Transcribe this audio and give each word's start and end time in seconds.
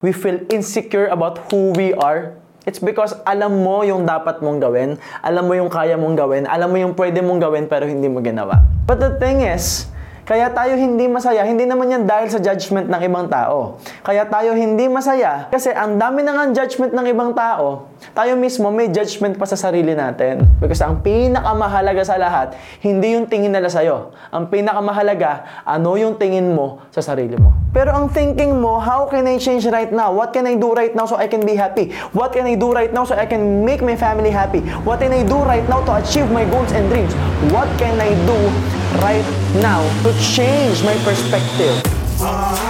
we 0.00 0.16
feel 0.16 0.40
insecure 0.48 1.12
about 1.12 1.52
who 1.52 1.76
we 1.76 1.92
are, 1.92 2.32
it's 2.64 2.80
because 2.80 3.12
alam 3.28 3.60
mo 3.60 3.84
yung 3.84 4.08
dapat 4.08 4.40
mong 4.40 4.56
gawin, 4.56 4.96
alam 5.20 5.44
mo 5.44 5.52
yung 5.52 5.68
kaya 5.68 5.92
mong 6.00 6.16
gawin, 6.16 6.48
alam 6.48 6.72
mo 6.72 6.80
yung 6.80 6.96
pwede 6.96 7.20
mong 7.20 7.36
gawin 7.36 7.68
pero 7.68 7.84
hindi 7.84 8.08
mo 8.08 8.24
ginawa. 8.24 8.64
But 8.88 8.96
the 8.96 9.20
thing 9.20 9.44
is, 9.44 9.92
kaya 10.24 10.52
tayo 10.52 10.78
hindi 10.78 11.10
masaya, 11.10 11.42
hindi 11.42 11.66
naman 11.66 11.90
yan 11.90 12.02
dahil 12.06 12.28
sa 12.30 12.38
judgment 12.38 12.86
ng 12.86 13.02
ibang 13.06 13.26
tao. 13.26 13.82
Kaya 14.06 14.26
tayo 14.28 14.54
hindi 14.54 14.86
masaya 14.86 15.50
kasi 15.50 15.74
ang 15.74 15.98
dami 15.98 16.22
na 16.22 16.36
nga 16.36 16.44
judgment 16.54 16.94
ng 16.94 17.06
ibang 17.10 17.34
tao, 17.34 17.90
tayo 18.14 18.38
mismo 18.38 18.72
may 18.72 18.88
judgment 18.88 19.36
pa 19.36 19.46
sa 19.46 19.58
sarili 19.58 19.92
natin. 19.92 20.46
Because 20.62 20.80
ang 20.84 21.02
pinakamahalaga 21.02 22.02
sa 22.06 22.16
lahat, 22.16 22.56
hindi 22.80 23.18
yung 23.18 23.26
tingin 23.26 23.52
nila 23.52 23.68
sa'yo. 23.68 24.14
Ang 24.32 24.48
pinakamahalaga, 24.48 25.64
ano 25.66 25.98
yung 25.98 26.16
tingin 26.16 26.52
mo 26.52 26.82
sa 26.94 27.02
sarili 27.02 27.36
mo. 27.36 27.52
Pero 27.70 27.94
ang 27.94 28.10
thinking 28.10 28.56
mo, 28.58 28.78
how 28.82 29.06
can 29.06 29.26
I 29.26 29.38
change 29.38 29.66
right 29.68 29.90
now? 29.90 30.10
What 30.10 30.34
can 30.34 30.46
I 30.46 30.58
do 30.58 30.74
right 30.74 30.94
now 30.94 31.06
so 31.06 31.18
I 31.18 31.30
can 31.30 31.46
be 31.46 31.54
happy? 31.54 31.94
What 32.14 32.34
can 32.34 32.46
I 32.46 32.58
do 32.58 32.72
right 32.74 32.90
now 32.90 33.06
so 33.06 33.14
I 33.14 33.26
can 33.26 33.62
make 33.62 33.82
my 33.82 33.94
family 33.94 34.30
happy? 34.30 34.62
What 34.82 35.02
can 35.02 35.14
I 35.14 35.22
do 35.22 35.38
right 35.46 35.66
now 35.66 35.84
to 35.86 35.92
achieve 35.98 36.30
my 36.30 36.46
goals 36.48 36.72
and 36.72 36.90
dreams? 36.90 37.14
What 37.54 37.70
can 37.78 37.98
I 38.00 38.14
do 38.26 38.79
right 38.98 39.24
now 39.62 39.82
to 40.02 40.12
change 40.20 40.82
my 40.82 40.94
perspective? 41.04 42.69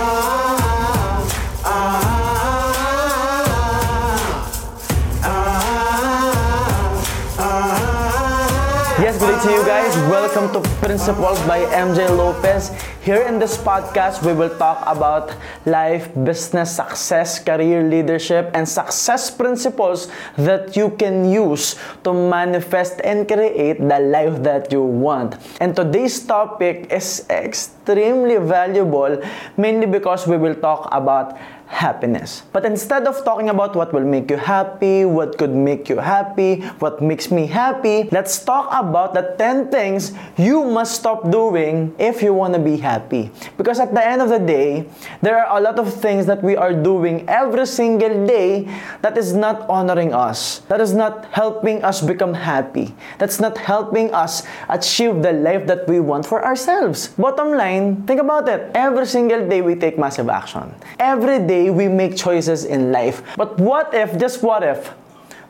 Good 9.21 9.37
day 9.37 9.45
to 9.45 9.53
you 9.53 9.65
guys. 9.67 9.93
Welcome 10.09 10.49
to 10.57 10.67
Principles 10.81 11.39
by 11.45 11.61
MJ 11.77 12.09
Lopez. 12.09 12.73
Here 13.05 13.21
in 13.21 13.39
this 13.39 13.59
podcast, 13.59 14.25
we 14.25 14.33
will 14.33 14.57
talk 14.57 14.81
about 14.87 15.37
life, 15.67 16.09
business, 16.25 16.77
success, 16.77 17.39
career 17.39 17.85
leadership, 17.85 18.51
and 18.55 18.67
success 18.67 19.31
principles 19.31 20.09
that 20.39 20.75
you 20.75 20.97
can 20.97 21.31
use 21.31 21.77
to 22.05 22.15
manifest 22.15 23.03
and 23.05 23.29
create 23.29 23.77
the 23.77 24.01
life 24.01 24.43
that 24.43 24.73
you 24.73 24.81
want. 24.81 25.37
And 25.61 25.77
today's 25.77 26.25
topic 26.25 26.89
is 26.91 27.27
extremely 27.29 28.39
valuable 28.39 29.21
mainly 29.59 29.85
because 29.85 30.27
we 30.27 30.39
will 30.39 30.55
talk 30.55 30.89
about 30.93 31.37
happiness. 31.71 32.43
But 32.53 32.67
instead 32.67 33.07
of 33.07 33.25
talking 33.25 33.49
about 33.49 33.75
what 33.75 33.95
will 33.95 34.05
make 34.05 34.29
you 34.29 34.37
happy, 34.37 35.05
what 35.07 35.39
could 35.39 35.55
make 35.55 35.89
you 35.89 35.97
happy, 35.97 36.61
what 36.83 37.01
makes 37.01 37.31
me 37.31 37.47
happy, 37.47 38.11
let's 38.11 38.43
talk 38.45 38.69
about 38.75 39.15
the 39.15 39.35
10 39.39 39.71
things 39.71 40.13
you 40.37 40.65
must 40.65 40.99
stop 40.99 41.31
doing 41.31 41.95
if 41.99 42.23
you 42.23 42.35
want 42.35 42.55
to 42.55 42.61
be 42.61 42.77
happy. 42.77 43.31
Because 43.57 43.79
at 43.79 43.95
the 43.95 44.05
end 44.05 44.21
of 44.21 44.29
the 44.29 44.39
day, 44.39 44.91
there 45.23 45.39
are 45.39 45.59
a 45.59 45.61
lot 45.63 45.79
of 45.79 45.95
things 45.95 46.27
that 46.27 46.43
we 46.43 46.57
are 46.57 46.75
doing 46.75 47.25
every 47.29 47.67
single 47.67 48.27
day 48.27 48.67
that 49.03 49.17
is 49.17 49.33
not 49.33 49.63
honoring 49.71 50.13
us, 50.13 50.61
that 50.67 50.81
is 50.81 50.93
not 50.93 51.27
helping 51.31 51.83
us 51.85 52.03
become 52.03 52.35
happy, 52.35 52.95
that's 53.19 53.39
not 53.39 53.57
helping 53.57 54.13
us 54.13 54.43
achieve 54.69 55.23
the 55.23 55.33
life 55.33 55.67
that 55.67 55.87
we 55.87 56.01
want 56.01 56.27
for 56.27 56.45
ourselves. 56.45 57.09
Bottom 57.17 57.55
line, 57.55 58.03
think 58.07 58.21
about 58.21 58.49
it. 58.49 58.71
Every 58.75 59.07
single 59.07 59.49
day 59.49 59.63
we 59.63 59.77
take 59.77 59.99
massive 59.99 60.29
action. 60.29 60.75
Every 60.99 61.39
day 61.39 61.60
we 61.69 61.89
make 61.89 62.17
choices 62.17 62.65
in 62.65 62.93
life. 62.93 63.23
But 63.37 63.59
what 63.59 63.93
if, 63.93 64.17
just 64.19 64.43
what 64.43 64.63
if, 64.63 64.95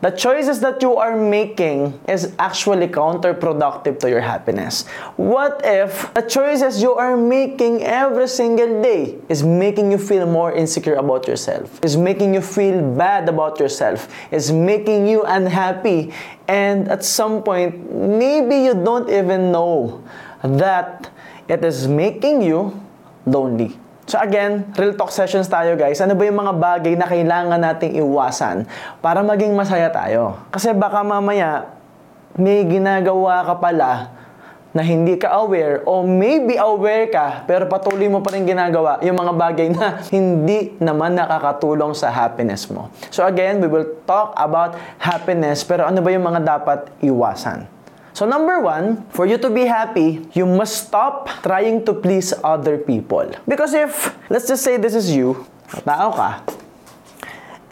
the 0.00 0.10
choices 0.10 0.60
that 0.60 0.80
you 0.80 0.96
are 0.96 1.14
making 1.14 2.00
is 2.08 2.32
actually 2.38 2.88
counterproductive 2.88 4.00
to 4.00 4.08
your 4.08 4.22
happiness? 4.22 4.88
What 5.16 5.60
if 5.62 6.12
the 6.14 6.22
choices 6.22 6.80
you 6.80 6.94
are 6.94 7.18
making 7.18 7.84
every 7.84 8.26
single 8.26 8.82
day 8.82 9.18
is 9.28 9.42
making 9.42 9.92
you 9.92 9.98
feel 9.98 10.24
more 10.24 10.52
insecure 10.52 10.94
about 10.94 11.28
yourself, 11.28 11.78
is 11.84 11.98
making 11.98 12.32
you 12.32 12.40
feel 12.40 12.80
bad 12.96 13.28
about 13.28 13.60
yourself, 13.60 14.08
is 14.32 14.50
making 14.50 15.06
you 15.06 15.22
unhappy, 15.24 16.14
and 16.48 16.88
at 16.88 17.04
some 17.04 17.42
point, 17.42 17.92
maybe 17.92 18.56
you 18.56 18.72
don't 18.72 19.10
even 19.10 19.52
know 19.52 20.02
that 20.42 21.10
it 21.46 21.62
is 21.62 21.86
making 21.86 22.40
you 22.40 22.72
lonely. 23.26 23.76
So 24.10 24.18
again, 24.18 24.66
real 24.74 24.98
talk 24.98 25.14
sessions 25.14 25.46
tayo 25.46 25.78
guys. 25.78 26.02
Ano 26.02 26.18
ba 26.18 26.26
yung 26.26 26.42
mga 26.42 26.58
bagay 26.58 26.98
na 26.98 27.06
kailangan 27.06 27.62
nating 27.62 27.94
iwasan 27.94 28.66
para 28.98 29.22
maging 29.22 29.54
masaya 29.54 29.86
tayo? 29.86 30.34
Kasi 30.50 30.74
baka 30.74 31.06
mamaya 31.06 31.70
may 32.34 32.66
ginagawa 32.66 33.46
ka 33.46 33.54
pala 33.62 34.10
na 34.74 34.82
hindi 34.82 35.14
ka 35.14 35.30
aware 35.46 35.86
o 35.86 36.02
maybe 36.02 36.58
aware 36.58 37.06
ka 37.06 37.46
pero 37.46 37.70
patuloy 37.70 38.10
mo 38.10 38.18
pa 38.18 38.34
rin 38.34 38.42
ginagawa 38.42 38.98
yung 38.98 39.14
mga 39.14 39.32
bagay 39.38 39.70
na 39.70 40.02
hindi 40.14 40.74
naman 40.82 41.14
nakakatulong 41.14 41.94
sa 41.94 42.10
happiness 42.10 42.66
mo. 42.66 42.90
So 43.14 43.22
again, 43.22 43.62
we 43.62 43.70
will 43.70 43.94
talk 44.10 44.34
about 44.34 44.74
happiness 44.98 45.62
pero 45.62 45.86
ano 45.86 46.02
ba 46.02 46.10
yung 46.10 46.26
mga 46.26 46.58
dapat 46.58 46.90
iwasan? 46.98 47.79
So 48.20 48.28
number 48.28 48.60
one, 48.60 49.08
for 49.16 49.24
you 49.24 49.40
to 49.40 49.48
be 49.48 49.64
happy, 49.64 50.20
you 50.36 50.44
must 50.44 50.92
stop 50.92 51.32
trying 51.40 51.88
to 51.88 51.96
please 51.96 52.36
other 52.44 52.76
people. 52.76 53.32
Because 53.48 53.72
if, 53.72 54.12
let's 54.28 54.46
just 54.46 54.60
say 54.60 54.76
this 54.76 54.92
is 54.92 55.08
you, 55.08 55.48
tao 55.88 56.12
ka, 56.12 56.44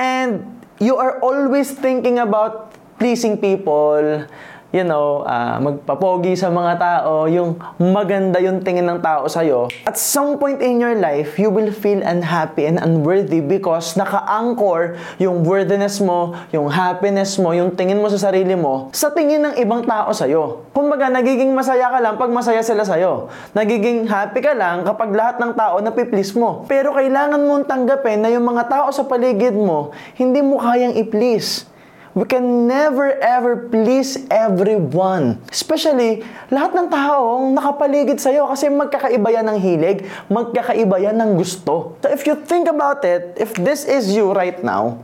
and 0.01 0.65
you 0.81 0.97
are 0.97 1.21
always 1.21 1.73
thinking 1.73 2.19
about 2.19 2.73
pleasing 2.97 3.37
people, 3.37 4.25
you 4.69 4.85
know, 4.85 5.25
uh, 5.25 5.57
magpapogi 5.61 6.37
sa 6.37 6.53
mga 6.53 6.77
tao, 6.77 7.25
yung 7.25 7.57
maganda 7.81 8.37
yung 8.37 8.61
tingin 8.61 8.85
ng 8.85 9.01
tao 9.01 9.25
sa'yo, 9.25 9.73
at 9.89 9.97
some 9.97 10.37
point 10.37 10.61
in 10.61 10.77
your 10.77 10.93
life, 10.93 11.41
you 11.41 11.49
will 11.49 11.73
feel 11.73 12.05
unhappy 12.05 12.69
and 12.69 12.77
unworthy 12.77 13.41
because 13.41 13.97
naka-anchor 13.97 15.01
yung 15.17 15.41
worthiness 15.41 16.05
mo, 16.05 16.37
yung 16.53 16.69
happiness 16.69 17.41
mo, 17.41 17.57
yung 17.57 17.73
tingin 17.73 17.97
mo 17.97 18.13
sa 18.13 18.21
sarili 18.21 18.53
mo, 18.53 18.93
sa 18.93 19.09
tingin 19.09 19.41
ng 19.41 19.55
ibang 19.57 19.89
tao 19.89 20.13
sa'yo. 20.13 20.69
Kumbaga, 20.77 21.09
nagiging 21.09 21.49
masaya 21.57 21.89
ka 21.89 21.99
lang 22.05 22.21
pag 22.21 22.29
masaya 22.29 22.61
sila 22.61 22.85
sa'yo. 22.85 23.33
Nagiging 23.57 24.05
happy 24.05 24.45
ka 24.45 24.53
lang 24.53 24.85
kapag 24.85 25.17
lahat 25.17 25.41
ng 25.41 25.53
tao 25.57 25.81
napiplease 25.81 26.37
mo. 26.37 26.69
Pero 26.69 26.93
kailangan 26.93 27.41
mong 27.41 27.65
tanggapin 27.65 28.21
na 28.21 28.29
yung 28.29 28.45
mga 28.45 28.69
tao 28.69 28.93
sa 28.93 29.09
paligid 29.09 29.57
mo, 29.57 29.97
hindi 30.21 30.45
mo 30.45 30.61
kayang 30.61 30.93
i-please. 31.01 31.78
We 32.19 32.27
can 32.27 32.67
never 32.67 33.15
ever 33.23 33.71
please 33.71 34.27
everyone. 34.27 35.39
Especially, 35.55 36.27
lahat 36.51 36.75
ng 36.75 36.91
taong 36.91 37.55
nakapaligid 37.55 38.19
sa'yo 38.19 38.51
kasi 38.51 38.67
magkakaiba 38.67 39.39
yan 39.39 39.47
ng 39.47 39.59
hilig, 39.63 40.03
magkakaiba 40.27 40.99
yan 40.99 41.15
ng 41.15 41.39
gusto. 41.39 41.95
So 42.03 42.11
if 42.11 42.27
you 42.27 42.35
think 42.35 42.67
about 42.67 43.07
it, 43.07 43.39
if 43.39 43.55
this 43.55 43.87
is 43.87 44.11
you 44.11 44.35
right 44.35 44.59
now, 44.67 44.99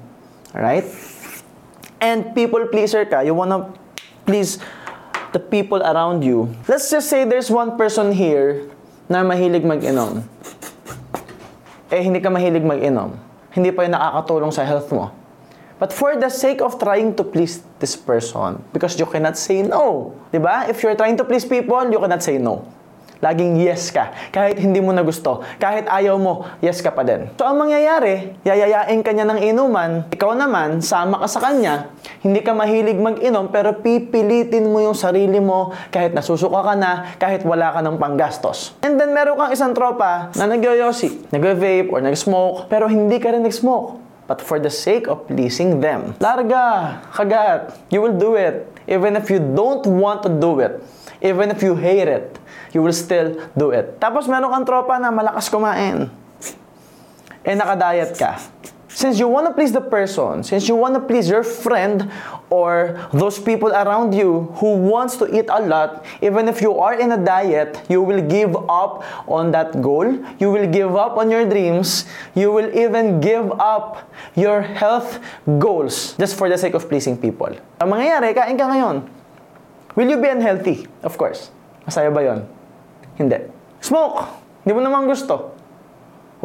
right? 0.59 0.83
And 2.03 2.35
people 2.35 2.67
pleaser 2.67 3.07
ka, 3.07 3.23
you 3.23 3.31
wanna 3.31 3.71
please 4.27 4.59
the 5.31 5.39
people 5.39 5.87
around 5.87 6.27
you. 6.27 6.51
Let's 6.67 6.91
just 6.91 7.07
say 7.07 7.23
there's 7.23 7.47
one 7.47 7.79
person 7.79 8.11
here 8.11 8.67
na 9.07 9.23
mahilig 9.23 9.63
mag-inom. 9.63 10.27
Eh, 11.95 12.03
hindi 12.03 12.19
ka 12.19 12.27
mahilig 12.27 12.67
mag-inom. 12.67 13.15
Hindi 13.55 13.71
pa 13.71 13.87
yung 13.87 13.95
nakakatulong 13.95 14.51
sa 14.51 14.67
health 14.67 14.91
mo 14.91 15.23
But 15.85 15.93
for 15.93 16.17
the 16.17 16.33
sake 16.33 16.65
of 16.65 16.81
trying 16.81 17.13
to 17.21 17.29
please 17.29 17.61
this 17.77 17.93
person, 17.93 18.57
because 18.73 18.97
you 18.97 19.05
cannot 19.05 19.37
say 19.37 19.61
no. 19.61 20.17
ba? 20.33 20.33
Diba? 20.33 20.57
If 20.73 20.81
you're 20.81 20.97
trying 20.97 21.21
to 21.21 21.29
please 21.29 21.45
people, 21.45 21.85
you 21.93 22.01
cannot 22.01 22.25
say 22.25 22.41
no. 22.41 22.65
Laging 23.21 23.61
yes 23.61 23.93
ka. 23.93 24.09
Kahit 24.33 24.57
hindi 24.65 24.81
mo 24.81 24.97
na 24.97 25.05
gusto. 25.05 25.45
Kahit 25.61 25.85
ayaw 25.85 26.17
mo, 26.17 26.49
yes 26.65 26.81
ka 26.81 26.89
pa 26.89 27.05
din. 27.05 27.29
So, 27.37 27.45
ang 27.45 27.61
mangyayari, 27.61 28.33
yayayain 28.49 29.05
ka 29.05 29.13
niya 29.13 29.29
ng 29.29 29.45
inuman, 29.45 30.09
ikaw 30.09 30.33
naman, 30.33 30.81
sama 30.81 31.21
ka 31.21 31.29
sa 31.29 31.53
kanya, 31.53 31.93
hindi 32.25 32.41
ka 32.41 32.57
mahilig 32.57 32.97
mag-inom, 32.97 33.53
pero 33.53 33.77
pipilitin 33.77 34.65
mo 34.65 34.81
yung 34.81 34.97
sarili 34.97 35.37
mo 35.37 35.77
kahit 35.93 36.17
nasusuka 36.17 36.65
ka 36.65 36.75
na, 36.81 37.13
kahit 37.21 37.45
wala 37.45 37.77
ka 37.77 37.85
ng 37.85 38.01
panggastos. 38.01 38.73
And 38.81 38.97
then, 38.97 39.13
meron 39.13 39.37
kang 39.37 39.53
isang 39.53 39.77
tropa 39.77 40.33
na 40.33 40.49
nagyoyosi, 40.49 41.29
nag-vape 41.29 41.93
or 41.93 42.01
nag-smoke, 42.01 42.73
pero 42.73 42.89
hindi 42.89 43.21
ka 43.21 43.37
rin 43.37 43.45
nag-smoke 43.45 44.04
but 44.27 44.41
for 44.41 44.59
the 44.59 44.71
sake 44.71 45.07
of 45.07 45.27
pleasing 45.29 45.81
them. 45.81 46.17
Larga, 46.21 47.01
kagat, 47.13 47.77
you 47.91 48.01
will 48.01 48.17
do 48.17 48.35
it. 48.35 48.69
Even 48.87 49.17
if 49.17 49.33
you 49.33 49.41
don't 49.41 49.85
want 49.87 50.23
to 50.25 50.31
do 50.31 50.61
it, 50.61 50.81
even 51.25 51.49
if 51.49 51.65
you 51.65 51.75
hate 51.77 52.09
it, 52.09 52.37
you 52.77 52.83
will 52.85 52.93
still 52.93 53.37
do 53.57 53.73
it. 53.73 53.97
Tapos 54.01 54.29
meron 54.29 54.53
kang 54.53 54.67
tropa 54.69 55.01
na 55.01 55.09
malakas 55.09 55.49
kumain. 55.49 56.13
Eh 57.45 57.57
nakadayat 57.57 58.13
ka. 58.17 58.41
Since 58.95 59.19
you 59.19 59.27
want 59.27 59.51
to 59.51 59.53
please 59.53 59.75
the 59.75 59.83
person, 59.83 60.47
since 60.47 60.71
you 60.71 60.79
want 60.79 60.95
to 60.95 61.03
please 61.03 61.27
your 61.27 61.43
friend 61.43 62.07
or 62.47 62.95
those 63.11 63.43
people 63.43 63.75
around 63.75 64.15
you 64.15 64.55
who 64.63 64.79
wants 64.79 65.19
to 65.19 65.27
eat 65.35 65.51
a 65.51 65.59
lot, 65.67 66.07
even 66.23 66.47
if 66.47 66.63
you 66.63 66.79
are 66.79 66.95
in 66.95 67.11
a 67.11 67.19
diet, 67.19 67.83
you 67.91 68.01
will 68.01 68.23
give 68.23 68.55
up 68.71 69.03
on 69.27 69.51
that 69.51 69.83
goal. 69.83 70.07
You 70.39 70.55
will 70.55 70.71
give 70.71 70.95
up 70.95 71.19
on 71.19 71.27
your 71.27 71.43
dreams. 71.43 72.07
You 72.39 72.55
will 72.55 72.71
even 72.71 73.19
give 73.19 73.51
up 73.59 74.09
your 74.39 74.63
health 74.63 75.19
goals 75.59 76.15
just 76.15 76.39
for 76.39 76.49
the 76.49 76.57
sake 76.57 76.79
of 76.79 76.87
pleasing 76.89 77.19
people. 77.19 77.51
Ang 77.83 77.91
mangyayari, 77.91 78.31
kain 78.31 78.55
ka 78.55 78.71
ngayon. 78.71 79.11
Will 79.99 80.07
you 80.07 80.23
be 80.23 80.31
unhealthy? 80.31 80.87
Of 81.03 81.19
course. 81.19 81.51
Masaya 81.83 82.15
ba 82.15 82.23
yon? 82.23 82.47
Hindi. 83.19 83.43
Smoke. 83.83 84.23
Hindi 84.63 84.73
mo 84.79 84.87
naman 84.87 85.11
gusto. 85.11 85.54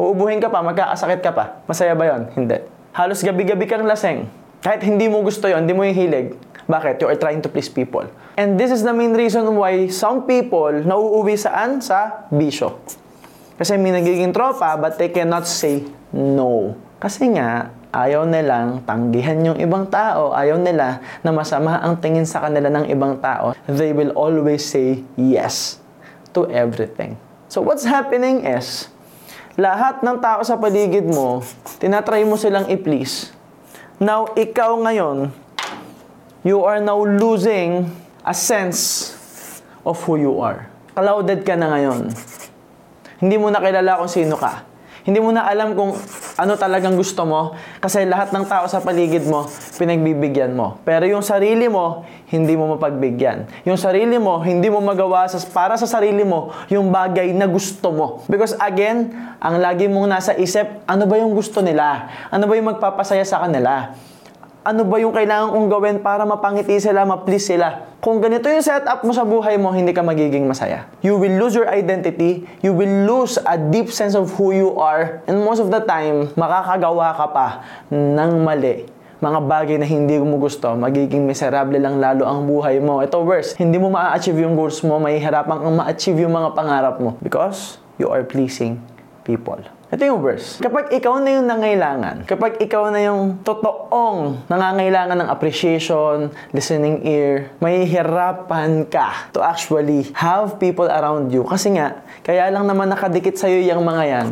Uubuhin 0.00 0.40
ka 0.40 0.48
pa, 0.48 0.64
magkakasakit 0.64 1.20
ka 1.20 1.36
pa. 1.36 1.60
Masaya 1.68 1.92
ba 1.92 2.08
yon? 2.08 2.32
Hindi. 2.32 2.56
Halos 2.96 3.20
gabi-gabi 3.20 3.68
kang 3.68 3.84
laseng. 3.84 4.24
Kahit 4.64 4.80
hindi 4.80 5.12
mo 5.12 5.20
gusto 5.20 5.44
yon, 5.44 5.68
hindi 5.68 5.76
mo 5.76 5.84
yung 5.84 5.92
hilig. 5.92 6.40
Bakit? 6.64 7.04
You 7.04 7.12
are 7.12 7.20
trying 7.20 7.44
to 7.44 7.52
please 7.52 7.68
people. 7.68 8.08
And 8.40 8.56
this 8.56 8.72
is 8.72 8.80
the 8.80 8.96
main 8.96 9.12
reason 9.12 9.44
why 9.60 9.92
some 9.92 10.24
people 10.24 10.72
nauuwi 10.72 11.36
saan? 11.36 11.84
Sa 11.84 12.24
bisyo. 12.32 12.80
Kasi 13.60 13.76
may 13.76 13.92
nagiging 13.92 14.32
tropa 14.32 14.80
but 14.80 14.96
they 14.96 15.12
cannot 15.12 15.44
say 15.44 15.84
no. 16.16 16.72
Kasi 16.96 17.36
nga, 17.36 17.68
ayaw 17.92 18.24
nilang 18.24 18.80
tanggihan 18.88 19.36
yung 19.44 19.58
ibang 19.60 19.84
tao. 19.92 20.32
Ayaw 20.32 20.56
nila 20.56 21.04
na 21.20 21.28
masama 21.28 21.76
ang 21.76 22.00
tingin 22.00 22.24
sa 22.24 22.40
kanila 22.48 22.72
ng 22.72 22.88
ibang 22.88 23.20
tao. 23.20 23.52
They 23.68 23.92
will 23.92 24.16
always 24.16 24.64
say 24.64 25.04
yes 25.20 25.76
to 26.32 26.48
everything. 26.48 27.20
So 27.52 27.60
what's 27.60 27.84
happening 27.84 28.48
is, 28.48 28.88
lahat 29.58 30.04
ng 30.06 30.16
tao 30.22 30.44
sa 30.46 30.54
paligid 30.54 31.08
mo, 31.10 31.42
tinatry 31.82 32.22
mo 32.22 32.38
silang 32.38 32.70
i-please. 32.70 33.34
Now, 33.98 34.30
ikaw 34.38 34.78
ngayon, 34.78 35.34
you 36.46 36.62
are 36.62 36.78
now 36.78 37.02
losing 37.02 37.90
a 38.22 38.32
sense 38.36 39.12
of 39.82 39.98
who 40.06 40.16
you 40.20 40.38
are. 40.38 40.68
Clouded 40.94 41.42
ka 41.42 41.56
na 41.56 41.72
ngayon. 41.72 42.12
Hindi 43.20 43.36
mo 43.36 43.52
na 43.52 43.60
kilala 43.60 44.00
kung 44.00 44.12
sino 44.12 44.36
ka. 44.38 44.69
Hindi 45.00 45.18
mo 45.18 45.32
na 45.32 45.48
alam 45.48 45.72
kung 45.72 45.96
ano 46.36 46.52
talagang 46.60 46.92
gusto 46.92 47.24
mo 47.24 47.56
kasi 47.80 48.04
lahat 48.04 48.32
ng 48.36 48.44
tao 48.44 48.68
sa 48.68 48.84
paligid 48.84 49.24
mo, 49.24 49.48
pinagbibigyan 49.80 50.52
mo. 50.52 50.76
Pero 50.84 51.08
yung 51.08 51.24
sarili 51.24 51.68
mo, 51.72 52.04
hindi 52.28 52.54
mo 52.54 52.76
mapagbigyan. 52.76 53.48
Yung 53.64 53.80
sarili 53.80 54.20
mo, 54.20 54.44
hindi 54.44 54.68
mo 54.68 54.78
magawa 54.84 55.24
sa, 55.26 55.40
para 55.50 55.74
sa 55.80 55.88
sarili 55.88 56.22
mo 56.22 56.52
yung 56.68 56.92
bagay 56.92 57.32
na 57.32 57.48
gusto 57.48 57.90
mo. 57.90 58.06
Because 58.28 58.54
again, 58.60 59.10
ang 59.40 59.56
lagi 59.58 59.88
mong 59.88 60.08
nasa 60.08 60.32
isip, 60.36 60.84
ano 60.84 61.08
ba 61.08 61.16
yung 61.16 61.32
gusto 61.32 61.64
nila? 61.64 62.12
Ano 62.28 62.44
ba 62.44 62.54
yung 62.54 62.68
magpapasaya 62.70 63.24
sa 63.24 63.40
kanila? 63.42 63.96
Ano 64.70 64.86
ba 64.86 65.02
yung 65.02 65.10
kailangan 65.10 65.50
kong 65.50 65.66
gawin 65.66 65.96
para 65.98 66.22
mapangiti 66.22 66.78
sila, 66.78 67.02
ma-please 67.02 67.42
sila. 67.42 67.90
Kung 67.98 68.22
ganito 68.22 68.46
yung 68.46 68.62
setup 68.62 69.02
mo 69.02 69.10
sa 69.10 69.26
buhay 69.26 69.58
mo, 69.58 69.74
hindi 69.74 69.90
ka 69.90 70.00
magiging 70.06 70.46
masaya. 70.46 70.86
You 71.02 71.18
will 71.18 71.34
lose 71.42 71.58
your 71.58 71.66
identity, 71.66 72.46
you 72.62 72.70
will 72.70 73.04
lose 73.04 73.34
a 73.42 73.58
deep 73.58 73.90
sense 73.90 74.14
of 74.14 74.30
who 74.38 74.54
you 74.54 74.78
are, 74.78 75.26
and 75.26 75.42
most 75.42 75.58
of 75.58 75.74
the 75.74 75.82
time, 75.82 76.30
makakagawa 76.38 77.18
ka 77.18 77.26
pa 77.34 77.46
ng 77.90 78.46
mali 78.46 78.86
mga 79.20 79.40
bagay 79.44 79.76
na 79.76 79.84
hindi 79.84 80.16
mo 80.16 80.40
gusto, 80.40 80.72
magiging 80.72 81.28
miserable 81.28 81.76
lang 81.76 82.00
lalo 82.00 82.24
ang 82.24 82.48
buhay 82.48 82.80
mo. 82.80 83.04
Ito 83.04 83.20
worse, 83.20 83.52
hindi 83.60 83.76
mo 83.76 83.92
ma-achieve 83.92 84.40
yung 84.48 84.56
goals 84.56 84.80
mo, 84.80 84.96
may 84.96 85.20
hirapan 85.20 85.60
kang 85.60 85.76
ma-achieve 85.76 86.24
yung 86.24 86.32
mga 86.32 86.56
pangarap 86.56 86.96
mo 86.96 87.20
because 87.20 87.76
you 88.00 88.08
are 88.08 88.24
pleasing 88.24 88.80
people. 89.28 89.60
Ito 89.90 90.06
yung 90.06 90.22
verse. 90.22 90.62
Kapag 90.62 90.94
ikaw 90.94 91.18
na 91.18 91.34
yung 91.34 91.50
nangailangan, 91.50 92.22
kapag 92.22 92.62
ikaw 92.62 92.94
na 92.94 93.02
yung 93.02 93.42
totoong 93.42 94.46
nangangailangan 94.46 95.18
ng 95.18 95.28
appreciation, 95.34 96.30
listening 96.54 97.02
ear, 97.02 97.50
may 97.58 97.82
hirapan 97.82 98.86
ka 98.86 99.26
to 99.34 99.42
actually 99.42 100.06
have 100.14 100.62
people 100.62 100.86
around 100.86 101.34
you. 101.34 101.42
Kasi 101.42 101.74
nga, 101.74 102.06
kaya 102.22 102.54
lang 102.54 102.70
naman 102.70 102.86
nakadikit 102.86 103.34
sa'yo 103.34 103.66
yung 103.66 103.82
mga 103.82 104.04
yan 104.06 104.28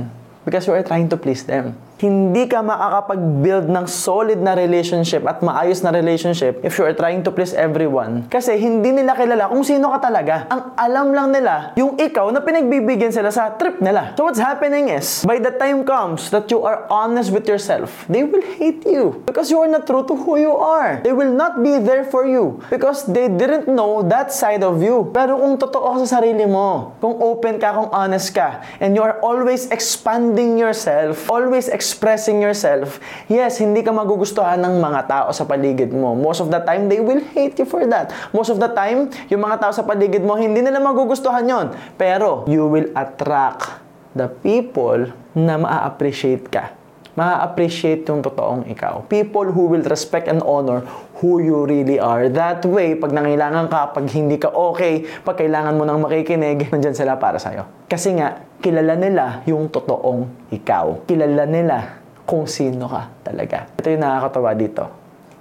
because 0.47 0.63
you 0.63 0.79
are 0.79 0.87
trying 0.87 1.11
to 1.11 1.19
please 1.19 1.43
them 1.43 1.75
hindi 1.99 2.47
ka 2.47 2.63
makakapag-build 2.63 3.67
ng 3.67 3.87
solid 3.91 4.39
na 4.39 4.55
relationship 4.55 5.27
at 5.27 5.43
maayos 5.43 5.83
na 5.83 5.91
relationship 5.91 6.63
if 6.63 6.79
you 6.79 6.87
are 6.87 6.95
trying 6.95 7.27
to 7.27 7.35
please 7.35 7.51
everyone. 7.59 8.23
Kasi 8.31 8.55
hindi 8.55 8.95
nila 8.95 9.19
kilala 9.19 9.51
kung 9.51 9.67
sino 9.67 9.91
ka 9.91 10.07
talaga. 10.07 10.47
Ang 10.47 10.79
alam 10.79 11.07
lang 11.11 11.29
nila, 11.35 11.75
yung 11.75 11.99
ikaw 11.99 12.31
na 12.31 12.39
pinagbibigyan 12.39 13.11
sila 13.11 13.35
sa 13.35 13.51
trip 13.59 13.83
nila. 13.83 14.15
So 14.15 14.31
what's 14.31 14.39
happening 14.39 14.95
is, 14.95 15.27
by 15.27 15.43
the 15.43 15.51
time 15.51 15.83
comes 15.83 16.31
that 16.31 16.47
you 16.55 16.63
are 16.63 16.87
honest 16.87 17.35
with 17.35 17.51
yourself, 17.51 18.07
they 18.07 18.23
will 18.23 18.47
hate 18.63 18.87
you 18.87 19.19
because 19.27 19.51
you 19.51 19.59
are 19.59 19.71
not 19.71 19.83
true 19.83 20.07
to 20.07 20.15
who 20.15 20.39
you 20.39 20.55
are. 20.55 21.03
They 21.03 21.11
will 21.11 21.35
not 21.35 21.67
be 21.67 21.83
there 21.83 22.07
for 22.07 22.31
you 22.31 22.63
because 22.71 23.11
they 23.11 23.27
didn't 23.27 23.67
know 23.67 24.07
that 24.07 24.31
side 24.31 24.63
of 24.63 24.79
you. 24.79 25.11
Pero 25.11 25.35
kung 25.35 25.59
totoo 25.59 25.99
ka 25.99 26.07
sa 26.07 26.23
sarili 26.23 26.47
mo, 26.47 26.95
kung 27.03 27.19
open 27.19 27.59
ka, 27.59 27.75
kung 27.75 27.91
honest 27.91 28.31
ka, 28.31 28.63
and 28.79 28.95
you 28.95 29.03
are 29.03 29.19
always 29.19 29.67
expanding 29.75 30.55
yourself, 30.55 31.27
always 31.27 31.67
expanding 31.67 31.88
expressing 31.89 32.45
yourself, 32.45 33.01
yes, 33.33 33.57
hindi 33.65 33.81
ka 33.81 33.89
magugustuhan 33.89 34.61
ng 34.61 34.77
mga 34.77 35.01
tao 35.09 35.29
sa 35.33 35.49
paligid 35.49 35.89
mo. 35.89 36.13
Most 36.13 36.45
of 36.45 36.53
the 36.53 36.61
time, 36.61 36.93
they 36.93 37.01
will 37.01 37.25
hate 37.33 37.57
you 37.57 37.65
for 37.65 37.89
that. 37.89 38.13
Most 38.37 38.53
of 38.53 38.61
the 38.61 38.69
time, 38.69 39.09
yung 39.33 39.41
mga 39.41 39.57
tao 39.65 39.73
sa 39.73 39.81
paligid 39.81 40.21
mo, 40.21 40.37
hindi 40.37 40.61
nila 40.61 40.85
magugustuhan 40.85 41.49
yon. 41.49 41.67
Pero, 41.97 42.45
you 42.45 42.69
will 42.69 42.93
attract 42.93 43.81
the 44.13 44.29
people 44.45 45.09
na 45.33 45.57
maa-appreciate 45.57 46.53
ka 46.53 46.78
ma-appreciate 47.19 48.07
yung 48.07 48.23
totoong 48.23 48.71
ikaw. 48.71 49.03
People 49.11 49.51
who 49.51 49.67
will 49.67 49.83
respect 49.83 50.31
and 50.31 50.39
honor 50.47 50.87
who 51.19 51.43
you 51.43 51.67
really 51.67 51.99
are. 51.99 52.31
That 52.31 52.63
way, 52.63 52.95
pag 52.95 53.11
nangailangan 53.11 53.67
ka, 53.67 53.91
pag 53.91 54.07
hindi 54.07 54.39
ka 54.39 54.55
okay, 54.55 55.03
pag 55.27 55.35
kailangan 55.35 55.75
mo 55.75 55.83
nang 55.83 55.99
makikinig, 55.99 56.63
nandyan 56.71 56.95
sila 56.95 57.19
para 57.19 57.43
sa'yo. 57.43 57.91
Kasi 57.91 58.15
nga, 58.15 58.47
kilala 58.63 58.95
nila 58.95 59.43
yung 59.51 59.67
totoong 59.67 60.55
ikaw. 60.55 61.03
Kilala 61.11 61.43
nila 61.51 61.99
kung 62.23 62.47
sino 62.47 62.87
ka 62.87 63.11
talaga. 63.27 63.67
Ito 63.83 63.91
yung 63.91 64.03
nakakatawa 64.07 64.55
dito. 64.55 64.85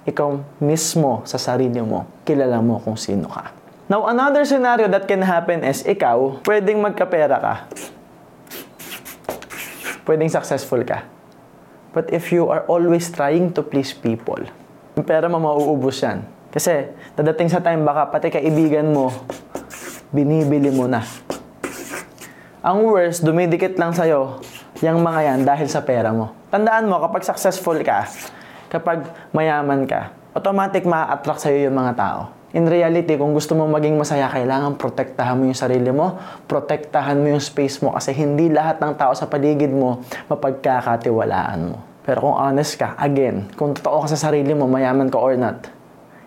Ikaw 0.02 0.58
mismo 0.58 1.22
sa 1.30 1.38
sarili 1.38 1.78
mo, 1.78 2.10
kilala 2.26 2.58
mo 2.58 2.82
kung 2.82 2.98
sino 2.98 3.30
ka. 3.30 3.54
Now, 3.86 4.10
another 4.10 4.42
scenario 4.42 4.90
that 4.90 5.06
can 5.06 5.22
happen 5.22 5.62
is 5.62 5.86
ikaw, 5.86 6.42
pwedeng 6.42 6.82
magkapera 6.82 7.38
ka. 7.38 7.54
Pwedeng 10.02 10.32
successful 10.32 10.82
ka 10.82 11.17
But 11.96 12.12
if 12.12 12.28
you 12.30 12.52
are 12.52 12.68
always 12.68 13.08
trying 13.08 13.56
to 13.56 13.64
please 13.64 13.96
people, 13.96 14.44
yung 14.96 15.06
pera 15.08 15.26
mo 15.26 15.40
mauubos 15.40 16.00
yan. 16.04 16.26
Kasi 16.48 16.92
dadating 17.16 17.48
sa 17.48 17.60
time 17.60 17.84
baka 17.84 18.08
pati 18.08 18.32
kaibigan 18.32 18.92
mo, 18.92 19.12
binibili 20.12 20.72
mo 20.72 20.88
na. 20.88 21.04
Ang 22.64 22.84
worst, 22.88 23.24
dumidikit 23.24 23.78
lang 23.80 23.96
sa'yo 23.96 24.42
yung 24.84 25.00
mga 25.00 25.20
yan 25.32 25.40
dahil 25.46 25.68
sa 25.70 25.80
pera 25.82 26.12
mo. 26.12 26.34
Tandaan 26.52 26.86
mo, 26.86 27.00
kapag 27.00 27.24
successful 27.24 27.78
ka, 27.80 28.08
kapag 28.68 29.08
mayaman 29.32 29.88
ka, 29.88 30.12
automatic 30.36 30.84
ma-attract 30.84 31.44
sa'yo 31.44 31.68
yung 31.68 31.76
mga 31.76 31.92
tao. 31.96 32.37
In 32.56 32.64
reality, 32.64 33.20
kung 33.20 33.36
gusto 33.36 33.52
mo 33.52 33.68
maging 33.68 34.00
masaya, 34.00 34.24
kailangan 34.32 34.80
protektahan 34.80 35.36
mo 35.36 35.52
yung 35.52 35.58
sarili 35.58 35.92
mo, 35.92 36.16
protektahan 36.48 37.20
mo 37.20 37.28
yung 37.36 37.44
space 37.44 37.84
mo 37.84 37.92
kasi 37.92 38.16
hindi 38.16 38.48
lahat 38.48 38.80
ng 38.80 38.96
tao 38.96 39.12
sa 39.12 39.28
paligid 39.28 39.68
mo 39.68 40.00
mapagkakatiwalaan 40.32 41.60
mo. 41.76 41.84
Pero 42.08 42.24
kung 42.24 42.36
honest 42.40 42.80
ka, 42.80 42.96
again, 42.96 43.52
kung 43.52 43.76
totoo 43.76 44.08
ka 44.08 44.16
sa 44.16 44.32
sarili 44.32 44.56
mo, 44.56 44.64
mayaman 44.64 45.12
ka 45.12 45.20
or 45.20 45.36
not, 45.36 45.68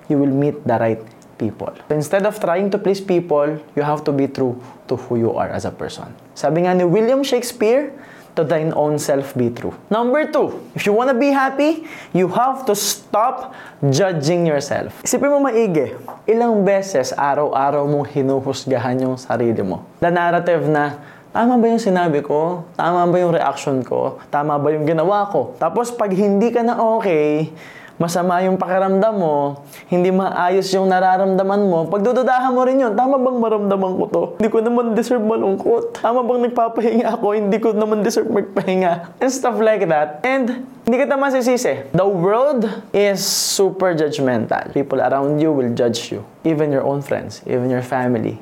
you 0.06 0.22
will 0.22 0.30
meet 0.30 0.62
the 0.62 0.78
right 0.78 1.02
people. 1.42 1.74
So 1.90 1.98
instead 1.98 2.30
of 2.30 2.38
trying 2.38 2.70
to 2.70 2.78
please 2.78 3.02
people, 3.02 3.58
you 3.74 3.82
have 3.82 4.06
to 4.06 4.14
be 4.14 4.30
true 4.30 4.62
to 4.86 5.02
who 5.02 5.18
you 5.18 5.34
are 5.34 5.50
as 5.50 5.66
a 5.66 5.74
person. 5.74 6.14
Sabi 6.38 6.70
nga 6.70 6.78
ni 6.78 6.86
William 6.86 7.26
Shakespeare, 7.26 7.90
to 8.36 8.44
thine 8.44 8.72
own 8.76 8.96
self 9.00 9.36
be 9.36 9.52
true. 9.52 9.74
Number 9.92 10.28
two, 10.30 10.60
if 10.76 10.86
you 10.88 10.94
wanna 10.94 11.16
be 11.16 11.32
happy, 11.32 11.88
you 12.16 12.28
have 12.32 12.64
to 12.68 12.74
stop 12.76 13.54
judging 13.92 14.48
yourself. 14.48 14.96
Isipin 15.04 15.30
mo 15.32 15.40
maigi, 15.44 15.96
ilang 16.28 16.64
beses 16.64 17.12
araw-araw 17.16 17.84
mong 17.88 18.08
hinuhusgahan 18.12 19.04
yung 19.04 19.16
sarili 19.20 19.60
mo. 19.64 19.84
The 20.00 20.12
narrative 20.12 20.68
na, 20.72 21.00
tama 21.36 21.60
ba 21.60 21.66
yung 21.68 21.82
sinabi 21.82 22.24
ko? 22.24 22.68
Tama 22.76 23.08
ba 23.08 23.18
yung 23.20 23.34
reaction 23.36 23.84
ko? 23.84 24.20
Tama 24.32 24.60
ba 24.60 24.68
yung 24.72 24.88
ginawa 24.88 25.28
ko? 25.28 25.56
Tapos 25.60 25.92
pag 25.92 26.12
hindi 26.12 26.52
ka 26.52 26.64
na 26.64 26.80
okay, 26.80 27.52
masama 28.02 28.42
yung 28.42 28.58
pakiramdam 28.58 29.14
mo, 29.14 29.62
hindi 29.86 30.10
maayos 30.10 30.66
yung 30.74 30.90
nararamdaman 30.90 31.62
mo, 31.62 31.86
pagdududahan 31.86 32.50
mo 32.50 32.66
rin 32.66 32.82
yun, 32.82 32.98
tama 32.98 33.22
bang 33.22 33.38
maramdaman 33.38 33.92
ko 33.94 34.06
to? 34.10 34.24
Hindi 34.42 34.50
ko 34.50 34.58
naman 34.66 34.98
deserve 34.98 35.22
malungkot. 35.22 36.02
Tama 36.02 36.26
bang 36.26 36.50
nagpapahinga 36.50 37.14
ako, 37.14 37.38
hindi 37.38 37.62
ko 37.62 37.78
naman 37.78 38.02
deserve 38.02 38.34
magpahinga. 38.34 39.22
And 39.22 39.30
stuff 39.30 39.62
like 39.62 39.86
that. 39.86 40.26
And 40.26 40.66
hindi 40.82 40.96
kita 40.98 41.14
masisisi. 41.14 41.94
The 41.94 42.08
world 42.10 42.66
is 42.90 43.22
super 43.22 43.94
judgmental. 43.94 44.74
People 44.74 44.98
around 44.98 45.38
you 45.38 45.54
will 45.54 45.70
judge 45.78 46.10
you. 46.10 46.26
Even 46.42 46.74
your 46.74 46.82
own 46.82 47.06
friends, 47.06 47.46
even 47.46 47.70
your 47.70 47.86
family 47.86 48.42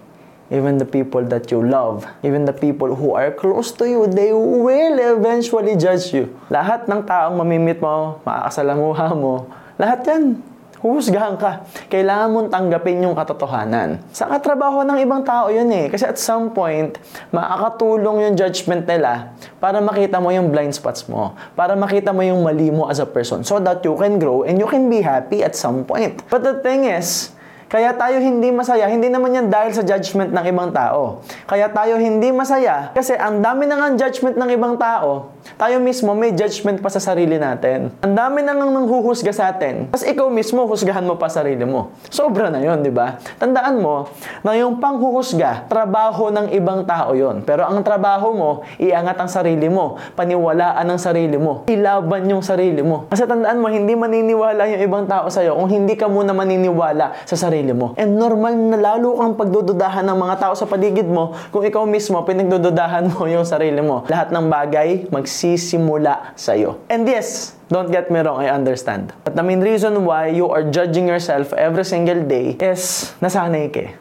even 0.49 0.81
the 0.81 0.85
people 0.85 1.21
that 1.29 1.49
you 1.53 1.61
love, 1.61 2.05
even 2.25 2.45
the 2.45 2.53
people 2.53 2.93
who 2.93 3.13
are 3.13 3.29
close 3.33 3.71
to 3.77 3.85
you, 3.85 4.09
they 4.09 4.33
will 4.33 4.97
eventually 4.97 5.77
judge 5.77 6.13
you. 6.13 6.29
Lahat 6.49 6.89
ng 6.89 7.05
taong 7.05 7.37
mamimit 7.37 7.77
mo, 7.77 8.21
makakasalamuha 8.25 9.07
mo, 9.13 9.45
lahat 9.77 10.01
yan, 10.09 10.41
huhusgahan 10.79 11.35
ka. 11.35 11.67
Kailangan 11.91 12.27
mong 12.31 12.47
tanggapin 12.49 13.03
yung 13.03 13.15
katotohanan. 13.15 13.99
Sa 14.15 14.31
katrabaho 14.31 14.87
ng 14.87 14.97
ibang 15.03 15.21
tao 15.27 15.51
yun 15.51 15.67
eh. 15.69 15.91
Kasi 15.91 16.07
at 16.07 16.15
some 16.15 16.55
point, 16.55 16.95
makakatulong 17.35 18.27
yung 18.27 18.35
judgment 18.39 18.87
nila 18.87 19.35
para 19.59 19.83
makita 19.83 20.23
mo 20.23 20.31
yung 20.31 20.47
blind 20.49 20.71
spots 20.71 21.05
mo. 21.11 21.35
Para 21.53 21.75
makita 21.75 22.15
mo 22.15 22.23
yung 22.23 22.41
mali 22.41 22.71
mo 22.71 22.87
as 22.87 23.03
a 23.03 23.07
person. 23.07 23.43
So 23.43 23.59
that 23.59 23.83
you 23.83 23.95
can 23.99 24.17
grow 24.17 24.47
and 24.47 24.55
you 24.55 24.67
can 24.67 24.87
be 24.87 25.03
happy 25.03 25.43
at 25.43 25.53
some 25.53 25.83
point. 25.83 26.23
But 26.31 26.47
the 26.47 26.63
thing 26.63 26.87
is, 26.87 27.35
Kaya 27.69 27.93
tayo 27.93 28.17
hindi 28.17 28.49
masaya, 28.49 28.89
hindi 28.89 29.13
naman 29.13 29.29
yan 29.29 29.45
dahil 29.53 29.77
sa 29.77 29.85
judgment 29.85 30.33
ng 30.33 30.41
ibang 30.49 30.73
tao. 30.73 31.21
Kaya 31.45 31.69
tayo 31.69 32.01
hindi 32.01 32.33
masaya 32.33 32.89
kasi 32.97 33.13
ang 33.13 33.45
dami 33.45 33.69
na 33.69 33.77
nga 33.77 33.93
judgment 33.93 34.41
ng 34.41 34.49
ibang 34.57 34.73
tao, 34.73 35.37
tayo 35.53 35.77
mismo 35.77 36.17
may 36.17 36.33
judgment 36.33 36.81
pa 36.81 36.89
sa 36.89 36.97
sarili 36.97 37.37
natin. 37.37 37.93
Ang 38.01 38.17
dami 38.17 38.41
na 38.41 38.57
nga 38.57 38.65
nang 38.65 38.89
huhusga 38.89 39.29
sa 39.29 39.53
atin. 39.53 39.85
Tapos 39.93 40.01
ikaw 40.01 40.33
mismo, 40.33 40.65
husgahan 40.65 41.05
mo 41.05 41.21
pa 41.21 41.29
sarili 41.29 41.61
mo. 41.61 41.93
Sobra 42.09 42.49
na 42.49 42.57
yon 42.57 42.81
di 42.81 42.89
ba? 42.89 43.21
Tandaan 43.37 43.77
mo 43.77 44.09
na 44.41 44.57
yung 44.57 44.81
panghuhusga, 44.81 45.69
trabaho 45.69 46.33
ng 46.33 46.49
ibang 46.57 46.89
tao 46.89 47.13
yon. 47.13 47.45
Pero 47.45 47.69
ang 47.69 47.85
trabaho 47.85 48.33
mo, 48.33 48.51
iangat 48.81 49.13
ang 49.21 49.29
sarili 49.29 49.69
mo, 49.69 50.01
paniwalaan 50.17 50.89
ang 50.89 50.97
sarili 50.97 51.37
mo, 51.37 51.69
ilaban 51.69 52.25
yung 52.25 52.41
sarili 52.41 52.81
mo. 52.81 53.05
Kasi 53.13 53.29
tandaan 53.29 53.61
mo, 53.61 53.69
hindi 53.69 53.93
maniniwala 53.93 54.65
yung 54.73 54.81
ibang 54.81 55.05
tao 55.05 55.29
sa'yo 55.29 55.53
kung 55.53 55.69
hindi 55.69 55.93
ka 55.93 56.09
muna 56.09 56.33
maniniwala 56.33 57.13
sa 57.29 57.37
sarili 57.37 57.58
mo. 57.75 57.97
And 57.99 58.15
normal 58.15 58.55
na 58.55 58.77
lalo 58.79 59.19
kang 59.19 59.35
pagdududahan 59.35 60.07
ng 60.07 60.17
mga 60.17 60.35
tao 60.39 60.53
sa 60.55 60.63
paligid 60.63 61.07
mo 61.07 61.35
kung 61.51 61.67
ikaw 61.67 61.83
mismo 61.83 62.19
pinagdududahan 62.23 63.11
mo 63.11 63.27
yung 63.27 63.43
sarili 63.43 63.83
mo. 63.83 64.07
Lahat 64.07 64.31
ng 64.31 64.45
bagay 64.47 65.11
magsisimula 65.11 66.33
sa'yo. 66.39 66.79
And 66.87 67.03
yes, 67.03 67.59
Don't 67.69 67.93
get 67.93 68.09
me 68.09 68.17
wrong, 68.25 68.41
I 68.41 68.49
understand. 68.49 69.13
But 69.21 69.37
the 69.37 69.45
main 69.45 69.61
reason 69.61 70.01
why 70.01 70.33
you 70.33 70.49
are 70.49 70.65
judging 70.65 71.05
yourself 71.05 71.53
every 71.53 71.85
single 71.85 72.25
day 72.25 72.57
is 72.57 73.13
nasanay 73.21 73.69
ka 73.69 73.85
eh. 73.85 73.91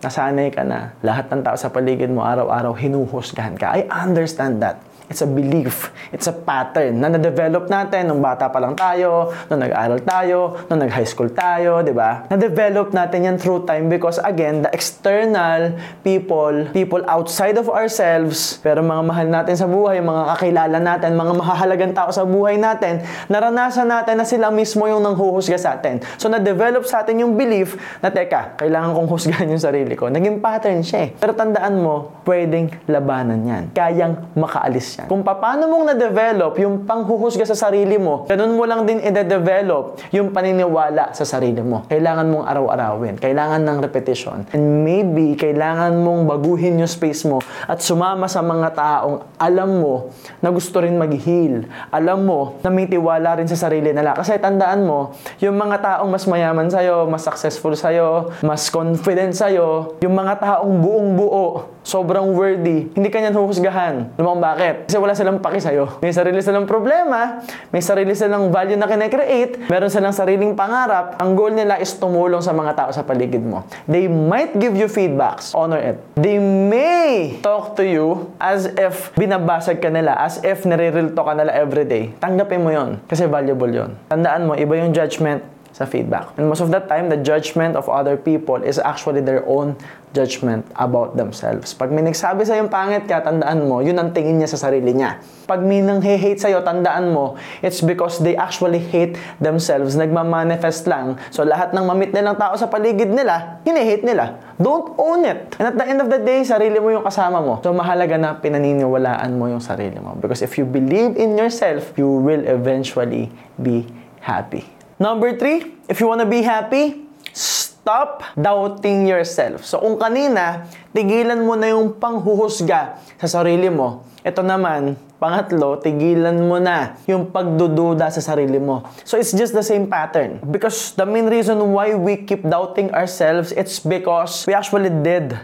Nasanay 0.00 0.48
ka 0.48 0.64
na. 0.64 0.96
Lahat 1.04 1.28
ng 1.28 1.44
tao 1.44 1.52
sa 1.52 1.68
paligid 1.68 2.08
mo 2.08 2.24
araw-araw 2.24 2.72
hinuhusgahan 2.72 3.60
ka. 3.60 3.76
I 3.76 3.84
understand 3.92 4.64
that. 4.64 4.80
It's 5.08 5.24
a 5.24 5.28
belief. 5.28 5.88
It's 6.12 6.28
a 6.28 6.36
pattern 6.36 7.00
na 7.00 7.08
na-develop 7.08 7.72
natin 7.72 8.12
nung 8.12 8.20
bata 8.20 8.52
pa 8.52 8.60
lang 8.60 8.76
tayo, 8.76 9.32
nung 9.48 9.64
nag-aral 9.64 10.04
tayo, 10.04 10.68
nung 10.68 10.84
nag-high 10.84 11.08
school 11.08 11.32
tayo, 11.32 11.80
di 11.80 11.96
ba? 11.96 12.28
Na-develop 12.28 12.92
natin 12.92 13.24
yan 13.24 13.36
through 13.40 13.64
time 13.64 13.88
because 13.88 14.20
again, 14.20 14.60
the 14.60 14.70
external 14.76 15.72
people, 16.04 16.68
people 16.76 17.00
outside 17.08 17.56
of 17.56 17.72
ourselves, 17.72 18.60
pero 18.60 18.84
mga 18.84 19.02
mahal 19.08 19.26
natin 19.32 19.56
sa 19.56 19.64
buhay, 19.64 20.04
mga 20.04 20.36
kakilala 20.36 20.76
natin, 20.76 21.16
mga 21.16 21.32
mahahalagang 21.40 21.96
tao 21.96 22.12
sa 22.12 22.28
buhay 22.28 22.60
natin, 22.60 23.00
naranasan 23.32 23.88
natin 23.88 24.20
na 24.20 24.28
sila 24.28 24.52
mismo 24.52 24.84
yung 24.84 25.00
nanghuhusga 25.00 25.56
sa 25.56 25.80
atin. 25.80 26.04
So, 26.20 26.28
na-develop 26.28 26.84
sa 26.84 27.00
atin 27.00 27.24
yung 27.24 27.32
belief 27.32 27.80
na, 28.04 28.12
teka, 28.12 28.60
kailangan 28.60 28.92
kong 28.92 29.08
husgahan 29.08 29.48
yung 29.48 29.62
sarili 29.62 29.96
ko. 29.96 30.12
Naging 30.12 30.44
pattern 30.44 30.84
siya 30.84 31.08
eh. 31.08 31.16
Pero 31.16 31.32
tandaan 31.32 31.80
mo, 31.80 32.20
pwedeng 32.28 32.68
labanan 32.84 33.40
yan. 33.48 33.64
Kayang 33.72 34.36
makaalis 34.36 34.97
yan. 34.98 35.06
Kung 35.06 35.22
paano 35.22 35.70
mong 35.70 35.94
na-develop 35.94 36.58
yung 36.58 36.82
panghuhusga 36.82 37.46
sa 37.46 37.54
sarili 37.54 37.94
mo, 37.96 38.26
ganun 38.26 38.58
mo 38.58 38.66
lang 38.66 38.82
din 38.82 38.98
i-develop 38.98 40.02
yung 40.10 40.34
paniniwala 40.34 41.14
sa 41.14 41.22
sarili 41.22 41.62
mo. 41.62 41.86
Kailangan 41.86 42.26
mong 42.26 42.44
araw-arawin. 42.50 43.14
Kailangan 43.22 43.62
ng 43.62 43.78
repetition. 43.78 44.38
And 44.50 44.82
maybe, 44.82 45.38
kailangan 45.38 45.94
mong 46.02 46.26
baguhin 46.26 46.82
yung 46.82 46.90
space 46.90 47.22
mo 47.22 47.38
at 47.70 47.78
sumama 47.78 48.26
sa 48.26 48.42
mga 48.42 48.74
taong 48.74 49.16
alam 49.38 49.70
mo 49.78 50.10
na 50.42 50.50
gusto 50.50 50.82
rin 50.82 50.98
mag-heal. 50.98 51.68
Alam 51.94 52.18
mo 52.26 52.40
na 52.64 52.68
may 52.72 52.90
tiwala 52.90 53.38
rin 53.38 53.46
sa 53.46 53.54
sarili 53.54 53.94
nila. 53.94 54.18
Kasi 54.18 54.34
tandaan 54.42 54.82
mo, 54.82 55.14
yung 55.38 55.54
mga 55.54 55.78
taong 55.78 56.10
mas 56.10 56.26
mayaman 56.26 56.66
sa'yo, 56.66 57.06
mas 57.06 57.22
successful 57.22 57.76
sa'yo, 57.76 58.34
mas 58.42 58.66
confident 58.72 59.36
sa'yo, 59.36 60.00
yung 60.02 60.14
mga 60.16 60.40
taong 60.42 60.74
buong 60.82 61.14
buo, 61.14 61.68
sobrang 61.84 62.32
worthy, 62.36 62.90
hindi 62.92 63.08
ka 63.08 63.20
niyan 63.20 63.36
huhusgahan. 63.36 63.94
Alam 64.20 64.40
bakit? 64.40 64.87
Kasi 64.88 64.96
wala 64.96 65.12
silang 65.12 65.36
paki 65.44 65.60
sa'yo. 65.60 66.00
May 66.00 66.16
sarili 66.16 66.40
silang 66.40 66.64
problema, 66.64 67.44
may 67.68 67.84
sarili 67.84 68.16
silang 68.16 68.48
value 68.48 68.80
na 68.80 68.88
kinecreate, 68.88 69.68
meron 69.68 69.92
silang 69.92 70.16
sariling 70.16 70.56
pangarap. 70.56 71.20
Ang 71.20 71.36
goal 71.36 71.52
nila 71.52 71.76
is 71.76 71.92
tumulong 72.00 72.40
sa 72.40 72.56
mga 72.56 72.72
tao 72.72 72.88
sa 72.88 73.04
paligid 73.04 73.44
mo. 73.44 73.68
They 73.84 74.08
might 74.08 74.56
give 74.56 74.72
you 74.80 74.88
feedbacks. 74.88 75.52
Honor 75.52 75.76
it. 75.92 76.00
They 76.16 76.40
may 76.40 77.36
talk 77.44 77.76
to 77.76 77.84
you 77.84 78.32
as 78.40 78.64
if 78.80 79.12
binabasag 79.12 79.84
ka 79.84 79.92
nila, 79.92 80.16
as 80.16 80.40
if 80.40 80.64
nare-real 80.64 81.12
talk 81.12 81.28
ka 81.28 81.36
nila 81.36 81.52
everyday. 81.52 82.16
Tanggapin 82.16 82.64
mo 82.64 82.72
yon 82.72 82.96
kasi 83.04 83.28
valuable 83.28 83.68
yon. 83.68 83.92
Tandaan 84.08 84.48
mo, 84.48 84.56
iba 84.56 84.72
yung 84.72 84.96
judgment 84.96 85.44
sa 85.78 85.86
feedback. 85.86 86.34
And 86.34 86.50
most 86.50 86.58
of 86.58 86.74
the 86.74 86.82
time, 86.82 87.06
the 87.06 87.22
judgment 87.22 87.78
of 87.78 87.86
other 87.86 88.18
people 88.18 88.58
is 88.66 88.82
actually 88.82 89.22
their 89.22 89.46
own 89.46 89.78
judgment 90.10 90.66
about 90.74 91.14
themselves. 91.14 91.70
Pag 91.70 91.94
may 91.94 92.02
nagsabi 92.02 92.42
sa 92.42 92.58
yung 92.58 92.66
pangit 92.66 93.06
ka, 93.06 93.22
tandaan 93.22 93.70
mo, 93.70 93.78
yun 93.78 93.94
ang 93.94 94.10
tingin 94.10 94.42
niya 94.42 94.50
sa 94.50 94.58
sarili 94.66 94.90
niya. 94.90 95.22
Pag 95.46 95.62
may 95.62 95.78
nang 95.78 96.02
hate 96.02 96.42
sa'yo, 96.42 96.66
tandaan 96.66 97.14
mo, 97.14 97.38
it's 97.62 97.78
because 97.78 98.18
they 98.18 98.34
actually 98.34 98.82
hate 98.82 99.14
themselves. 99.38 99.94
Nagmamanifest 99.94 100.90
lang. 100.90 101.14
So 101.30 101.46
lahat 101.46 101.70
ng 101.70 101.84
mamit 101.86 102.10
nilang 102.10 102.34
tao 102.34 102.58
sa 102.58 102.66
paligid 102.66 103.14
nila, 103.14 103.62
hini-hate 103.62 104.02
nila. 104.02 104.42
Don't 104.58 104.98
own 104.98 105.22
it. 105.22 105.54
And 105.62 105.70
at 105.70 105.76
the 105.78 105.86
end 105.86 106.02
of 106.02 106.10
the 106.10 106.18
day, 106.18 106.42
sarili 106.42 106.82
mo 106.82 106.90
yung 106.90 107.06
kasama 107.06 107.38
mo. 107.38 107.62
So 107.62 107.70
mahalaga 107.70 108.18
na 108.18 108.34
pinaniniwalaan 108.34 109.30
mo 109.38 109.46
yung 109.46 109.62
sarili 109.62 110.02
mo. 110.02 110.18
Because 110.18 110.42
if 110.42 110.58
you 110.58 110.66
believe 110.66 111.14
in 111.14 111.38
yourself, 111.38 111.94
you 111.94 112.08
will 112.08 112.42
eventually 112.48 113.30
be 113.60 113.86
happy. 114.24 114.77
Number 114.98 115.30
three, 115.38 115.78
if 115.86 116.02
you 116.02 116.10
wanna 116.10 116.26
be 116.26 116.42
happy, 116.42 117.06
stop 117.30 118.26
doubting 118.34 119.06
yourself. 119.06 119.62
So 119.62 119.78
kung 119.78 119.94
kanina, 119.94 120.66
tigilan 120.90 121.38
mo 121.46 121.54
na 121.54 121.70
yung 121.70 121.94
panghuhusga 122.02 122.98
sa 123.14 123.26
sarili 123.30 123.70
mo. 123.70 124.02
Ito 124.26 124.42
naman, 124.42 124.98
pangatlo, 125.22 125.78
tigilan 125.78 126.34
mo 126.42 126.58
na 126.58 126.98
yung 127.06 127.30
pagdududa 127.30 128.10
sa 128.10 128.18
sarili 128.18 128.58
mo. 128.58 128.82
So 129.06 129.14
it's 129.14 129.30
just 129.30 129.54
the 129.54 129.62
same 129.62 129.86
pattern. 129.86 130.42
Because 130.42 130.98
the 130.98 131.06
main 131.06 131.30
reason 131.30 131.62
why 131.70 131.94
we 131.94 132.26
keep 132.26 132.42
doubting 132.42 132.90
ourselves, 132.90 133.54
it's 133.54 133.78
because 133.78 134.50
we 134.50 134.52
actually 134.52 134.90
did 134.90 135.38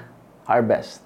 our 0.51 0.67
best. 0.67 0.99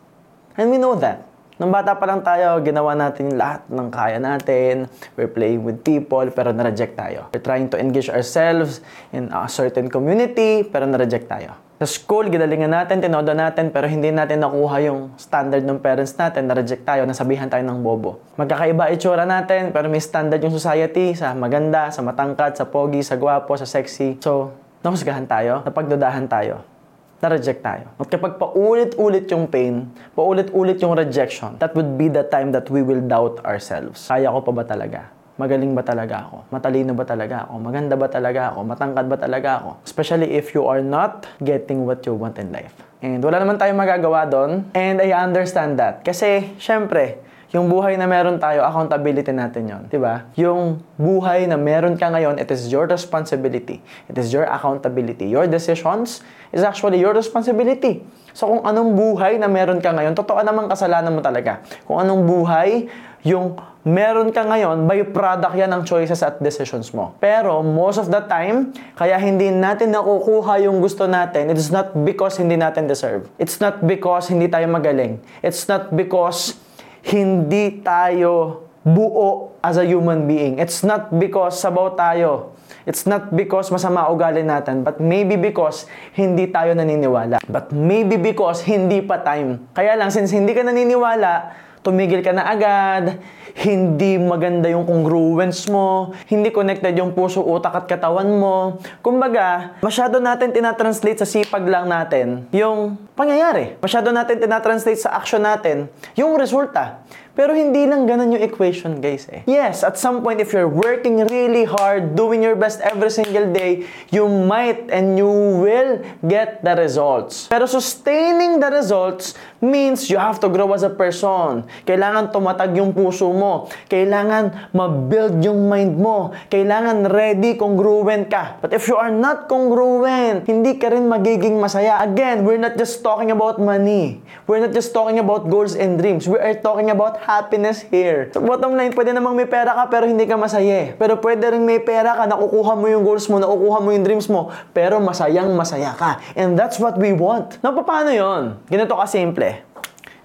And 0.56 0.72
we 0.72 0.80
know 0.80 0.96
that. 0.96 1.27
Nung 1.58 1.74
bata 1.74 1.90
pa 1.98 2.06
lang 2.06 2.22
tayo, 2.22 2.62
ginawa 2.62 2.94
natin 2.94 3.34
lahat 3.34 3.66
ng 3.66 3.90
kaya 3.90 4.22
natin. 4.22 4.86
We're 5.18 5.26
playing 5.26 5.66
with 5.66 5.82
people, 5.82 6.30
pero 6.30 6.54
na-reject 6.54 6.94
tayo. 6.94 7.26
We're 7.34 7.42
trying 7.42 7.66
to 7.74 7.76
engage 7.82 8.06
ourselves 8.06 8.78
in 9.10 9.26
a 9.34 9.50
certain 9.50 9.90
community, 9.90 10.62
pero 10.62 10.86
na-reject 10.86 11.26
tayo. 11.26 11.58
Sa 11.82 11.86
school, 11.90 12.30
ginalingan 12.30 12.70
natin, 12.70 13.02
tinodo 13.02 13.34
natin, 13.34 13.74
pero 13.74 13.90
hindi 13.90 14.14
natin 14.14 14.38
nakuha 14.46 14.86
yung 14.86 15.18
standard 15.18 15.66
ng 15.66 15.82
parents 15.82 16.14
natin, 16.14 16.46
na-reject 16.46 16.86
tayo, 16.86 17.02
nasabihan 17.10 17.50
tayo 17.50 17.66
ng 17.66 17.82
bobo. 17.82 18.22
Magkakaiba 18.38 18.94
itsura 18.94 19.26
natin, 19.26 19.74
pero 19.74 19.90
may 19.90 19.98
standard 19.98 20.38
yung 20.38 20.54
society 20.54 21.18
sa 21.18 21.34
maganda, 21.34 21.90
sa 21.90 22.06
matangkad, 22.06 22.54
sa 22.54 22.70
pogi, 22.70 23.02
sa 23.02 23.18
gwapo, 23.18 23.58
sa 23.58 23.66
sexy. 23.66 24.14
So, 24.22 24.54
nahusgahan 24.86 25.26
tayo, 25.26 25.66
napagdudahan 25.66 26.30
tayo 26.30 26.77
na-reject 27.18 27.60
tayo. 27.66 27.86
At 27.98 28.08
kapag 28.10 28.38
paulit-ulit 28.38 29.26
yung 29.30 29.50
pain, 29.50 29.90
paulit-ulit 30.14 30.78
yung 30.78 30.94
rejection, 30.94 31.58
that 31.58 31.74
would 31.74 31.98
be 31.98 32.06
the 32.06 32.22
time 32.22 32.54
that 32.54 32.70
we 32.70 32.82
will 32.82 33.02
doubt 33.02 33.42
ourselves. 33.42 34.06
Kaya 34.06 34.30
ko 34.30 34.38
pa 34.42 34.52
ba 34.54 34.64
talaga? 34.64 35.10
Magaling 35.38 35.70
ba 35.70 35.86
talaga 35.86 36.26
ako? 36.26 36.50
Matalino 36.50 36.98
ba 36.98 37.06
talaga 37.06 37.46
ako? 37.46 37.62
Maganda 37.62 37.94
ba 37.94 38.10
talaga 38.10 38.40
ako? 38.50 38.58
Matangkad 38.66 39.06
ba 39.06 39.16
talaga 39.18 39.48
ako? 39.62 39.70
Especially 39.86 40.34
if 40.34 40.50
you 40.50 40.66
are 40.66 40.82
not 40.82 41.30
getting 41.38 41.86
what 41.86 42.02
you 42.02 42.14
want 42.14 42.42
in 42.42 42.50
life. 42.50 42.74
And 42.98 43.22
wala 43.22 43.38
naman 43.38 43.54
tayong 43.54 43.78
magagawa 43.78 44.26
doon. 44.26 44.66
And 44.74 44.98
I 44.98 45.14
understand 45.14 45.78
that. 45.78 46.02
Kasi, 46.02 46.58
syempre, 46.58 47.22
yung 47.48 47.72
buhay 47.72 47.96
na 47.96 48.04
meron 48.04 48.36
tayo, 48.36 48.60
accountability 48.60 49.32
natin 49.32 49.64
yon, 49.64 49.82
'di 49.88 49.96
ba? 49.96 50.28
Yung 50.36 50.84
buhay 51.00 51.48
na 51.48 51.56
meron 51.56 51.96
ka 51.96 52.12
ngayon, 52.12 52.36
it 52.36 52.52
is 52.52 52.68
your 52.68 52.84
responsibility. 52.84 53.80
It 54.04 54.20
is 54.20 54.28
your 54.28 54.44
accountability. 54.44 55.32
Your 55.32 55.48
decisions 55.48 56.20
is 56.52 56.60
actually 56.60 57.00
your 57.00 57.16
responsibility. 57.16 58.04
So 58.36 58.52
kung 58.52 58.62
anong 58.68 58.92
buhay 58.92 59.40
na 59.40 59.48
meron 59.48 59.80
ka 59.80 59.96
ngayon, 59.96 60.12
totoo 60.12 60.44
naman 60.44 60.68
kasalanan 60.68 61.16
mo 61.16 61.24
talaga. 61.24 61.64
Kung 61.88 62.04
anong 62.04 62.28
buhay 62.28 62.84
yung 63.26 63.56
meron 63.82 64.28
ka 64.30 64.44
ngayon, 64.44 64.84
by 64.84 65.00
product 65.08 65.56
yan 65.56 65.72
ng 65.72 65.82
choices 65.88 66.20
at 66.20 66.36
decisions 66.44 66.92
mo. 66.92 67.16
Pero 67.18 67.64
most 67.64 67.96
of 67.96 68.12
the 68.12 68.20
time, 68.28 68.76
kaya 68.94 69.16
hindi 69.16 69.48
natin 69.48 69.96
nakukuha 69.96 70.68
yung 70.68 70.84
gusto 70.84 71.08
natin, 71.08 71.48
it 71.48 71.56
is 71.56 71.72
not 71.72 71.96
because 72.04 72.36
hindi 72.36 72.60
natin 72.60 72.84
deserve. 72.84 73.24
It's 73.40 73.58
not 73.58 73.80
because 73.88 74.28
hindi 74.28 74.46
tayo 74.46 74.68
magaling. 74.68 75.18
It's 75.40 75.64
not 75.66 75.96
because 75.96 76.60
hindi 77.08 77.80
tayo 77.80 78.68
buo 78.84 79.56
as 79.64 79.80
a 79.80 79.84
human 79.84 80.28
being. 80.28 80.60
It's 80.60 80.84
not 80.84 81.12
because 81.12 81.60
sabaw 81.60 81.96
tayo. 81.96 82.54
It's 82.88 83.04
not 83.04 83.32
because 83.36 83.68
masama 83.68 84.08
ugali 84.08 84.40
natin, 84.40 84.80
but 84.80 84.96
maybe 84.96 85.36
because 85.36 85.84
hindi 86.16 86.48
tayo 86.48 86.72
naniniwala. 86.72 87.44
But 87.44 87.68
maybe 87.68 88.16
because 88.16 88.64
hindi 88.64 89.04
pa 89.04 89.20
time. 89.20 89.68
Kaya 89.76 89.92
lang, 89.92 90.08
since 90.08 90.32
hindi 90.32 90.56
ka 90.56 90.64
naniniwala, 90.64 91.52
tumigil 91.84 92.24
ka 92.24 92.32
na 92.32 92.48
agad, 92.48 93.20
hindi 93.58 94.14
maganda 94.22 94.70
yung 94.70 94.86
congruence 94.86 95.66
mo, 95.66 96.14
hindi 96.30 96.54
connected 96.54 96.94
yung 96.94 97.10
puso, 97.10 97.42
utak 97.42 97.74
at 97.74 97.86
katawan 97.90 98.30
mo. 98.38 98.78
Kumbaga, 99.02 99.74
masyado 99.82 100.22
natin 100.22 100.54
tinatranslate 100.54 101.18
sa 101.18 101.26
sipag 101.26 101.66
lang 101.66 101.90
natin 101.90 102.46
yung 102.54 102.94
pangyayari. 103.18 103.74
Masyado 103.82 104.14
natin 104.14 104.38
tinatranslate 104.38 105.02
sa 105.02 105.18
action 105.18 105.42
natin 105.42 105.90
yung 106.14 106.38
resulta. 106.38 107.02
Pero 107.38 107.54
hindi 107.54 107.86
lang 107.86 108.02
ganun 108.02 108.34
yung 108.34 108.42
equation, 108.42 108.98
guys. 108.98 109.30
Eh. 109.30 109.46
Yes, 109.46 109.86
at 109.86 109.94
some 109.94 110.26
point, 110.26 110.42
if 110.42 110.50
you're 110.50 110.66
working 110.66 111.22
really 111.30 111.62
hard, 111.62 112.18
doing 112.18 112.42
your 112.42 112.58
best 112.58 112.82
every 112.82 113.14
single 113.14 113.46
day, 113.54 113.86
you 114.10 114.26
might 114.26 114.90
and 114.90 115.14
you 115.14 115.30
will 115.62 116.02
get 116.26 116.58
the 116.66 116.74
results. 116.74 117.46
Pero 117.46 117.70
sustaining 117.70 118.58
the 118.58 118.66
results 118.74 119.38
means 119.60 120.06
you 120.10 120.18
have 120.18 120.38
to 120.38 120.48
grow 120.48 120.70
as 120.74 120.86
a 120.86 120.92
person. 120.92 121.66
Kailangan 121.84 122.30
tumatag 122.30 122.74
yung 122.78 122.94
puso 122.94 123.30
mo. 123.34 123.66
Kailangan 123.90 124.70
ma-build 124.74 125.42
yung 125.42 125.66
mind 125.66 125.98
mo. 125.98 126.30
Kailangan 126.50 127.10
ready, 127.10 127.58
congruent 127.58 128.30
ka. 128.30 128.58
But 128.62 128.74
if 128.74 128.86
you 128.86 128.94
are 128.94 129.10
not 129.10 129.50
congruent, 129.50 130.46
hindi 130.46 130.78
ka 130.78 130.94
rin 130.94 131.10
magiging 131.10 131.58
masaya. 131.58 131.98
Again, 132.02 132.46
we're 132.46 132.60
not 132.60 132.78
just 132.78 133.02
talking 133.02 133.34
about 133.34 133.58
money. 133.58 134.22
We're 134.46 134.62
not 134.62 134.72
just 134.72 134.94
talking 134.94 135.18
about 135.18 135.50
goals 135.50 135.74
and 135.74 135.98
dreams. 135.98 136.30
We 136.30 136.38
are 136.38 136.54
talking 136.54 136.90
about 136.94 137.20
happiness 137.26 137.82
here. 137.82 138.30
So 138.32 138.40
bottom 138.40 138.78
line, 138.78 138.94
pwede 138.94 139.10
namang 139.10 139.34
may 139.34 139.48
pera 139.50 139.74
ka 139.74 139.90
pero 139.90 140.06
hindi 140.06 140.24
ka 140.24 140.38
masaya. 140.38 140.94
Pero 140.94 141.18
pwede 141.18 141.50
rin 141.50 141.66
may 141.66 141.82
pera 141.82 142.14
ka, 142.14 142.24
nakukuha 142.30 142.72
mo 142.78 142.86
yung 142.86 143.02
goals 143.02 143.26
mo, 143.26 143.42
nakukuha 143.42 143.78
mo 143.82 143.88
yung 143.90 144.04
dreams 144.06 144.30
mo, 144.30 144.54
pero 144.70 145.02
masayang 145.02 145.50
masaya 145.52 145.92
ka. 145.98 146.22
And 146.38 146.54
that's 146.54 146.78
what 146.78 146.94
we 146.96 147.10
want. 147.12 147.58
Now, 147.60 147.74
paano 147.74 148.12
yon? 148.12 148.60
Ganito 148.68 148.94
ka 148.94 149.08
simple. 149.08 149.47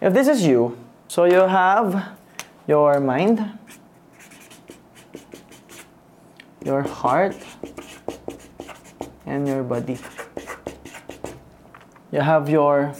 If 0.03 0.11
this 0.11 0.27
is 0.27 0.45
you, 0.45 0.77
so 1.07 1.23
you 1.23 1.47
have 1.47 2.17
your 2.67 2.99
mind, 2.99 3.57
your 6.65 6.81
heart, 6.81 7.37
and 9.25 9.47
your 9.47 9.63
body. 9.63 9.97
You 12.11 12.19
have 12.19 12.49
your 12.49 12.93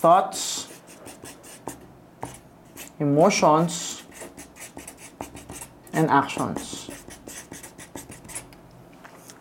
thoughts, 0.00 0.66
emotions, 2.98 4.04
and 5.92 6.08
actions. 6.08 6.77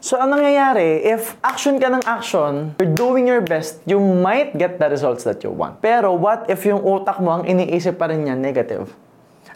So, 0.07 0.15
ang 0.15 0.31
nangyayari, 0.31 1.03
if 1.03 1.35
action 1.43 1.83
ka 1.83 1.91
ng 1.91 2.07
action, 2.07 2.79
you're 2.79 2.95
doing 2.95 3.27
your 3.27 3.43
best, 3.43 3.83
you 3.83 3.99
might 3.99 4.55
get 4.55 4.79
the 4.79 4.87
results 4.87 5.27
that 5.27 5.43
you 5.43 5.51
want. 5.51 5.83
Pero 5.83 6.15
what 6.15 6.47
if 6.47 6.63
yung 6.63 6.79
utak 6.79 7.19
mo, 7.19 7.35
ang 7.35 7.43
iniisip 7.43 7.99
pa 7.99 8.07
rin 8.07 8.23
niya 8.23 8.39
negative? 8.39 8.87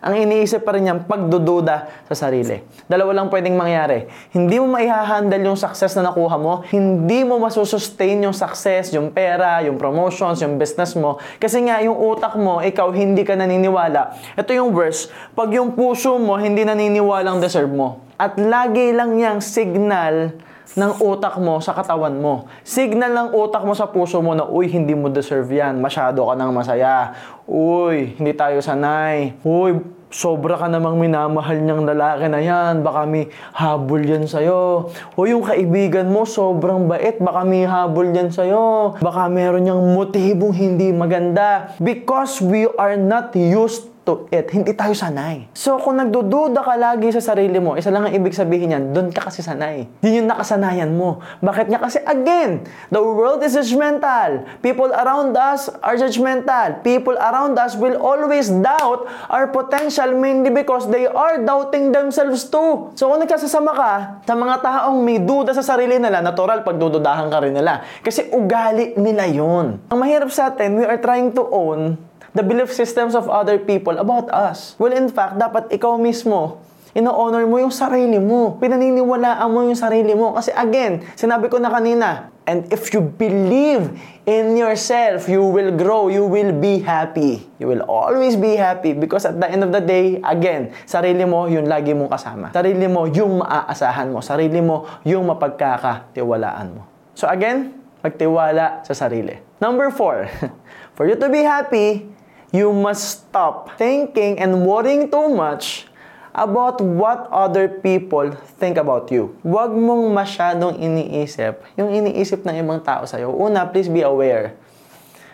Ang 0.01 0.17
iniisip 0.17 0.65
pa 0.65 0.74
rin 0.74 0.89
niyang 0.89 1.05
pagdududa 1.05 2.10
sa 2.10 2.15
sarili. 2.25 2.58
Dalawa 2.89 3.22
lang 3.22 3.29
pwedeng 3.29 3.53
mangyari. 3.53 4.10
Hindi 4.34 4.58
mo 4.58 4.74
maihahandle 4.74 5.46
yung 5.46 5.53
success 5.53 5.93
na 5.93 6.10
nakuha 6.10 6.41
mo, 6.41 6.65
hindi 6.74 7.22
mo 7.22 7.38
masusustain 7.38 8.17
yung 8.25 8.34
success, 8.34 8.89
yung 8.98 9.13
pera, 9.13 9.62
yung 9.62 9.77
promotions, 9.77 10.41
yung 10.41 10.58
business 10.58 10.98
mo. 10.98 11.22
Kasi 11.38 11.62
nga, 11.70 11.86
yung 11.86 11.93
utak 11.93 12.34
mo, 12.34 12.65
ikaw 12.65 12.89
hindi 12.89 13.22
ka 13.22 13.38
naniniwala. 13.38 14.17
Ito 14.34 14.50
yung 14.58 14.74
verse, 14.74 15.13
pag 15.38 15.53
yung 15.53 15.77
puso 15.77 16.17
mo 16.17 16.34
hindi 16.41 16.65
naniniwalang 16.65 17.38
deserve 17.38 17.70
mo. 17.70 18.01
At 18.17 18.41
lagi 18.41 18.89
lang 18.93 19.22
yang 19.22 19.38
signal 19.38 20.34
ng 20.71 21.03
utak 21.03 21.35
mo 21.35 21.59
sa 21.59 21.75
katawan 21.75 22.15
mo. 22.15 22.47
Signal 22.63 23.11
ng 23.11 23.29
utak 23.35 23.67
mo 23.67 23.75
sa 23.75 23.91
puso 23.91 24.23
mo 24.23 24.31
na, 24.31 24.47
uy, 24.47 24.71
hindi 24.71 24.95
mo 24.95 25.11
deserve 25.11 25.51
yan. 25.51 25.83
Masyado 25.83 26.23
ka 26.23 26.33
nang 26.39 26.55
masaya. 26.55 27.11
Uy, 27.43 28.15
hindi 28.15 28.31
tayo 28.31 28.63
sanay. 28.63 29.35
Uy, 29.43 29.83
sobra 30.07 30.55
ka 30.55 30.71
namang 30.71 30.95
minamahal 30.95 31.59
niyang 31.59 31.83
lalaki 31.83 32.31
na 32.31 32.39
yan. 32.39 32.87
Baka 32.87 33.03
may 33.03 33.27
habol 33.51 33.99
yan 33.99 34.31
sa'yo. 34.31 34.87
O 35.19 35.27
yung 35.27 35.43
kaibigan 35.43 36.07
mo, 36.07 36.23
sobrang 36.23 36.87
bait. 36.87 37.19
Baka 37.19 37.43
may 37.43 37.67
habol 37.67 38.07
yan 38.07 38.31
sa'yo. 38.31 38.95
Baka 39.03 39.27
meron 39.27 39.67
niyang 39.67 39.83
motibong 39.91 40.55
hindi 40.55 40.95
maganda. 40.95 41.75
Because 41.83 42.39
we 42.39 42.71
are 42.79 42.95
not 42.95 43.35
used 43.35 43.90
to 44.03 44.25
it. 44.34 44.50
Hindi 44.50 44.74
tayo 44.74 44.98
sanay. 44.98 45.46
So, 45.53 45.77
kung 45.77 46.01
nagdududa 46.01 46.65
ka 46.65 46.74
lagi 46.77 47.13
sa 47.13 47.22
sarili 47.22 47.62
mo, 47.62 47.77
isa 47.77 47.93
lang 47.93 48.10
ang 48.10 48.13
ibig 48.13 48.34
sabihin 48.34 48.74
niyan, 48.74 48.84
doon 48.93 49.08
ka 49.13 49.29
kasi 49.29 49.46
sanay. 49.46 49.86
Yun 50.01 50.25
yung 50.25 50.29
nakasanayan 50.29 50.91
mo. 50.93 51.22
Bakit 51.39 51.70
niya? 51.70 51.77
Kasi 51.77 52.01
again, 52.01 52.65
the 52.89 53.01
world 53.01 53.46
is 53.46 53.53
judgmental. 53.53 54.46
People 54.65 54.89
around 54.89 55.38
us 55.38 55.70
are 55.86 55.98
judgmental. 55.98 56.81
People 56.81 57.13
around 57.17 57.58
us 57.62 57.77
will 57.77 57.98
always 58.01 58.50
doubt 58.50 59.05
our 59.29 59.50
potential 59.53 60.10
mainly 60.17 60.50
because 60.50 60.89
they 60.89 61.05
are 61.05 61.38
doubting 61.41 61.93
themselves 61.93 62.50
too. 62.50 62.89
So, 62.98 63.13
kung 63.13 63.22
nagkasasama 63.22 63.72
ka 63.77 63.93
sa 64.25 64.34
mga 64.34 64.55
taong 64.65 64.98
may 65.05 65.22
duda 65.22 65.53
sa 65.53 65.62
sarili 65.62 66.01
nila, 66.01 66.25
natural, 66.25 66.65
pagdududahan 66.65 67.29
ka 67.29 67.37
rin 67.37 67.53
nila. 67.53 67.85
Kasi 68.01 68.33
ugali 68.33 68.98
nila 68.98 69.29
yun. 69.29 69.77
Ang 69.94 70.00
mahirap 70.01 70.33
sa 70.33 70.50
atin, 70.50 70.81
we 70.81 70.85
are 70.90 70.98
trying 70.98 71.29
to 71.37 71.46
own 71.46 72.10
the 72.31 72.44
belief 72.44 72.72
systems 72.72 73.15
of 73.15 73.27
other 73.27 73.59
people 73.59 73.96
about 74.00 74.31
us. 74.31 74.75
Well, 74.79 74.96
in 74.96 75.11
fact, 75.11 75.39
dapat 75.39 75.72
ikaw 75.72 76.00
mismo, 76.00 76.63
ino-honor 76.91 77.48
mo 77.48 77.59
yung 77.59 77.72
sarili 77.72 78.20
mo. 78.20 78.59
Pinaniniwalaan 78.59 79.48
mo 79.48 79.63
yung 79.67 79.79
sarili 79.79 80.11
mo. 80.15 80.35
Kasi 80.35 80.51
again, 80.55 81.03
sinabi 81.15 81.48
ko 81.48 81.59
na 81.59 81.72
kanina, 81.72 82.31
and 82.48 82.67
if 82.72 82.91
you 82.91 83.00
believe 83.00 83.96
in 84.27 84.59
yourself, 84.59 85.27
you 85.31 85.44
will 85.44 85.72
grow, 85.75 86.11
you 86.11 86.27
will 86.27 86.51
be 86.51 86.83
happy. 86.83 87.48
You 87.59 87.72
will 87.72 87.83
always 87.87 88.35
be 88.35 88.59
happy 88.59 88.91
because 88.91 89.24
at 89.24 89.39
the 89.39 89.48
end 89.48 89.63
of 89.63 89.72
the 89.72 89.83
day, 89.83 90.20
again, 90.24 90.75
sarili 90.83 91.24
mo 91.24 91.48
yung 91.48 91.67
lagi 91.67 91.96
mong 91.96 92.11
kasama. 92.11 92.51
Sarili 92.51 92.87
mo 92.91 93.07
yung 93.07 93.39
maaasahan 93.39 94.11
mo. 94.11 94.20
Sarili 94.20 94.59
mo 94.59 94.87
yung 95.07 95.27
mapagkakatiwalaan 95.31 96.67
mo. 96.75 96.83
So 97.15 97.27
again, 97.31 97.75
magtiwala 98.03 98.83
sa 98.83 98.94
sarili. 98.98 99.39
Number 99.63 99.94
four, 99.94 100.27
for 100.98 101.07
you 101.07 101.15
to 101.15 101.29
be 101.31 101.46
happy, 101.46 102.10
you 102.51 102.75
must 102.75 103.24
stop 103.24 103.79
thinking 103.79 104.40
and 104.40 104.68
worrying 104.68 105.07
too 105.07 105.31
much 105.31 105.87
about 106.31 106.79
what 106.79 107.27
other 107.31 107.68
people 107.68 108.31
think 108.59 108.79
about 108.79 109.11
you. 109.11 109.35
Huwag 109.44 109.75
mong 109.75 110.11
masyadong 110.16 110.79
iniisip 110.79 111.59
yung 111.75 111.92
iniisip 111.92 112.44
ng 112.48 112.55
ibang 112.64 112.79
tao 112.83 113.03
sa'yo. 113.03 113.31
Una, 113.35 113.68
please 113.68 113.92
be 113.92 114.03
aware 114.03 114.55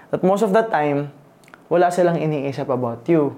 that 0.09 0.25
most 0.25 0.41
of 0.41 0.53
the 0.53 0.65
time, 0.65 1.13
wala 1.69 1.93
silang 1.93 2.17
iniisip 2.17 2.69
about 2.69 3.05
you. 3.05 3.37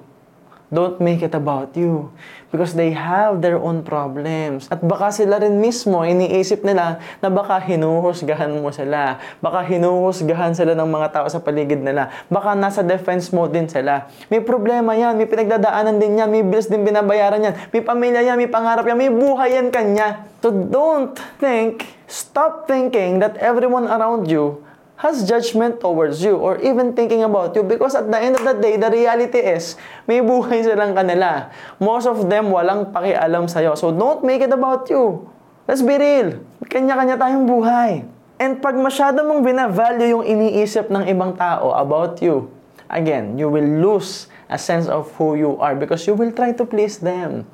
Don't 0.69 1.01
make 1.01 1.25
it 1.25 1.33
about 1.33 1.73
you. 1.73 2.13
Because 2.53 2.77
they 2.77 2.93
have 2.93 3.41
their 3.41 3.57
own 3.57 3.81
problems. 3.81 4.69
At 4.69 4.85
baka 4.85 5.09
sila 5.09 5.41
rin 5.41 5.57
mismo, 5.57 6.05
iniisip 6.05 6.61
nila 6.61 7.01
na 7.21 7.29
baka 7.29 7.57
hinuhusgahan 7.57 8.53
mo 8.53 8.69
sila. 8.69 9.17
Baka 9.41 9.65
hinuhusgahan 9.65 10.53
sila 10.53 10.77
ng 10.77 10.89
mga 10.89 11.07
tao 11.09 11.25
sa 11.29 11.41
paligid 11.41 11.81
nila. 11.81 12.13
Baka 12.29 12.53
nasa 12.53 12.85
defense 12.85 13.33
mode 13.33 13.53
din 13.53 13.65
sila. 13.65 14.09
May 14.29 14.45
problema 14.45 14.93
yan, 14.93 15.17
may 15.17 15.25
pinagdadaanan 15.25 15.97
din 15.97 16.21
yan, 16.21 16.29
may 16.29 16.45
bills 16.45 16.69
din 16.69 16.85
binabayaran 16.85 17.49
yan, 17.49 17.53
may 17.73 17.81
pamilya 17.81 18.21
yan, 18.21 18.37
may 18.37 18.49
pangarap 18.49 18.85
yan, 18.85 18.97
may 18.97 19.09
buhay 19.13 19.57
yan 19.57 19.73
kanya. 19.73 20.29
So 20.41 20.53
don't 20.53 21.17
think, 21.41 21.85
stop 22.05 22.69
thinking 22.69 23.21
that 23.21 23.37
everyone 23.41 23.89
around 23.89 24.29
you 24.29 24.68
has 24.99 25.23
judgment 25.23 25.79
towards 25.79 26.19
you 26.19 26.35
or 26.35 26.59
even 26.59 26.91
thinking 26.91 27.23
about 27.23 27.55
you 27.55 27.63
because 27.63 27.95
at 27.95 28.11
the 28.11 28.19
end 28.19 28.35
of 28.35 28.43
the 28.43 28.51
day, 28.59 28.75
the 28.75 28.91
reality 28.91 29.39
is, 29.39 29.79
may 30.03 30.19
buhay 30.19 30.59
silang 30.59 30.91
kanila. 30.91 31.47
Most 31.79 32.03
of 32.03 32.27
them 32.27 32.51
walang 32.51 32.91
pakialam 32.91 33.47
sa'yo. 33.47 33.79
So 33.79 33.95
don't 33.95 34.27
make 34.27 34.43
it 34.43 34.51
about 34.51 34.91
you. 34.91 35.23
Let's 35.63 35.79
be 35.79 35.95
real. 35.95 36.43
Kanya-kanya 36.67 37.15
tayong 37.15 37.47
buhay. 37.47 38.03
And 38.43 38.59
pag 38.59 38.75
masyado 38.75 39.23
mong 39.23 39.39
binavalue 39.39 40.19
yung 40.19 40.25
iniisip 40.27 40.91
ng 40.91 41.07
ibang 41.07 41.39
tao 41.39 41.71
about 41.79 42.19
you, 42.19 42.51
again, 42.91 43.39
you 43.39 43.47
will 43.47 43.67
lose 43.79 44.27
a 44.51 44.59
sense 44.59 44.91
of 44.91 45.07
who 45.15 45.39
you 45.39 45.55
are 45.63 45.79
because 45.79 46.03
you 46.11 46.15
will 46.15 46.35
try 46.35 46.51
to 46.51 46.67
please 46.67 46.99
them 46.99 47.47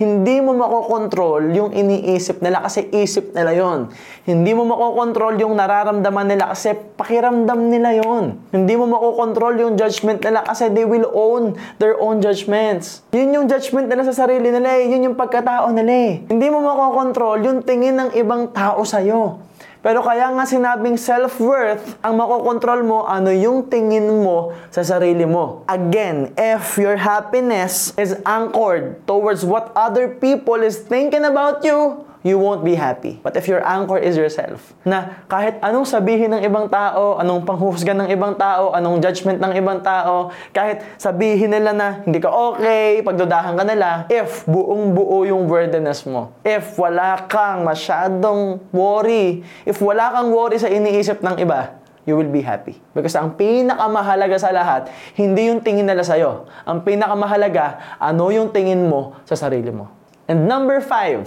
hindi 0.00 0.40
mo 0.40 0.56
makokontrol 0.56 1.52
yung 1.52 1.70
iniisip 1.76 2.40
nila 2.40 2.64
kasi 2.64 2.88
isip 2.96 3.36
nila 3.36 3.52
yon. 3.52 3.80
Hindi 4.24 4.56
mo 4.56 4.64
makokontrol 4.64 5.36
yung 5.36 5.52
nararamdaman 5.52 6.32
nila 6.32 6.56
kasi 6.56 6.72
pakiramdam 6.72 7.68
nila 7.68 8.00
yon. 8.00 8.40
Hindi 8.56 8.74
mo 8.80 8.88
makokontrol 8.88 9.52
yung 9.60 9.74
judgment 9.76 10.24
nila 10.24 10.48
kasi 10.48 10.72
they 10.72 10.88
will 10.88 11.06
own 11.12 11.60
their 11.76 12.00
own 12.00 12.24
judgments. 12.24 13.04
Yun 13.12 13.36
yung 13.36 13.46
judgment 13.52 13.92
nila 13.92 14.08
sa 14.08 14.24
sarili 14.24 14.48
nila 14.48 14.80
eh. 14.80 14.88
Yun 14.88 15.12
yung 15.12 15.16
pagkatao 15.18 15.68
nila 15.70 15.92
eh. 15.92 16.12
Hindi 16.24 16.46
mo 16.48 16.64
makokontrol 16.64 17.44
yung 17.44 17.60
tingin 17.60 18.00
ng 18.00 18.10
ibang 18.16 18.48
tao 18.48 18.80
sa'yo. 18.88 19.51
Pero 19.82 19.98
kaya 19.98 20.30
nga 20.30 20.46
sinabing 20.46 20.94
self-worth, 20.94 21.98
ang 22.06 22.14
makokontrol 22.14 22.86
mo 22.86 23.02
ano 23.02 23.34
yung 23.34 23.66
tingin 23.66 24.06
mo 24.06 24.54
sa 24.70 24.86
sarili 24.86 25.26
mo. 25.26 25.66
Again, 25.66 26.30
if 26.38 26.78
your 26.78 26.94
happiness 26.94 27.90
is 27.98 28.14
anchored 28.22 29.02
towards 29.10 29.42
what 29.42 29.74
other 29.74 30.06
people 30.22 30.62
is 30.62 30.86
thinking 30.86 31.26
about 31.26 31.66
you, 31.66 32.06
you 32.22 32.38
won't 32.38 32.62
be 32.62 32.78
happy. 32.78 33.18
But 33.20 33.34
if 33.36 33.50
your 33.50 33.60
anchor 33.62 33.98
is 33.98 34.14
yourself, 34.14 34.74
na 34.86 35.22
kahit 35.26 35.58
anong 35.60 35.86
sabihin 35.86 36.34
ng 36.34 36.42
ibang 36.46 36.70
tao, 36.70 37.18
anong 37.18 37.42
panghusgan 37.42 37.98
ng 38.06 38.08
ibang 38.14 38.38
tao, 38.38 38.72
anong 38.72 39.02
judgment 39.02 39.42
ng 39.42 39.52
ibang 39.58 39.82
tao, 39.82 40.30
kahit 40.54 40.82
sabihin 40.96 41.52
nila 41.52 41.74
na 41.74 41.88
hindi 42.06 42.22
ka 42.22 42.30
okay, 42.30 43.02
pagdudahan 43.02 43.58
ka 43.58 43.64
nila, 43.66 44.06
if 44.08 44.46
buong 44.46 44.94
buo 44.94 45.26
yung 45.26 45.50
worthiness 45.50 46.06
mo, 46.06 46.32
if 46.46 46.78
wala 46.78 47.26
kang 47.26 47.66
masyadong 47.66 48.62
worry, 48.70 49.42
if 49.66 49.82
wala 49.82 50.14
kang 50.14 50.30
worry 50.30 50.56
sa 50.56 50.70
iniisip 50.70 51.20
ng 51.20 51.42
iba, 51.42 51.82
you 52.06 52.18
will 52.18 52.30
be 52.30 52.42
happy. 52.42 52.78
Because 52.94 53.14
ang 53.14 53.38
pinakamahalaga 53.38 54.38
sa 54.38 54.50
lahat, 54.50 54.90
hindi 55.14 55.50
yung 55.50 55.62
tingin 55.62 55.86
nila 55.86 56.02
sa'yo. 56.02 56.50
Ang 56.66 56.82
pinakamahalaga, 56.82 57.98
ano 57.98 58.30
yung 58.34 58.50
tingin 58.50 58.90
mo 58.90 59.18
sa 59.26 59.38
sarili 59.38 59.70
mo. 59.70 59.90
And 60.26 60.46
number 60.46 60.78
five, 60.82 61.26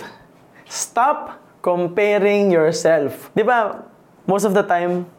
stop 0.70 1.42
comparing 1.66 2.54
yourself. 2.54 3.34
Di 3.34 3.42
ba, 3.42 3.86
most 4.30 4.46
of 4.46 4.54
the 4.54 4.66
time, 4.66 5.10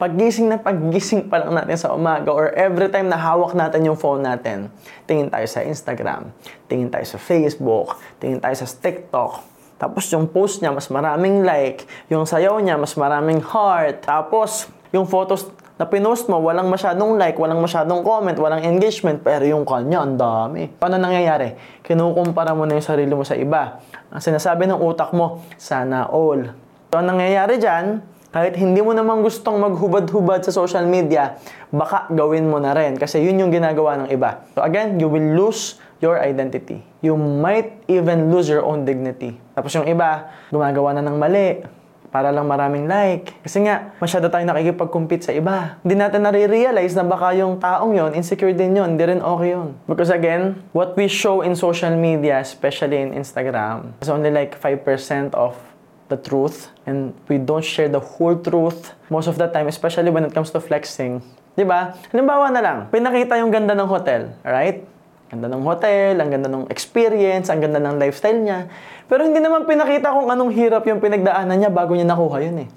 paggising 0.00 0.48
na 0.48 0.56
paggising 0.56 1.28
pa 1.28 1.42
lang 1.42 1.52
natin 1.52 1.76
sa 1.76 1.92
umaga 1.92 2.32
or 2.32 2.54
every 2.56 2.88
time 2.88 3.10
na 3.10 3.20
hawak 3.20 3.52
natin 3.52 3.84
yung 3.84 3.98
phone 3.98 4.24
natin, 4.24 4.72
tingin 5.04 5.28
tayo 5.28 5.44
sa 5.44 5.60
Instagram, 5.60 6.32
tingin 6.70 6.88
tayo 6.88 7.04
sa 7.04 7.18
Facebook, 7.20 8.00
tingin 8.16 8.40
tayo 8.40 8.56
sa 8.56 8.64
TikTok, 8.64 9.50
tapos 9.80 10.04
yung 10.12 10.28
post 10.28 10.60
niya, 10.60 10.76
mas 10.76 10.92
maraming 10.92 11.40
like. 11.40 11.88
Yung 12.12 12.28
sayaw 12.28 12.60
niya, 12.60 12.76
mas 12.76 12.92
maraming 13.00 13.40
heart. 13.40 14.04
Tapos, 14.04 14.68
yung 14.92 15.08
photos 15.08 15.48
na 15.80 15.88
pinost 15.88 16.28
mo, 16.28 16.36
walang 16.44 16.68
masyadong 16.68 17.16
like, 17.16 17.40
walang 17.40 17.64
masyadong 17.64 18.04
comment, 18.04 18.36
walang 18.36 18.60
engagement, 18.60 19.24
pero 19.24 19.48
yung 19.48 19.64
kanya, 19.64 20.04
ang 20.04 20.20
dami. 20.20 20.68
Paano 20.68 21.00
nangyayari? 21.00 21.56
Kinukumpara 21.80 22.52
mo 22.52 22.68
na 22.68 22.76
yung 22.76 22.84
sarili 22.84 23.16
mo 23.16 23.24
sa 23.24 23.32
iba. 23.32 23.80
Ang 24.12 24.20
sinasabi 24.20 24.68
ng 24.68 24.76
utak 24.76 25.16
mo, 25.16 25.40
sana 25.56 26.04
all. 26.12 26.52
So, 26.92 27.00
ang 27.00 27.08
nangyayari 27.16 27.56
dyan, 27.56 28.04
kahit 28.28 28.60
hindi 28.60 28.84
mo 28.84 28.92
naman 28.92 29.24
gustong 29.24 29.56
maghubad-hubad 29.56 30.44
sa 30.44 30.52
social 30.52 30.84
media, 30.84 31.40
baka 31.72 32.12
gawin 32.12 32.46
mo 32.46 32.60
na 32.60 32.76
rin 32.76 33.00
kasi 33.00 33.18
yun 33.24 33.40
yung 33.40 33.50
ginagawa 33.50 34.04
ng 34.04 34.08
iba. 34.14 34.46
So 34.54 34.62
again, 34.62 35.02
you 35.02 35.10
will 35.10 35.34
lose 35.34 35.82
your 35.98 36.14
identity. 36.22 36.78
You 37.02 37.18
might 37.18 37.82
even 37.90 38.30
lose 38.30 38.46
your 38.46 38.62
own 38.62 38.86
dignity. 38.86 39.34
Tapos 39.58 39.74
yung 39.74 39.90
iba, 39.90 40.30
gumagawa 40.54 40.94
na 40.94 41.02
ng 41.10 41.16
mali 41.18 41.79
para 42.10 42.34
lang 42.34 42.46
maraming 42.46 42.90
like. 42.90 43.38
Kasi 43.46 43.62
nga, 43.64 43.94
masyado 44.02 44.26
tayong 44.26 44.50
nakikipag-compete 44.50 45.30
sa 45.30 45.32
iba. 45.32 45.78
Hindi 45.86 45.94
natin 45.94 46.26
nare-realize 46.26 46.98
na 46.98 47.06
baka 47.06 47.32
yung 47.38 47.62
taong 47.62 47.94
yon 47.94 48.12
insecure 48.18 48.52
din 48.52 48.74
yon 48.74 48.98
hindi 48.98 49.06
rin 49.06 49.22
okay 49.22 49.54
yun. 49.54 49.78
Because 49.86 50.10
again, 50.10 50.58
what 50.74 50.98
we 50.98 51.06
show 51.06 51.40
in 51.46 51.54
social 51.54 51.94
media, 51.94 52.42
especially 52.42 52.98
in 52.98 53.14
Instagram, 53.14 53.94
is 54.02 54.10
only 54.10 54.34
like 54.34 54.58
5% 54.58 55.32
of 55.38 55.54
the 56.10 56.18
truth 56.18 56.74
and 56.90 57.14
we 57.30 57.38
don't 57.38 57.62
share 57.62 57.86
the 57.86 58.02
whole 58.02 58.34
truth 58.34 58.98
most 59.08 59.30
of 59.30 59.38
the 59.38 59.46
time, 59.46 59.70
especially 59.70 60.10
when 60.10 60.26
it 60.26 60.34
comes 60.34 60.50
to 60.50 60.58
flexing. 60.58 61.22
Di 61.54 61.62
ba? 61.62 61.94
Halimbawa 62.10 62.50
na 62.50 62.60
lang, 62.62 62.78
pinakita 62.90 63.38
yung 63.38 63.54
ganda 63.54 63.78
ng 63.78 63.86
hotel, 63.86 64.34
right? 64.42 64.89
Ganda 65.30 65.46
ng 65.46 65.62
hotel, 65.62 66.18
ang 66.18 66.26
ganda 66.26 66.50
ng 66.50 66.66
experience, 66.74 67.54
ang 67.54 67.62
ganda 67.62 67.78
ng 67.78 68.02
lifestyle 68.02 68.42
niya. 68.42 68.66
Pero 69.06 69.22
hindi 69.22 69.38
naman 69.38 69.62
pinakita 69.62 70.10
kung 70.10 70.26
anong 70.26 70.50
hirap 70.50 70.82
yung 70.90 70.98
pinagdaanan 70.98 71.54
niya 71.54 71.70
bago 71.70 71.94
niya 71.94 72.10
nakuha 72.10 72.42
yun 72.42 72.66
eh. 72.66 72.68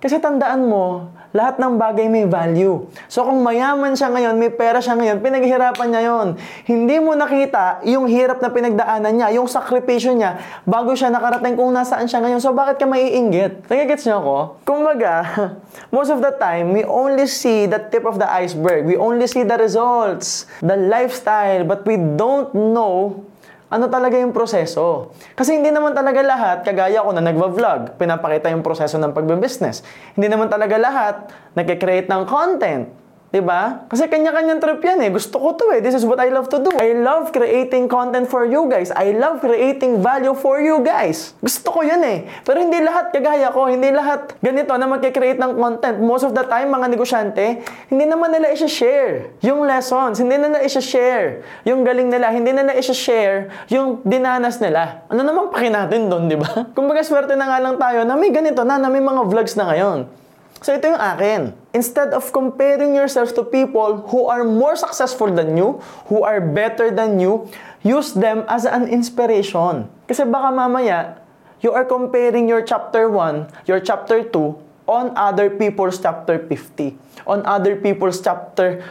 Kasi 0.00 0.16
tandaan 0.16 0.64
mo, 0.64 1.12
lahat 1.36 1.60
ng 1.60 1.76
bagay 1.76 2.08
may 2.08 2.24
value. 2.24 2.88
So 3.06 3.28
kung 3.28 3.44
mayaman 3.44 3.92
siya 3.92 4.08
ngayon, 4.08 4.34
may 4.40 4.48
pera 4.48 4.80
siya 4.80 4.96
ngayon, 4.96 5.20
pinaghirapan 5.20 5.88
niya 5.92 6.02
yon. 6.08 6.28
Hindi 6.64 6.96
mo 7.00 7.12
nakita 7.12 7.84
yung 7.84 8.08
hirap 8.08 8.40
na 8.40 8.48
pinagdaanan 8.48 9.12
niya, 9.12 9.28
yung 9.36 9.48
sakripisyo 9.48 10.16
niya, 10.16 10.40
bago 10.64 10.96
siya 10.96 11.12
nakarating 11.12 11.56
kung 11.56 11.68
nasaan 11.72 12.08
siya 12.08 12.24
ngayon. 12.24 12.40
So 12.40 12.56
bakit 12.56 12.80
ka 12.80 12.86
maiinggit? 12.88 13.68
Nagigets 13.68 14.08
niyo 14.08 14.24
ako? 14.24 14.36
Kumbaga, 14.64 15.12
most 15.94 16.08
of 16.08 16.24
the 16.24 16.32
time, 16.40 16.72
we 16.72 16.82
only 16.88 17.28
see 17.28 17.68
the 17.68 17.80
tip 17.92 18.08
of 18.08 18.16
the 18.16 18.28
iceberg. 18.28 18.88
We 18.88 18.96
only 18.96 19.28
see 19.28 19.44
the 19.44 19.60
results, 19.60 20.48
the 20.64 20.76
lifestyle, 20.76 21.68
but 21.68 21.84
we 21.84 22.00
don't 22.00 22.52
know 22.56 23.24
ano 23.68 23.84
talaga 23.92 24.16
yung 24.16 24.32
proseso. 24.32 25.12
Kasi 25.36 25.60
hindi 25.60 25.68
naman 25.68 25.92
talaga 25.92 26.24
lahat, 26.24 26.64
kagaya 26.64 27.04
ko 27.04 27.12
na 27.12 27.20
nagva-vlog, 27.20 28.00
pinapakita 28.00 28.48
yung 28.48 28.64
proseso 28.64 28.96
ng 28.96 29.12
pagbe-business. 29.12 29.84
Hindi 30.16 30.32
naman 30.32 30.48
talaga 30.48 30.76
lahat 30.80 31.14
nagke-create 31.52 32.08
ng 32.08 32.24
content. 32.24 33.07
'Di 33.28 33.44
ba? 33.44 33.84
Kasi 33.92 34.08
kanya-kanyang 34.08 34.60
trip 34.60 34.80
yan 34.80 35.04
eh. 35.04 35.10
Gusto 35.12 35.36
ko 35.36 35.52
to 35.52 35.68
eh. 35.76 35.84
This 35.84 36.00
is 36.00 36.04
what 36.08 36.16
I 36.16 36.32
love 36.32 36.48
to 36.48 36.58
do. 36.64 36.72
I 36.80 36.96
love 36.96 37.28
creating 37.28 37.84
content 37.88 38.24
for 38.28 38.48
you 38.48 38.64
guys. 38.72 38.88
I 38.96 39.12
love 39.12 39.44
creating 39.44 40.00
value 40.00 40.32
for 40.32 40.64
you 40.64 40.80
guys. 40.80 41.36
Gusto 41.44 41.68
ko 41.68 41.80
yan 41.84 42.00
eh. 42.04 42.18
Pero 42.44 42.64
hindi 42.64 42.80
lahat 42.80 43.12
kagaya 43.12 43.52
ko. 43.52 43.68
Hindi 43.68 43.92
lahat 43.92 44.32
ganito 44.40 44.72
na 44.80 44.88
magkikreate 44.88 45.36
ng 45.36 45.52
content. 45.60 45.96
Most 46.00 46.24
of 46.24 46.32
the 46.32 46.44
time, 46.48 46.72
mga 46.72 46.88
negosyante, 46.88 47.60
hindi 47.92 48.04
naman 48.08 48.32
nila 48.32 48.48
isa-share 48.48 49.36
yung 49.44 49.60
lessons. 49.68 50.24
Hindi 50.24 50.40
nila 50.40 50.64
isa-share 50.64 51.44
yung 51.68 51.84
galing 51.84 52.08
nila. 52.08 52.32
Hindi 52.32 52.56
nila 52.56 52.72
isa-share 52.80 53.68
yung 53.68 54.00
dinanas 54.08 54.56
nila. 54.56 55.04
Ano 55.12 55.20
naman 55.20 55.52
paki 55.52 55.68
natin 55.68 56.08
doon, 56.08 56.32
di 56.32 56.36
ba? 56.40 56.64
Kumbaga, 56.76 57.04
swerte 57.04 57.36
na 57.36 57.44
nga 57.44 57.58
lang 57.60 57.76
tayo 57.76 58.08
na 58.08 58.16
may 58.16 58.32
ganito 58.32 58.64
na, 58.64 58.80
na 58.80 58.88
may 58.88 59.04
mga 59.04 59.28
vlogs 59.28 59.52
na 59.52 59.68
ngayon. 59.68 60.27
So 60.58 60.74
ito 60.74 60.90
yung 60.90 60.98
akin. 60.98 61.54
Instead 61.70 62.10
of 62.10 62.26
comparing 62.34 62.94
yourself 62.98 63.30
to 63.38 63.46
people 63.46 64.02
who 64.10 64.26
are 64.26 64.42
more 64.42 64.74
successful 64.74 65.30
than 65.30 65.54
you, 65.54 65.78
who 66.10 66.26
are 66.26 66.42
better 66.42 66.90
than 66.90 67.22
you, 67.22 67.46
use 67.86 68.14
them 68.14 68.42
as 68.50 68.66
an 68.66 68.90
inspiration. 68.90 69.86
Kasi 70.10 70.26
baka 70.26 70.50
mamaya, 70.50 71.22
you 71.62 71.70
are 71.70 71.86
comparing 71.86 72.50
your 72.50 72.62
chapter 72.62 73.06
1, 73.06 73.70
your 73.70 73.78
chapter 73.78 74.26
2, 74.26 74.88
on 74.88 75.12
other 75.14 75.52
people's 75.52 76.00
chapter 76.00 76.40
50, 76.40 76.96
on 77.28 77.44
other 77.44 77.76
people's 77.76 78.18
chapter 78.18 78.82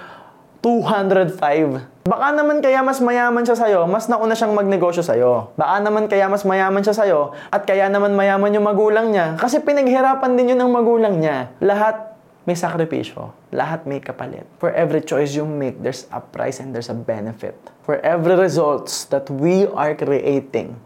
205. 0.67 2.11
Baka 2.11 2.27
naman 2.35 2.59
kaya 2.59 2.83
mas 2.83 2.99
mayaman 2.99 3.47
siya 3.47 3.55
sa'yo, 3.55 3.87
mas 3.87 4.11
nauna 4.11 4.35
siyang 4.35 4.51
magnegosyo 4.51 4.99
sa'yo. 4.99 5.55
Baka 5.55 5.79
naman 5.79 6.11
kaya 6.11 6.27
mas 6.27 6.43
mayaman 6.43 6.83
siya 6.83 6.95
sa'yo, 6.95 7.31
at 7.47 7.63
kaya 7.63 7.87
naman 7.87 8.11
mayaman 8.19 8.51
yung 8.51 8.67
magulang 8.67 9.15
niya, 9.15 9.39
kasi 9.39 9.63
pinaghirapan 9.63 10.35
din 10.35 10.51
yun 10.51 10.59
ng 10.59 10.71
magulang 10.71 11.23
niya. 11.23 11.55
Lahat 11.63 12.19
may 12.43 12.55
sakripisyo. 12.55 13.35
Lahat 13.51 13.83
may 13.83 13.99
kapalit. 13.99 14.47
For 14.59 14.71
every 14.71 15.03
choice 15.03 15.35
you 15.35 15.43
make, 15.43 15.83
there's 15.83 16.07
a 16.15 16.23
price 16.23 16.63
and 16.63 16.71
there's 16.71 16.87
a 16.87 16.95
benefit. 16.95 17.55
For 17.83 17.99
every 18.03 18.39
results 18.39 19.03
that 19.11 19.27
we 19.27 19.67
are 19.71 19.91
creating, 19.95 20.79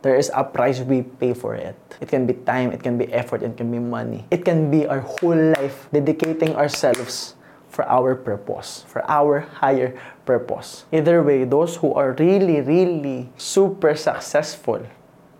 there 0.00 0.16
is 0.16 0.32
a 0.32 0.44
price 0.44 0.80
we 0.80 1.04
pay 1.04 1.36
for 1.36 1.52
it. 1.56 1.76
It 2.00 2.08
can 2.08 2.24
be 2.24 2.32
time, 2.32 2.72
it 2.72 2.80
can 2.80 2.96
be 2.96 3.08
effort, 3.12 3.44
it 3.44 3.56
can 3.56 3.68
be 3.68 3.80
money. 3.80 4.24
It 4.32 4.48
can 4.48 4.72
be 4.72 4.88
our 4.88 5.04
whole 5.04 5.36
life 5.56 5.92
dedicating 5.92 6.56
ourselves 6.56 7.36
for 7.74 7.82
our 7.90 8.14
purpose, 8.14 8.86
for 8.86 9.02
our 9.10 9.42
higher 9.58 9.98
purpose. 10.22 10.86
Either 10.94 11.18
way, 11.26 11.42
those 11.42 11.74
who 11.82 11.90
are 11.98 12.14
really, 12.14 12.62
really 12.62 13.26
super 13.34 13.98
successful, 13.98 14.78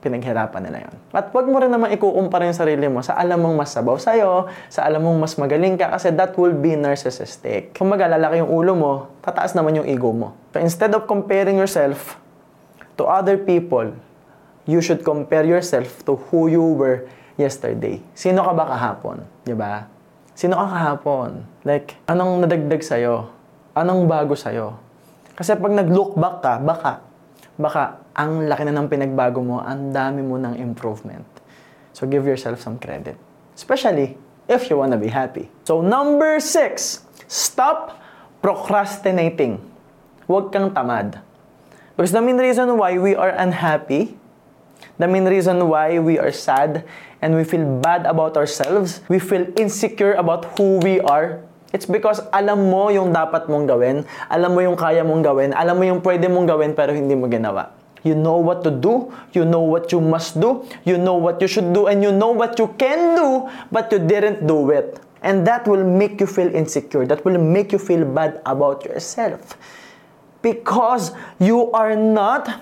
pinaghirapan 0.03 0.67
nila 0.67 0.91
yon. 0.91 0.95
At 1.15 1.31
wag 1.31 1.47
mo 1.47 1.63
rin 1.63 1.71
naman 1.71 1.95
ikukumpara 1.95 2.51
yung 2.51 2.59
sarili 2.59 2.91
mo 2.91 3.01
sa 3.07 3.15
alam 3.15 3.39
mong 3.39 3.55
mas 3.55 3.71
sabaw 3.71 3.95
sa'yo, 3.97 4.51
sa 4.67 4.83
alam 4.83 5.07
mong 5.07 5.17
mas 5.23 5.39
magaling 5.39 5.79
ka, 5.79 5.95
kasi 5.95 6.11
that 6.11 6.35
will 6.35 6.53
be 6.53 6.75
narcissistic. 6.75 7.73
Kung 7.79 7.95
magalala 7.95 8.35
yung 8.35 8.51
ulo 8.51 8.75
mo, 8.75 8.93
tataas 9.23 9.55
naman 9.55 9.79
yung 9.79 9.87
ego 9.87 10.11
mo. 10.11 10.35
So 10.51 10.59
instead 10.59 10.91
of 10.93 11.07
comparing 11.07 11.57
yourself 11.57 12.19
to 12.99 13.07
other 13.07 13.39
people, 13.39 13.95
you 14.67 14.83
should 14.83 15.07
compare 15.07 15.47
yourself 15.47 16.03
to 16.05 16.19
who 16.29 16.51
you 16.51 16.67
were 16.75 17.07
yesterday. 17.39 18.03
Sino 18.13 18.43
ka 18.43 18.53
ba 18.53 18.65
kahapon? 18.69 19.25
ba? 19.55 19.94
Sino 20.35 20.59
ka 20.59 20.67
kahapon? 20.67 21.47
Like, 21.63 21.95
anong 22.11 22.43
nadagdag 22.43 22.83
sa'yo? 22.83 23.31
Anong 23.79 24.11
bago 24.11 24.35
sa'yo? 24.35 24.75
Kasi 25.39 25.55
pag 25.55 25.71
nag-look 25.71 26.19
back 26.19 26.43
ka, 26.43 26.55
baka, 26.59 26.93
baka 27.55 28.03
ang 28.19 28.51
laki 28.51 28.67
na 28.67 28.75
ng 28.75 28.91
pinagbago 28.91 29.43
mo, 29.43 29.63
ang 29.63 29.95
dami 29.95 30.27
mo 30.27 30.35
ng 30.39 30.59
improvement. 30.59 31.27
So 31.95 32.11
give 32.11 32.27
yourself 32.27 32.59
some 32.59 32.83
credit. 32.83 33.15
Especially 33.55 34.19
if 34.51 34.67
you 34.67 34.75
wanna 34.75 34.99
be 34.99 35.11
happy. 35.11 35.51
So 35.63 35.79
number 35.79 36.43
six, 36.43 37.07
stop 37.31 38.03
procrastinating. 38.43 39.63
Huwag 40.27 40.51
kang 40.51 40.75
tamad. 40.75 41.23
Because 41.95 42.11
the 42.11 42.19
main 42.19 42.43
reason 42.43 42.75
why 42.75 42.99
we 42.99 43.15
are 43.15 43.31
unhappy 43.31 44.19
The 44.99 45.09
main 45.09 45.25
reason 45.25 45.69
why 45.69 45.99
we 45.99 46.19
are 46.19 46.33
sad 46.33 46.85
and 47.23 47.35
we 47.35 47.45
feel 47.45 47.65
bad 47.81 48.07
about 48.07 48.37
ourselves, 48.37 49.01
we 49.09 49.19
feel 49.19 49.47
insecure 49.59 50.15
about 50.15 50.45
who 50.57 50.79
we 50.85 51.01
are, 51.01 51.41
it's 51.73 51.87
because 51.87 52.23
alam 52.31 52.71
mo 52.71 52.89
yung 52.95 53.11
dapat 53.11 53.51
mong 53.51 53.67
gawin, 53.67 54.07
alam 54.31 54.55
mo 54.55 54.61
yung 54.63 54.77
kaya 54.77 55.03
mong 55.03 55.25
gawin, 55.27 55.51
alam 55.57 55.75
mo 55.75 55.83
yung 55.83 55.99
pwede 56.05 56.31
mong 56.31 56.47
gawin 56.47 56.71
pero 56.77 56.95
hindi 56.95 57.19
mo 57.19 57.27
ginawa. 57.27 57.75
You 58.05 58.15
know 58.15 58.37
what 58.37 58.63
to 58.69 58.71
do, 58.71 59.09
you 59.33 59.49
know 59.49 59.65
what 59.65 59.89
you 59.89 59.99
must 59.99 60.37
do, 60.37 60.63
you 60.85 61.01
know 61.01 61.17
what 61.17 61.41
you 61.41 61.49
should 61.49 61.73
do, 61.73 61.89
and 61.89 62.05
you 62.05 62.13
know 62.13 62.31
what 62.37 62.61
you 62.61 62.69
can 62.77 63.17
do, 63.17 63.49
but 63.73 63.89
you 63.89 63.99
didn't 63.99 64.45
do 64.45 64.69
it. 64.71 65.01
And 65.25 65.49
that 65.49 65.65
will 65.67 65.83
make 65.83 66.21
you 66.21 66.29
feel 66.29 66.53
insecure. 66.53 67.09
That 67.09 67.25
will 67.25 67.41
make 67.41 67.73
you 67.73 67.81
feel 67.81 68.05
bad 68.05 68.45
about 68.45 68.85
yourself. 68.85 69.57
Because 70.45 71.17
you 71.41 71.73
are 71.73 71.97
not 71.97 72.61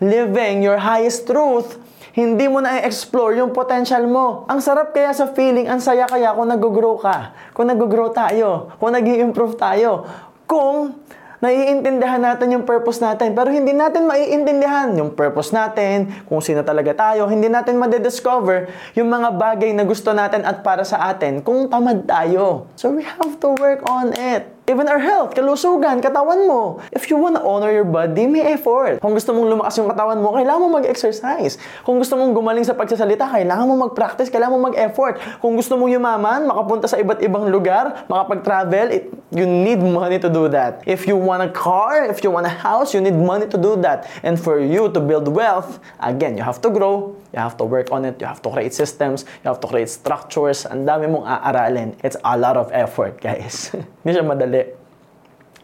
living 0.00 0.62
your 0.62 0.80
highest 0.80 1.26
truth, 1.28 1.78
Hindi 2.16 2.48
mo 2.48 2.64
na 2.64 2.80
i-explore 2.80 3.36
yung 3.36 3.52
potential 3.52 4.08
mo. 4.08 4.48
Ang 4.48 4.64
sarap 4.64 4.96
kaya 4.96 5.12
sa 5.12 5.28
feeling, 5.36 5.68
ang 5.68 5.84
saya 5.84 6.08
kaya 6.08 6.32
kung 6.32 6.48
nag-grow 6.48 6.96
ka. 6.96 7.36
Kung 7.52 7.68
nag-grow 7.68 8.08
tayo. 8.08 8.72
Kung 8.80 8.96
nag 8.96 9.04
improve 9.04 9.60
tayo. 9.60 10.08
Kung 10.48 10.96
naiintindihan 11.44 12.16
natin 12.16 12.56
yung 12.56 12.64
purpose 12.64 13.04
natin. 13.04 13.36
Pero 13.36 13.52
hindi 13.52 13.76
natin 13.76 14.08
maiintindihan 14.08 14.96
yung 14.96 15.12
purpose 15.12 15.52
natin, 15.52 16.08
kung 16.24 16.40
sino 16.40 16.64
talaga 16.64 16.96
tayo. 16.96 17.28
Hindi 17.28 17.52
natin 17.52 17.76
madidiscover 17.76 18.72
yung 18.96 19.12
mga 19.12 19.36
bagay 19.36 19.76
na 19.76 19.84
gusto 19.84 20.16
natin 20.16 20.40
at 20.48 20.64
para 20.64 20.88
sa 20.88 21.12
atin 21.12 21.44
kung 21.44 21.68
tamad 21.68 22.08
tayo. 22.08 22.72
So 22.80 22.96
we 22.96 23.04
have 23.04 23.36
to 23.44 23.52
work 23.60 23.84
on 23.92 24.16
it. 24.16 24.55
Even 24.66 24.90
our 24.90 24.98
health, 24.98 25.30
kalusugan, 25.30 26.02
katawan 26.02 26.42
mo. 26.50 26.82
If 26.90 27.06
you 27.06 27.14
wanna 27.14 27.38
honor 27.38 27.70
your 27.70 27.86
body, 27.86 28.26
may 28.26 28.42
effort. 28.50 28.98
Kung 28.98 29.14
gusto 29.14 29.30
mong 29.30 29.46
lumakas 29.46 29.78
yung 29.78 29.86
katawan 29.86 30.18
mo, 30.18 30.34
kailangan 30.34 30.58
mo 30.58 30.82
mag-exercise. 30.82 31.54
Kung 31.86 32.02
gusto 32.02 32.18
mong 32.18 32.34
gumaling 32.34 32.66
sa 32.66 32.74
pagsasalita, 32.74 33.30
kailangan 33.30 33.62
mo 33.62 33.86
mag-practice, 33.86 34.26
kailangan 34.26 34.58
mo 34.58 34.66
mag-effort. 34.66 35.22
Kung 35.38 35.54
gusto 35.54 35.78
mong 35.78 35.94
yumaman, 35.94 36.50
makapunta 36.50 36.90
sa 36.90 36.98
iba't 36.98 37.22
ibang 37.22 37.46
lugar, 37.46 38.10
makapag-travel, 38.10 38.86
it, 38.90 39.06
you 39.30 39.46
need 39.46 39.78
money 39.78 40.18
to 40.18 40.26
do 40.26 40.50
that. 40.50 40.82
If 40.82 41.06
you 41.06 41.14
want 41.14 41.46
a 41.46 41.50
car, 41.54 42.02
if 42.10 42.26
you 42.26 42.34
want 42.34 42.50
a 42.50 42.56
house, 42.66 42.90
you 42.90 42.98
need 42.98 43.14
money 43.14 43.46
to 43.46 43.54
do 43.54 43.78
that. 43.86 44.10
And 44.26 44.34
for 44.34 44.58
you 44.58 44.90
to 44.90 44.98
build 44.98 45.30
wealth, 45.30 45.78
again, 46.02 46.34
you 46.34 46.42
have 46.42 46.58
to 46.66 46.74
grow, 46.74 47.14
you 47.36 47.42
have 47.44 47.60
to 47.60 47.68
work 47.68 47.92
on 47.92 48.08
it, 48.08 48.16
you 48.16 48.26
have 48.26 48.40
to 48.40 48.48
create 48.48 48.72
systems, 48.72 49.28
you 49.44 49.52
have 49.52 49.60
to 49.60 49.68
create 49.68 49.92
structures, 49.92 50.64
ang 50.64 50.88
dami 50.88 51.04
mong 51.04 51.28
aaralin. 51.28 51.92
It's 52.00 52.16
a 52.24 52.34
lot 52.34 52.56
of 52.56 52.72
effort, 52.72 53.20
guys. 53.20 53.76
Hindi 54.00 54.16
siya 54.16 54.24
madali. 54.24 54.62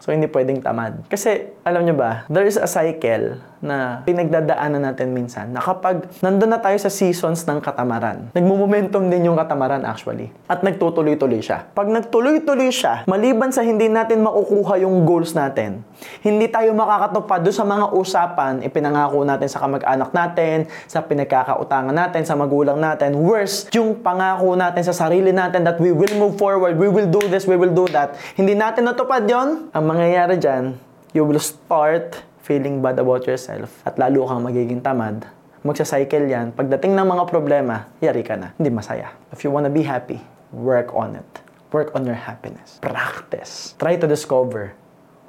So, 0.02 0.10
hindi 0.10 0.26
pwedeng 0.26 0.58
tamad. 0.66 1.06
Kasi, 1.06 1.54
alam 1.62 1.86
nyo 1.86 1.94
ba, 1.94 2.26
there 2.26 2.42
is 2.42 2.58
a 2.58 2.66
cycle 2.66 3.38
na 3.62 4.02
pinagdadaanan 4.02 4.82
natin 4.82 5.14
minsan 5.14 5.54
na 5.54 5.62
kapag 5.62 6.10
nandun 6.18 6.50
na 6.50 6.58
tayo 6.58 6.74
sa 6.82 6.90
seasons 6.90 7.46
ng 7.46 7.62
katamaran, 7.62 8.26
nagmumomentum 8.34 9.06
din 9.06 9.30
yung 9.30 9.38
katamaran 9.38 9.86
actually. 9.86 10.34
At 10.50 10.66
nagtutuloy-tuloy 10.66 11.38
siya. 11.38 11.70
Pag 11.70 11.86
nagtuloy-tuloy 11.86 12.74
siya, 12.74 13.06
maliban 13.06 13.54
sa 13.54 13.62
hindi 13.62 13.86
natin 13.86 14.26
makukuha 14.26 14.82
yung 14.82 15.06
goals 15.06 15.38
natin, 15.38 15.86
hindi 16.26 16.50
tayo 16.50 16.74
makakatupad 16.74 17.46
doon 17.46 17.56
sa 17.56 17.62
mga 17.62 17.86
usapan 17.94 18.54
ipinangako 18.66 19.22
natin 19.22 19.46
sa 19.46 19.62
kamag-anak 19.62 20.10
natin, 20.10 20.66
sa 20.90 20.98
pinagkakautangan 21.06 21.94
natin, 21.94 22.26
sa 22.26 22.34
magulang 22.34 22.82
natin. 22.82 23.14
Worse, 23.14 23.70
yung 23.70 24.02
pangako 24.02 24.58
natin 24.58 24.82
sa 24.82 24.90
sarili 24.90 25.30
natin 25.30 25.62
that 25.62 25.78
we 25.78 25.94
will 25.94 26.12
move 26.18 26.34
forward, 26.34 26.74
we 26.74 26.90
will 26.90 27.06
do 27.06 27.22
this, 27.30 27.46
we 27.46 27.54
will 27.54 27.70
do 27.70 27.86
that. 27.94 28.18
Hindi 28.34 28.58
natin 28.58 28.90
natupad 28.90 29.22
yon 29.22 29.70
ang 29.70 29.84
mangyayari 29.86 30.34
dyan, 30.42 30.74
you 31.14 31.22
will 31.22 31.38
start 31.38 32.31
feeling 32.42 32.82
bad 32.82 32.98
about 32.98 33.22
yourself 33.24 33.70
at 33.86 33.94
lalo 33.96 34.26
kang 34.26 34.42
magiging 34.42 34.82
tamad, 34.82 35.22
magsa-cycle 35.62 36.26
yan. 36.26 36.50
Pagdating 36.50 36.98
ng 36.98 37.06
mga 37.06 37.24
problema, 37.30 37.86
yari 38.02 38.26
ka 38.26 38.34
na. 38.34 38.50
Hindi 38.58 38.74
masaya. 38.74 39.14
If 39.30 39.46
you 39.46 39.54
wanna 39.54 39.70
be 39.70 39.86
happy, 39.86 40.18
work 40.50 40.90
on 40.92 41.14
it. 41.14 41.30
Work 41.70 41.94
on 41.94 42.04
your 42.04 42.18
happiness. 42.18 42.82
Practice. 42.82 43.78
Try 43.78 43.96
to 43.96 44.10
discover 44.10 44.74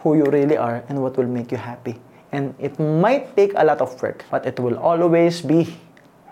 who 0.04 0.20
you 0.20 0.28
really 0.28 0.58
are 0.58 0.84
and 0.90 1.00
what 1.00 1.16
will 1.16 1.30
make 1.30 1.54
you 1.54 1.62
happy. 1.62 2.02
And 2.34 2.58
it 2.58 2.82
might 2.82 3.38
take 3.38 3.54
a 3.56 3.64
lot 3.64 3.80
of 3.80 3.94
work, 4.02 4.26
but 4.34 4.44
it 4.50 4.60
will 4.60 4.76
always 4.82 5.40
be 5.46 5.78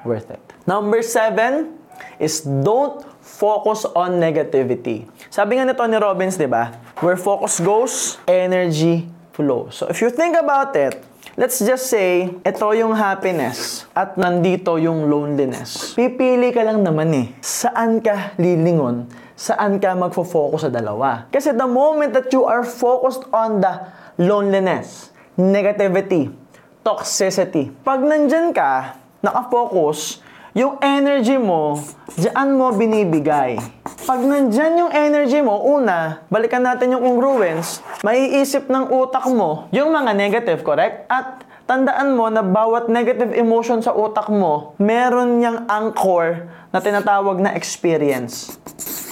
worth 0.04 0.34
it. 0.34 0.42
Number 0.66 1.06
seven 1.06 1.78
is 2.18 2.42
don't 2.42 3.06
focus 3.22 3.86
on 3.94 4.18
negativity. 4.18 5.06
Sabi 5.30 5.62
nga 5.62 5.70
ni 5.70 5.78
Tony 5.78 6.02
Robbins, 6.02 6.42
di 6.42 6.50
ba? 6.50 6.74
Where 7.06 7.16
focus 7.16 7.62
goes, 7.62 8.18
energy 8.26 9.21
flow. 9.32 9.72
So 9.72 9.88
if 9.88 10.00
you 10.00 10.12
think 10.12 10.38
about 10.38 10.76
it, 10.76 11.00
let's 11.40 11.60
just 11.64 11.88
say, 11.88 12.30
ito 12.44 12.68
yung 12.76 12.96
happiness 12.96 13.88
at 13.96 14.20
nandito 14.20 14.76
yung 14.78 15.08
loneliness. 15.08 15.96
Pipili 15.96 16.52
ka 16.52 16.62
lang 16.64 16.84
naman 16.84 17.10
eh. 17.16 17.28
Saan 17.40 18.04
ka 18.04 18.36
lilingon? 18.38 19.08
Saan 19.36 19.82
ka 19.82 19.98
magfo-focus 19.98 20.68
sa 20.68 20.72
dalawa? 20.72 21.26
Kasi 21.34 21.56
the 21.56 21.66
moment 21.66 22.14
that 22.14 22.30
you 22.30 22.46
are 22.46 22.62
focused 22.62 23.26
on 23.34 23.64
the 23.64 23.74
loneliness, 24.22 25.10
negativity, 25.40 26.30
toxicity, 26.86 27.74
pag 27.82 28.06
nandyan 28.06 28.54
ka, 28.54 29.02
nakafocus, 29.26 30.22
yung 30.52 30.76
energy 30.84 31.40
mo, 31.40 31.80
diyan 32.20 32.50
mo 32.60 32.76
binibigay. 32.76 33.81
Pag 34.02 34.26
nandyan 34.26 34.82
yung 34.82 34.90
energy 34.90 35.46
mo, 35.46 35.62
una, 35.62 36.26
balikan 36.34 36.66
natin 36.66 36.98
yung 36.98 37.06
congruence, 37.06 37.86
maiisip 38.02 38.66
ng 38.66 38.90
utak 38.90 39.30
mo 39.30 39.70
yung 39.70 39.94
mga 39.94 40.18
negative, 40.18 40.66
correct? 40.66 41.06
At 41.06 41.46
tandaan 41.70 42.18
mo 42.18 42.26
na 42.34 42.42
bawat 42.42 42.90
negative 42.90 43.30
emotion 43.38 43.78
sa 43.86 43.94
utak 43.94 44.26
mo, 44.34 44.74
meron 44.82 45.38
niyang 45.38 45.70
anchor 45.70 46.50
na 46.74 46.82
tinatawag 46.82 47.46
na 47.46 47.54
experience. 47.54 48.58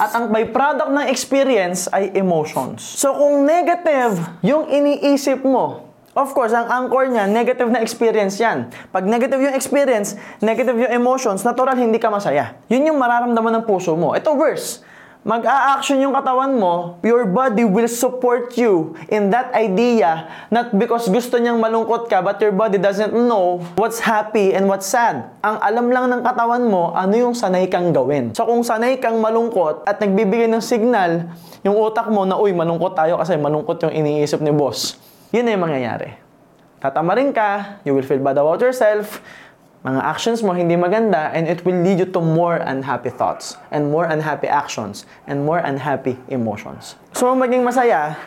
At 0.02 0.10
ang 0.10 0.34
byproduct 0.34 0.90
ng 0.90 1.06
experience 1.06 1.86
ay 1.94 2.10
emotions. 2.18 2.82
So 2.82 3.14
kung 3.14 3.46
negative 3.46 4.18
yung 4.42 4.66
iniisip 4.66 5.46
mo, 5.46 5.89
Of 6.10 6.34
course, 6.34 6.50
ang 6.50 6.66
anchor 6.66 7.06
niya, 7.06 7.30
negative 7.30 7.70
na 7.70 7.78
experience 7.78 8.34
yan. 8.42 8.66
Pag 8.90 9.06
negative 9.06 9.46
yung 9.46 9.54
experience, 9.54 10.18
negative 10.42 10.74
yung 10.74 10.90
emotions, 10.90 11.46
natural 11.46 11.78
hindi 11.78 12.02
ka 12.02 12.10
masaya. 12.10 12.58
Yun 12.66 12.90
yung 12.90 12.98
mararamdaman 12.98 13.62
ng 13.62 13.64
puso 13.64 13.94
mo. 13.94 14.10
Ito 14.18 14.34
worse. 14.34 14.82
Mag-a-action 15.22 16.02
yung 16.02 16.10
katawan 16.10 16.58
mo, 16.58 16.98
your 17.06 17.30
body 17.30 17.62
will 17.62 17.86
support 17.86 18.58
you 18.58 18.98
in 19.06 19.30
that 19.30 19.54
idea, 19.54 20.26
not 20.50 20.74
because 20.74 21.06
gusto 21.06 21.38
niyang 21.38 21.62
malungkot 21.62 22.10
ka, 22.10 22.18
but 22.18 22.42
your 22.42 22.50
body 22.50 22.74
doesn't 22.74 23.14
know 23.14 23.62
what's 23.78 24.02
happy 24.02 24.50
and 24.50 24.66
what's 24.66 24.90
sad. 24.90 25.30
Ang 25.46 25.62
alam 25.62 25.86
lang 25.94 26.04
ng 26.10 26.22
katawan 26.26 26.66
mo, 26.66 26.90
ano 26.90 27.14
yung 27.14 27.38
sanay 27.38 27.70
kang 27.70 27.94
gawin. 27.94 28.34
So 28.34 28.50
kung 28.50 28.66
sanay 28.66 28.98
kang 28.98 29.22
malungkot 29.22 29.86
at 29.86 30.02
nagbibigay 30.02 30.50
ng 30.50 30.64
signal, 30.64 31.30
yung 31.62 31.78
utak 31.78 32.10
mo 32.10 32.26
na, 32.26 32.34
uy, 32.34 32.50
malungkot 32.50 32.98
tayo 32.98 33.14
kasi 33.14 33.38
malungkot 33.38 33.78
yung 33.86 33.94
iniisip 33.94 34.42
ni 34.42 34.50
boss 34.50 35.09
yun 35.30 35.46
na 35.46 35.54
yung 35.54 35.64
mangyayari. 35.66 36.18
Tatamarin 36.82 37.30
ka, 37.30 37.82
you 37.86 37.94
will 37.94 38.06
feel 38.06 38.18
bad 38.18 38.38
about 38.38 38.58
yourself, 38.58 39.22
mga 39.80 40.00
actions 40.04 40.44
mo 40.44 40.52
hindi 40.52 40.76
maganda, 40.76 41.32
and 41.32 41.48
it 41.48 41.64
will 41.64 41.76
lead 41.80 41.96
you 41.96 42.08
to 42.08 42.20
more 42.20 42.60
unhappy 42.60 43.08
thoughts, 43.08 43.56
and 43.72 43.88
more 43.88 44.04
unhappy 44.04 44.44
actions, 44.44 45.08
and 45.24 45.40
more 45.40 45.64
unhappy 45.64 46.20
emotions. 46.28 47.00
So, 47.16 47.32
maging 47.32 47.64
masaya, 47.64 48.20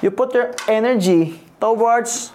you 0.00 0.08
put 0.08 0.32
your 0.32 0.56
energy 0.64 1.44
towards 1.60 2.32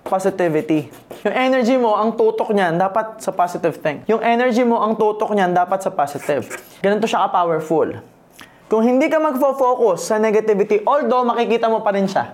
positivity. 0.00 0.88
Yung 1.28 1.36
energy 1.36 1.76
mo, 1.76 1.92
ang 1.92 2.16
tutok 2.16 2.56
niyan, 2.56 2.80
dapat 2.80 3.20
sa 3.20 3.36
positive 3.36 3.76
thing. 3.84 4.00
Yung 4.08 4.24
energy 4.24 4.64
mo, 4.64 4.80
ang 4.80 4.96
tutok 4.96 5.36
niyan, 5.36 5.52
dapat 5.52 5.84
sa 5.84 5.92
positive. 5.92 6.48
Ganito 6.80 7.04
siya 7.04 7.28
ka-powerful. 7.28 8.00
Kung 8.70 8.80
hindi 8.80 9.12
ka 9.12 9.20
magfo-focus 9.20 10.08
sa 10.08 10.16
negativity, 10.16 10.80
although 10.88 11.26
makikita 11.26 11.68
mo 11.68 11.84
pa 11.84 11.92
rin 11.92 12.08
siya, 12.08 12.32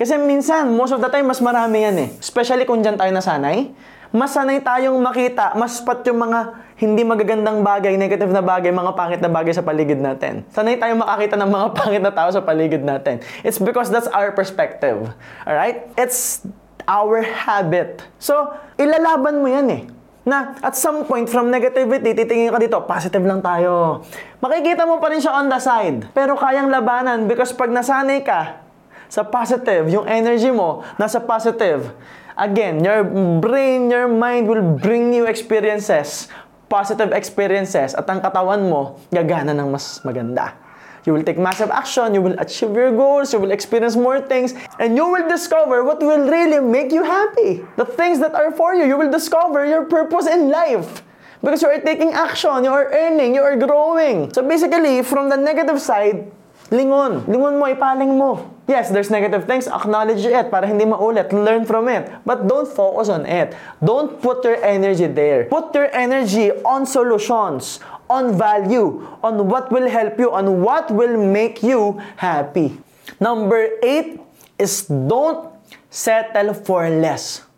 kasi 0.00 0.16
minsan, 0.16 0.72
most 0.72 0.96
of 0.96 1.04
the 1.04 1.12
time, 1.12 1.28
mas 1.28 1.44
marami 1.44 1.84
yan 1.84 1.96
eh. 2.00 2.08
Especially 2.16 2.64
kung 2.64 2.80
dyan 2.80 2.96
tayo 2.96 3.12
nasanay. 3.12 3.68
Mas 4.16 4.32
sanay 4.32 4.64
tayong 4.64 4.96
makita, 4.96 5.52
mas 5.60 5.76
pat 5.84 6.00
yung 6.08 6.24
mga 6.24 6.56
hindi 6.80 7.04
magagandang 7.04 7.60
bagay, 7.60 8.00
negative 8.00 8.32
na 8.32 8.40
bagay, 8.40 8.72
mga 8.72 8.96
pangit 8.96 9.20
na 9.20 9.28
bagay 9.28 9.52
sa 9.52 9.60
paligid 9.60 10.00
natin. 10.00 10.42
Sanay 10.56 10.80
tayong 10.80 11.04
makakita 11.04 11.36
ng 11.36 11.50
mga 11.52 11.66
pangit 11.76 12.00
na 12.00 12.08
tao 12.16 12.32
sa 12.32 12.40
paligid 12.40 12.80
natin. 12.80 13.20
It's 13.44 13.60
because 13.60 13.92
that's 13.92 14.08
our 14.08 14.32
perspective. 14.32 15.04
Alright? 15.44 15.84
It's 16.00 16.48
our 16.88 17.20
habit. 17.20 18.00
So, 18.16 18.56
ilalaban 18.80 19.44
mo 19.44 19.52
yan 19.52 19.68
eh 19.68 19.82
na 20.24 20.56
at 20.64 20.76
some 20.76 21.04
point 21.04 21.28
from 21.28 21.52
negativity, 21.52 22.12
titingin 22.12 22.52
ka 22.52 22.58
dito, 22.60 22.80
positive 22.88 23.24
lang 23.24 23.44
tayo. 23.44 24.04
Makikita 24.40 24.88
mo 24.88 24.96
pa 24.96 25.12
rin 25.12 25.20
siya 25.20 25.44
on 25.44 25.52
the 25.52 25.60
side. 25.60 26.08
Pero 26.16 26.40
kayang 26.40 26.72
labanan 26.72 27.28
because 27.28 27.52
pag 27.52 27.68
nasanay 27.68 28.24
ka, 28.24 28.69
sa 29.10 29.26
positive, 29.26 29.90
yung 29.90 30.06
energy 30.06 30.54
mo 30.54 30.86
nasa 30.94 31.18
positive. 31.18 31.90
Again, 32.38 32.80
your 32.80 33.04
brain, 33.42 33.90
your 33.90 34.06
mind 34.06 34.46
will 34.46 34.62
bring 34.78 35.12
you 35.12 35.26
experiences, 35.26 36.30
positive 36.70 37.12
experiences, 37.12 37.92
at 37.92 38.06
ang 38.06 38.22
katawan 38.22 38.70
mo 38.70 38.96
gagana 39.10 39.52
ng 39.52 39.68
mas 39.68 40.00
maganda. 40.06 40.56
You 41.04 41.16
will 41.16 41.24
take 41.24 41.40
massive 41.40 41.72
action, 41.72 42.12
you 42.14 42.22
will 42.22 42.36
achieve 42.38 42.70
your 42.76 42.92
goals, 42.92 43.32
you 43.32 43.40
will 43.40 43.50
experience 43.50 43.96
more 43.96 44.20
things, 44.20 44.54
and 44.78 44.96
you 44.96 45.04
will 45.08 45.26
discover 45.26 45.82
what 45.82 45.98
will 46.00 46.28
really 46.28 46.60
make 46.60 46.92
you 46.92 47.02
happy. 47.02 47.64
The 47.76 47.88
things 47.88 48.20
that 48.20 48.36
are 48.36 48.52
for 48.52 48.78
you, 48.78 48.84
you 48.84 48.96
will 48.96 49.10
discover 49.10 49.64
your 49.66 49.88
purpose 49.88 50.28
in 50.28 50.52
life. 50.52 51.02
Because 51.40 51.64
you 51.64 51.72
are 51.72 51.80
taking 51.80 52.12
action, 52.12 52.68
you 52.68 52.72
are 52.72 52.92
earning, 52.92 53.34
you 53.34 53.40
are 53.40 53.56
growing. 53.56 54.28
So 54.32 54.44
basically, 54.44 55.00
from 55.00 55.32
the 55.32 55.40
negative 55.40 55.80
side, 55.80 56.28
lingon. 56.68 57.24
Lingon 57.24 57.56
mo, 57.56 57.64
ipaling 57.64 58.12
mo. 58.12 58.59
Yes, 58.70 58.94
there's 58.94 59.10
negative 59.10 59.50
things. 59.50 59.66
Acknowledge 59.66 60.22
it 60.22 60.46
para 60.46 60.62
hindi 60.62 60.86
maulit. 60.86 61.34
Learn 61.34 61.66
from 61.66 61.90
it. 61.90 62.06
But 62.22 62.46
don't 62.46 62.70
focus 62.70 63.10
on 63.10 63.26
it. 63.26 63.50
Don't 63.82 64.22
put 64.22 64.46
your 64.46 64.62
energy 64.62 65.10
there. 65.10 65.50
Put 65.50 65.74
your 65.74 65.90
energy 65.90 66.54
on 66.62 66.86
solutions, 66.86 67.82
on 68.06 68.38
value, 68.38 69.02
on 69.26 69.50
what 69.50 69.74
will 69.74 69.90
help 69.90 70.14
you, 70.22 70.30
on 70.30 70.62
what 70.62 70.86
will 70.94 71.18
make 71.18 71.66
you 71.66 71.98
happy. 72.14 72.78
Number 73.18 73.74
eight 73.82 74.22
is 74.54 74.86
don't 74.86 75.50
settle 75.90 76.54
for 76.54 76.86
less. 76.86 77.50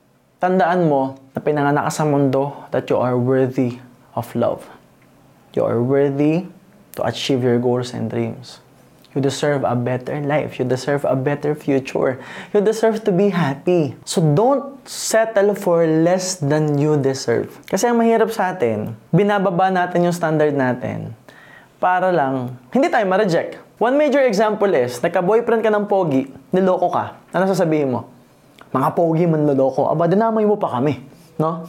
tandaan 0.43 0.91
mo 0.91 1.15
na 1.31 1.39
pinanganak 1.39 1.87
ka 1.87 1.93
sa 1.95 2.03
mundo 2.03 2.67
that 2.75 2.91
you 2.91 2.99
are 2.99 3.15
worthy 3.15 3.79
of 4.19 4.27
love. 4.35 4.67
You 5.55 5.63
are 5.63 5.79
worthy 5.79 6.51
to 6.99 7.01
achieve 7.07 7.47
your 7.47 7.63
goals 7.63 7.95
and 7.95 8.11
dreams. 8.11 8.59
You 9.13 9.21
deserve 9.21 9.69
a 9.69 9.77
better 9.77 10.17
life. 10.25 10.57
You 10.57 10.65
deserve 10.65 11.05
a 11.05 11.13
better 11.13 11.53
future. 11.53 12.17
You 12.57 12.65
deserve 12.65 13.05
to 13.05 13.13
be 13.13 13.29
happy. 13.29 13.93
So 14.09 14.25
don't 14.25 14.81
settle 14.89 15.53
for 15.53 15.85
less 15.85 16.41
than 16.41 16.81
you 16.81 16.97
deserve. 16.97 17.53
Kasi 17.69 17.93
ang 17.93 18.01
mahirap 18.01 18.33
sa 18.33 18.57
atin, 18.57 18.97
binababa 19.13 19.69
natin 19.69 20.09
yung 20.09 20.17
standard 20.17 20.57
natin 20.57 21.13
para 21.77 22.09
lang 22.09 22.57
hindi 22.73 22.89
tayo 22.89 23.05
ma-reject. 23.05 23.61
One 23.83 23.99
major 23.99 24.23
example 24.23 24.71
is, 24.79 25.03
nagka-boyfriend 25.03 25.61
ka 25.61 25.71
ng 25.75 25.91
pogi, 25.91 26.31
niloko 26.55 26.87
ka. 26.87 27.19
Ano 27.35 27.51
sasabihin 27.51 27.91
mo? 27.91 28.07
Mga 28.71 28.89
pogi 28.95 29.27
man 29.27 29.43
loloko. 29.45 29.91
Aba, 29.91 30.07
dinamay 30.09 30.47
mo 30.47 30.57
pa 30.57 30.79
kami. 30.79 31.03
No? 31.37 31.67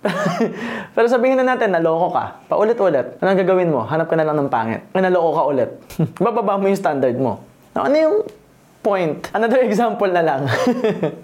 Pero 0.96 1.06
sabihin 1.06 1.36
na 1.40 1.54
natin, 1.54 1.76
naloko 1.76 2.12
ka. 2.16 2.40
Paulit-ulit. 2.48 3.20
Anong 3.20 3.40
gagawin 3.44 3.68
mo? 3.68 3.84
Hanap 3.84 4.08
ka 4.08 4.16
na 4.16 4.24
lang 4.24 4.36
ng 4.40 4.48
pangit. 4.48 4.80
Naloko 4.96 5.30
ka 5.36 5.42
ulit. 5.44 5.70
Bababa 6.24 6.56
mo 6.56 6.68
yung 6.68 6.80
standard 6.80 7.16
mo. 7.20 7.44
Now, 7.76 7.86
ano 7.86 7.96
yung 7.96 8.16
point? 8.80 9.28
Another 9.36 9.60
example 9.68 10.08
na 10.08 10.24
lang. 10.24 10.48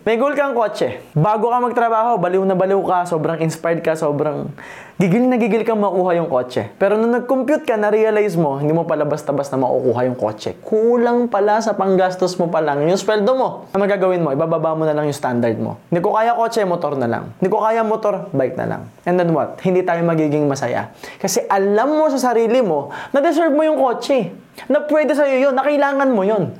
May 0.04 0.20
goal 0.20 0.36
kang 0.36 0.52
kotse. 0.52 1.00
Bago 1.16 1.48
ka 1.48 1.58
magtrabaho, 1.58 2.20
baliw 2.20 2.44
na 2.44 2.52
baliw 2.52 2.80
ka, 2.84 3.08
sobrang 3.08 3.40
inspired 3.40 3.80
ka, 3.80 3.96
sobrang 3.96 4.52
gigil 4.96 5.28
na 5.28 5.36
gigil 5.36 5.60
kang 5.60 5.76
makuha 5.76 6.16
yung 6.16 6.32
kotse. 6.32 6.72
Pero 6.80 6.96
nung 6.96 7.12
nag-compute 7.12 7.68
ka, 7.68 7.76
na-realize 7.76 8.32
mo, 8.40 8.56
hindi 8.56 8.72
mo 8.72 8.88
pala 8.88 9.04
basta-basta 9.04 9.52
makukuha 9.60 10.08
yung 10.08 10.16
kotse. 10.16 10.56
Kulang 10.64 11.28
pala 11.28 11.60
sa 11.60 11.76
panggastos 11.76 12.32
mo 12.40 12.48
pa 12.48 12.64
lang 12.64 12.80
yung 12.80 12.96
sweldo 12.96 13.36
mo. 13.36 13.48
Ang 13.76 13.84
magagawin 13.84 14.24
mo, 14.24 14.32
ibababa 14.32 14.72
mo 14.72 14.88
na 14.88 14.96
lang 14.96 15.04
yung 15.04 15.12
standard 15.12 15.60
mo. 15.60 15.76
Hindi 15.92 16.00
ko 16.00 16.16
kaya 16.16 16.32
kotse, 16.32 16.64
motor 16.64 16.96
na 16.96 17.04
lang. 17.12 17.28
Hindi 17.36 17.48
ko 17.52 17.60
kaya 17.60 17.84
motor, 17.84 18.32
bike 18.32 18.56
na 18.56 18.64
lang. 18.64 18.82
And 19.04 19.20
then 19.20 19.36
what? 19.36 19.60
Hindi 19.60 19.84
tayo 19.84 20.00
magiging 20.00 20.48
masaya. 20.48 20.88
Kasi 21.20 21.44
alam 21.44 21.92
mo 21.92 22.08
sa 22.08 22.32
sarili 22.32 22.64
mo 22.64 22.88
na 23.12 23.20
deserve 23.20 23.52
mo 23.52 23.68
yung 23.68 23.76
kotse. 23.76 24.32
Na 24.72 24.80
pwede 24.88 25.12
sa'yo 25.12 25.52
yun, 25.52 25.52
na 25.52 25.60
kailangan 25.60 26.08
mo 26.08 26.24
yun. 26.24 26.56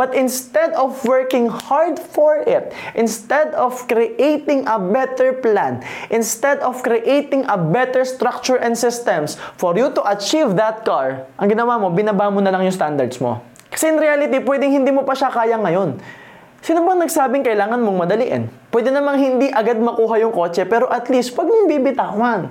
But 0.00 0.16
instead 0.16 0.72
of 0.80 0.96
working 1.04 1.52
hard 1.52 2.00
for 2.00 2.40
it, 2.40 2.72
instead 2.96 3.52
of 3.52 3.84
creating 3.84 4.64
a 4.64 4.80
better 4.80 5.36
plan, 5.36 5.84
instead 6.08 6.64
of 6.64 6.80
creating 6.80 7.44
a 7.52 7.60
better 7.60 8.08
structure 8.08 8.56
and 8.56 8.72
systems 8.72 9.36
for 9.60 9.76
you 9.76 9.92
to 9.92 10.00
achieve 10.08 10.56
that 10.56 10.88
car, 10.88 11.28
ang 11.36 11.52
ginawa 11.52 11.76
mo, 11.76 11.92
binaba 11.92 12.32
mo 12.32 12.40
na 12.40 12.48
lang 12.48 12.64
yung 12.64 12.72
standards 12.72 13.20
mo. 13.20 13.44
Kasi 13.68 13.92
in 13.92 14.00
reality, 14.00 14.40
pwedeng 14.40 14.72
hindi 14.72 14.88
mo 14.88 15.04
pa 15.04 15.12
siya 15.12 15.28
kaya 15.28 15.60
ngayon. 15.60 16.00
Sino 16.64 16.80
bang 16.80 17.04
nagsabing 17.04 17.44
kailangan 17.44 17.84
mong 17.84 17.98
madaliin? 18.00 18.48
Pwede 18.72 18.88
namang 18.88 19.20
hindi 19.20 19.52
agad 19.52 19.76
makuha 19.76 20.16
yung 20.24 20.32
kotse, 20.32 20.64
pero 20.64 20.88
at 20.88 21.12
least, 21.12 21.36
pag 21.36 21.44
mong 21.44 21.68
bibitawan. 21.68 22.48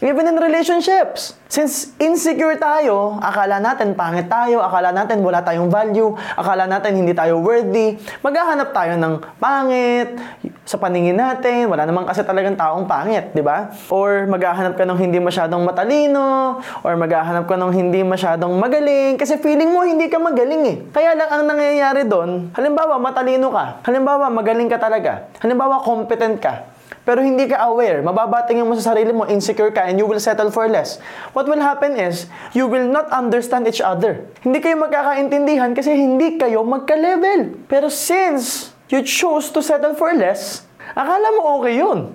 Even 0.00 0.24
in 0.24 0.40
relationships. 0.40 1.36
Since 1.52 1.92
insecure 2.00 2.56
tayo, 2.56 3.20
akala 3.20 3.60
natin 3.60 3.92
pangit 3.92 4.32
tayo, 4.32 4.64
akala 4.64 4.96
natin 4.96 5.20
wala 5.20 5.44
tayong 5.44 5.68
value, 5.68 6.16
akala 6.40 6.64
natin 6.64 6.96
hindi 6.96 7.12
tayo 7.12 7.36
worthy, 7.44 8.00
maghahanap 8.24 8.72
tayo 8.72 8.96
ng 8.96 9.20
pangit 9.36 10.16
sa 10.64 10.80
paningin 10.80 11.20
natin, 11.20 11.68
wala 11.68 11.84
namang 11.84 12.08
kasi 12.08 12.24
talagang 12.24 12.56
taong 12.56 12.88
pangit, 12.88 13.36
di 13.36 13.44
ba? 13.44 13.76
Or 13.92 14.24
maghahanap 14.24 14.78
ka 14.78 14.88
ng 14.88 14.96
hindi 14.96 15.20
masyadong 15.20 15.68
matalino, 15.68 16.62
or 16.80 16.96
maghahanap 16.96 17.44
ka 17.44 17.60
ng 17.60 17.72
hindi 17.74 18.00
masyadong 18.00 18.56
magaling, 18.56 19.20
kasi 19.20 19.36
feeling 19.36 19.68
mo 19.68 19.84
hindi 19.84 20.08
ka 20.08 20.16
magaling 20.16 20.62
eh. 20.64 20.76
Kaya 20.96 21.12
lang 21.12 21.28
ang 21.28 21.44
nangyayari 21.44 22.08
doon, 22.08 22.56
halimbawa 22.56 22.96
matalino 22.96 23.52
ka, 23.52 23.84
halimbawa 23.84 24.32
magaling 24.32 24.70
ka 24.70 24.80
talaga, 24.80 25.28
halimbawa 25.44 25.82
competent 25.84 26.40
ka, 26.40 26.70
pero 27.00 27.24
hindi 27.24 27.48
ka 27.48 27.56
aware, 27.72 28.04
mababatingin 28.04 28.68
mo 28.68 28.76
sa 28.76 28.92
sarili 28.92 29.08
mo, 29.10 29.24
insecure 29.24 29.72
ka, 29.72 29.88
and 29.88 29.96
you 29.96 30.04
will 30.04 30.20
settle 30.20 30.52
for 30.52 30.68
less. 30.68 31.00
What 31.32 31.48
will 31.48 31.60
happen 31.60 31.96
is, 31.96 32.28
you 32.52 32.68
will 32.68 32.84
not 32.84 33.08
understand 33.08 33.64
each 33.64 33.80
other. 33.80 34.28
Hindi 34.44 34.60
kayo 34.60 34.76
magkakaintindihan 34.76 35.72
kasi 35.72 35.96
hindi 35.96 36.36
kayo 36.36 36.60
magka-level. 36.60 37.64
Pero 37.72 37.88
since 37.88 38.76
you 38.92 39.00
chose 39.00 39.48
to 39.48 39.64
settle 39.64 39.96
for 39.96 40.12
less, 40.12 40.68
akala 40.92 41.40
mo 41.40 41.64
okay 41.64 41.80
yun. 41.80 42.12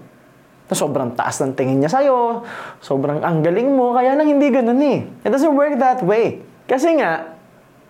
Na 0.69 0.73
sobrang 0.77 1.17
taas 1.17 1.41
ng 1.41 1.57
tingin 1.57 1.81
niya 1.81 1.89
sa'yo, 1.89 2.45
sobrang 2.77 3.25
ang 3.25 3.41
galing 3.41 3.73
mo, 3.73 3.97
kaya 3.97 4.13
lang 4.13 4.29
hindi 4.29 4.53
ganun 4.53 4.81
eh. 4.85 5.09
It 5.25 5.33
doesn't 5.33 5.53
work 5.57 5.81
that 5.81 6.05
way. 6.05 6.45
Kasi 6.69 7.01
nga, 7.01 7.33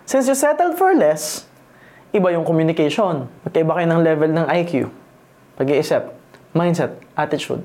since 0.08 0.32
you 0.32 0.36
settled 0.36 0.80
for 0.80 0.96
less, 0.96 1.44
iba 2.16 2.32
yung 2.32 2.48
communication. 2.48 3.28
Magkaiba 3.44 3.84
kayo 3.84 3.88
ng 3.92 4.00
level 4.00 4.32
ng 4.32 4.48
IQ. 4.48 4.88
Pag-iisip 5.60 6.25
mindset, 6.56 6.92
attitude, 7.18 7.64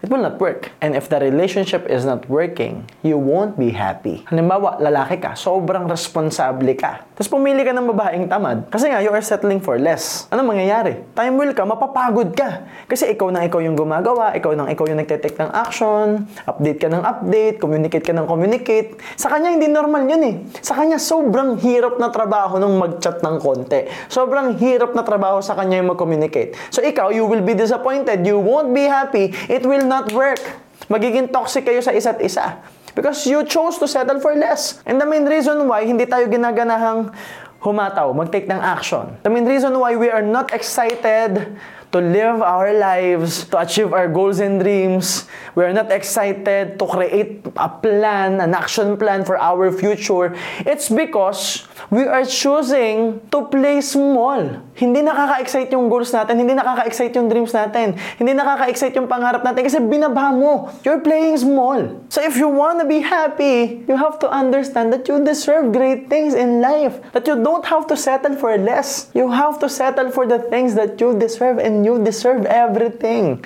it 0.00 0.08
will 0.08 0.24
not 0.24 0.40
work. 0.40 0.72
And 0.80 0.96
if 0.96 1.12
the 1.12 1.20
relationship 1.20 1.84
is 1.88 2.08
not 2.08 2.24
working, 2.28 2.88
you 3.04 3.20
won't 3.20 3.60
be 3.60 3.70
happy. 3.76 4.24
Halimbawa, 4.32 4.80
lalaki 4.80 5.20
ka, 5.20 5.36
sobrang 5.36 5.84
responsable 5.84 6.72
ka. 6.76 7.04
Tapos 7.16 7.28
pumili 7.28 7.60
ka 7.60 7.76
ng 7.76 7.84
babaeng 7.92 8.24
tamad. 8.32 8.64
Kasi 8.72 8.88
nga, 8.88 9.04
you 9.04 9.12
are 9.12 9.20
settling 9.20 9.60
for 9.60 9.76
less. 9.76 10.24
Ano 10.32 10.40
mangyayari? 10.40 11.04
Time 11.12 11.36
will 11.36 11.52
ka, 11.52 11.68
mapapagod 11.68 12.32
ka. 12.32 12.64
Kasi 12.88 13.12
ikaw 13.12 13.28
na 13.28 13.44
ikaw 13.44 13.60
yung 13.60 13.76
gumagawa, 13.76 14.32
ikaw 14.32 14.56
nang 14.56 14.72
ikaw 14.72 14.88
yung 14.88 15.04
nagtitake 15.04 15.36
ng 15.36 15.52
action, 15.52 16.24
update 16.48 16.80
ka 16.80 16.88
ng 16.88 17.04
update, 17.04 17.60
communicate 17.60 18.04
ka 18.08 18.16
ng 18.16 18.24
communicate. 18.24 18.96
Sa 19.20 19.28
kanya, 19.28 19.52
hindi 19.52 19.68
normal 19.68 20.08
yun 20.08 20.22
eh. 20.24 20.34
Sa 20.64 20.72
kanya, 20.80 20.96
sobrang 20.96 21.60
hirap 21.60 22.00
na 22.00 22.08
trabaho 22.08 22.56
nung 22.56 22.80
mag-chat 22.80 23.20
ng 23.20 23.36
konti. 23.36 23.84
Sobrang 24.08 24.56
hirap 24.56 24.96
na 24.96 25.04
trabaho 25.04 25.44
sa 25.44 25.52
kanya 25.52 25.76
yung 25.84 25.92
mag-communicate. 25.92 26.56
So 26.72 26.80
ikaw, 26.80 27.12
you 27.12 27.28
will 27.28 27.44
be 27.44 27.52
disappointed. 27.52 28.24
You 28.24 28.40
won't 28.40 28.72
be 28.72 28.88
happy. 28.88 29.36
It 29.52 29.68
will 29.68 29.89
not 29.90 30.14
work. 30.14 30.38
Magiging 30.86 31.34
toxic 31.34 31.66
kayo 31.66 31.82
sa 31.82 31.90
isa't 31.90 32.22
isa. 32.22 32.62
Because 32.94 33.26
you 33.26 33.42
chose 33.42 33.82
to 33.82 33.90
settle 33.90 34.22
for 34.22 34.38
less. 34.38 34.78
And 34.86 35.02
the 35.02 35.06
main 35.06 35.26
reason 35.26 35.66
why 35.66 35.82
hindi 35.82 36.06
tayo 36.06 36.30
ginaganahang 36.30 37.10
humataw, 37.58 38.14
mag-take 38.14 38.46
ng 38.46 38.62
action. 38.62 39.18
The 39.26 39.30
main 39.30 39.44
reason 39.44 39.74
why 39.74 39.98
we 39.98 40.08
are 40.08 40.24
not 40.24 40.54
excited 40.54 41.58
to 41.92 41.98
live 41.98 42.42
our 42.42 42.72
lives, 42.72 43.44
to 43.50 43.58
achieve 43.58 43.92
our 43.92 44.06
goals 44.06 44.38
and 44.38 44.62
dreams. 44.62 45.26
We 45.54 45.64
are 45.64 45.74
not 45.74 45.90
excited 45.90 46.78
to 46.78 46.84
create 46.86 47.42
a 47.56 47.68
plan, 47.68 48.40
an 48.40 48.54
action 48.54 48.96
plan 48.96 49.24
for 49.24 49.36
our 49.36 49.72
future. 49.74 50.34
It's 50.62 50.88
because 50.88 51.66
we 51.90 52.06
are 52.06 52.24
choosing 52.24 53.18
to 53.34 53.50
play 53.50 53.82
small. 53.82 54.62
Hindi 54.78 55.02
nakaka-excite 55.02 55.74
yung 55.74 55.90
goals 55.90 56.14
natin, 56.14 56.38
hindi 56.38 56.54
nakaka-excite 56.54 57.14
yung 57.18 57.28
dreams 57.28 57.50
natin, 57.50 57.98
hindi 58.16 58.32
nakaka-excite 58.32 58.94
yung 58.94 59.10
pangarap 59.10 59.42
natin 59.42 59.66
kasi 59.66 59.82
binaba 59.82 60.30
mo. 60.30 60.70
You're 60.86 61.02
playing 61.02 61.36
small. 61.42 62.06
So 62.08 62.22
if 62.22 62.38
you 62.38 62.46
wanna 62.46 62.86
be 62.86 63.02
happy, 63.02 63.82
you 63.90 63.98
have 63.98 64.22
to 64.22 64.30
understand 64.30 64.94
that 64.94 65.10
you 65.10 65.18
deserve 65.24 65.74
great 65.74 66.06
things 66.06 66.38
in 66.38 66.62
life. 66.62 67.02
That 67.12 67.26
you 67.26 67.34
don't 67.42 67.66
have 67.66 67.90
to 67.90 67.96
settle 67.98 68.38
for 68.38 68.54
less. 68.54 69.10
You 69.12 69.28
have 69.34 69.58
to 69.60 69.68
settle 69.68 70.14
for 70.14 70.24
the 70.24 70.38
things 70.38 70.78
that 70.78 71.00
you 71.02 71.18
deserve 71.18 71.58
and 71.80 71.88
you 71.88 71.96
deserve 72.04 72.44
everything. 72.44 73.40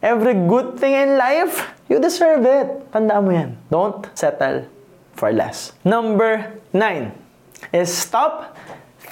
Every 0.00 0.32
good 0.32 0.80
thing 0.80 0.96
in 0.96 1.20
life, 1.20 1.68
you 1.92 2.00
deserve 2.00 2.48
it. 2.48 2.88
Tandaan 2.88 3.20
mo 3.20 3.30
yan. 3.36 3.60
Don't 3.68 4.08
settle 4.16 4.64
for 5.12 5.28
less. 5.28 5.76
Number 5.84 6.48
nine 6.72 7.12
is 7.76 7.92
stop 7.92 8.56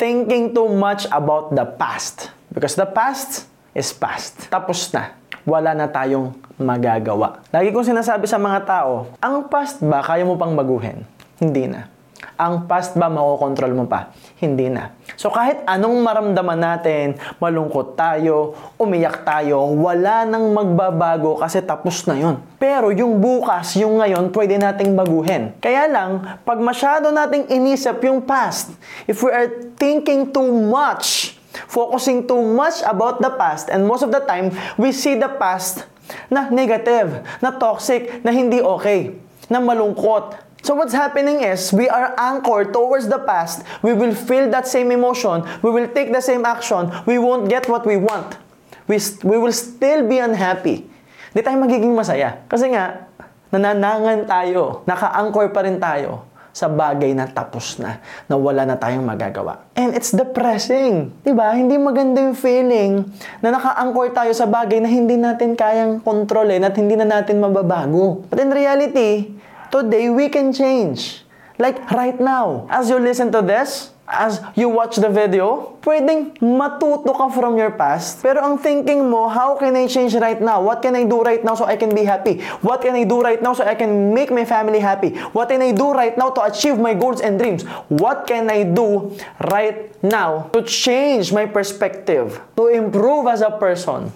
thinking 0.00 0.56
too 0.56 0.72
much 0.72 1.04
about 1.12 1.52
the 1.52 1.68
past. 1.68 2.32
Because 2.48 2.80
the 2.80 2.88
past 2.88 3.44
is 3.76 3.92
past. 3.92 4.48
Tapos 4.48 4.88
na. 4.96 5.12
Wala 5.44 5.76
na 5.76 5.84
tayong 5.84 6.32
magagawa. 6.56 7.44
Lagi 7.52 7.76
kong 7.76 7.92
sinasabi 7.92 8.24
sa 8.24 8.40
mga 8.40 8.64
tao, 8.64 9.12
ang 9.20 9.52
past 9.52 9.84
ba 9.84 10.00
kaya 10.00 10.24
mo 10.24 10.40
pang 10.40 10.56
baguhin? 10.56 11.04
Hindi 11.36 11.68
na. 11.68 11.91
Ang 12.38 12.66
past 12.70 12.96
ba 12.96 13.06
makokontrol 13.12 13.72
mo 13.76 13.84
pa? 13.86 14.14
Hindi 14.38 14.66
na. 14.72 14.94
So 15.14 15.30
kahit 15.30 15.62
anong 15.68 16.02
maramdaman 16.02 16.58
natin, 16.58 17.20
malungkot 17.38 17.94
tayo, 17.94 18.56
umiyak 18.80 19.22
tayo, 19.22 19.70
wala 19.78 20.26
nang 20.26 20.50
magbabago 20.50 21.38
kasi 21.38 21.62
tapos 21.62 22.06
na 22.08 22.18
yon. 22.18 22.40
Pero 22.58 22.90
yung 22.90 23.18
bukas, 23.22 23.74
yung 23.78 24.02
ngayon, 24.02 24.30
pwede 24.34 24.58
nating 24.58 24.94
baguhin. 24.94 25.54
Kaya 25.58 25.86
lang, 25.90 26.40
pag 26.42 26.58
masyado 26.58 27.10
nating 27.10 27.50
inisip 27.50 28.02
yung 28.06 28.22
past, 28.22 28.74
if 29.06 29.22
we 29.22 29.30
are 29.30 29.50
thinking 29.78 30.30
too 30.30 30.50
much, 30.50 31.36
focusing 31.68 32.24
too 32.24 32.40
much 32.40 32.80
about 32.86 33.20
the 33.20 33.30
past, 33.34 33.68
and 33.68 33.84
most 33.84 34.02
of 34.02 34.10
the 34.10 34.22
time, 34.24 34.50
we 34.80 34.90
see 34.90 35.18
the 35.18 35.28
past 35.36 35.84
na 36.32 36.48
negative, 36.50 37.22
na 37.38 37.54
toxic, 37.54 38.24
na 38.24 38.32
hindi 38.32 38.58
okay, 38.60 39.16
na 39.48 39.60
malungkot, 39.60 40.51
So 40.62 40.78
what's 40.78 40.94
happening 40.94 41.42
is, 41.42 41.74
we 41.74 41.90
are 41.90 42.14
anchored 42.14 42.70
towards 42.70 43.10
the 43.10 43.18
past. 43.18 43.66
We 43.82 43.98
will 43.98 44.14
feel 44.14 44.46
that 44.54 44.70
same 44.70 44.94
emotion. 44.94 45.42
We 45.58 45.74
will 45.74 45.90
take 45.90 46.14
the 46.14 46.22
same 46.22 46.46
action. 46.46 46.86
We 47.02 47.18
won't 47.18 47.50
get 47.50 47.66
what 47.66 47.82
we 47.82 47.98
want. 47.98 48.38
We, 48.86 49.02
we 49.26 49.42
will 49.42 49.50
still 49.50 50.06
be 50.06 50.22
unhappy. 50.22 50.86
Hindi 51.34 51.42
tayo 51.42 51.58
magiging 51.58 51.90
masaya. 51.90 52.46
Kasi 52.46 52.70
nga, 52.70 53.10
nananangan 53.50 54.22
tayo. 54.30 54.86
Naka-anchor 54.86 55.50
pa 55.50 55.66
rin 55.66 55.82
tayo 55.82 56.30
sa 56.52 56.68
bagay 56.68 57.16
na 57.16 57.24
tapos 57.26 57.80
na, 57.80 57.98
na 58.28 58.36
wala 58.36 58.68
na 58.68 58.76
tayong 58.76 59.02
magagawa. 59.02 59.66
And 59.74 59.96
it's 59.96 60.12
depressing. 60.12 61.10
ba? 61.32 61.56
Hindi 61.56 61.80
maganda 61.80 62.20
yung 62.20 62.36
feeling 62.36 63.02
na 63.40 63.56
naka-anchor 63.56 64.12
tayo 64.14 64.30
sa 64.36 64.46
bagay 64.46 64.78
na 64.78 64.86
hindi 64.86 65.16
natin 65.16 65.56
kayang 65.56 66.04
kontrolin 66.04 66.62
at 66.62 66.76
hindi 66.76 66.94
na 66.94 67.08
natin 67.08 67.40
mababago. 67.40 68.28
But 68.28 68.44
in 68.44 68.52
reality, 68.52 69.32
today 69.72 70.12
we 70.12 70.28
can 70.28 70.52
change. 70.52 71.24
Like 71.58 71.80
right 71.90 72.20
now, 72.20 72.68
as 72.68 72.92
you 72.92 73.00
listen 73.00 73.32
to 73.32 73.40
this, 73.40 73.90
as 74.12 74.44
you 74.54 74.68
watch 74.68 75.00
the 75.00 75.08
video, 75.08 75.78
pwedeng 75.80 76.36
matuto 76.44 77.16
ka 77.16 77.32
from 77.32 77.56
your 77.56 77.72
past. 77.72 78.20
Pero 78.20 78.44
ang 78.44 78.60
thinking 78.60 79.08
mo, 79.08 79.24
how 79.32 79.56
can 79.56 79.72
I 79.72 79.88
change 79.88 80.12
right 80.20 80.36
now? 80.36 80.60
What 80.60 80.84
can 80.84 80.92
I 80.92 81.08
do 81.08 81.24
right 81.24 81.40
now 81.40 81.56
so 81.56 81.64
I 81.64 81.80
can 81.80 81.94
be 81.96 82.04
happy? 82.04 82.44
What 82.60 82.84
can 82.84 82.92
I 82.92 83.08
do 83.08 83.24
right 83.24 83.40
now 83.40 83.56
so 83.56 83.64
I 83.64 83.72
can 83.72 84.12
make 84.12 84.28
my 84.28 84.44
family 84.44 84.84
happy? 84.84 85.16
What 85.32 85.48
can 85.48 85.64
I 85.64 85.72
do 85.72 85.96
right 85.96 86.12
now 86.18 86.28
to 86.36 86.44
achieve 86.44 86.76
my 86.76 86.92
goals 86.92 87.24
and 87.24 87.40
dreams? 87.40 87.64
What 87.88 88.26
can 88.28 88.52
I 88.52 88.68
do 88.68 89.16
right 89.48 89.88
now 90.04 90.52
to 90.52 90.60
change 90.60 91.32
my 91.32 91.46
perspective? 91.48 92.36
To 92.60 92.68
improve 92.68 93.30
as 93.30 93.40
a 93.40 93.54
person? 93.56 94.12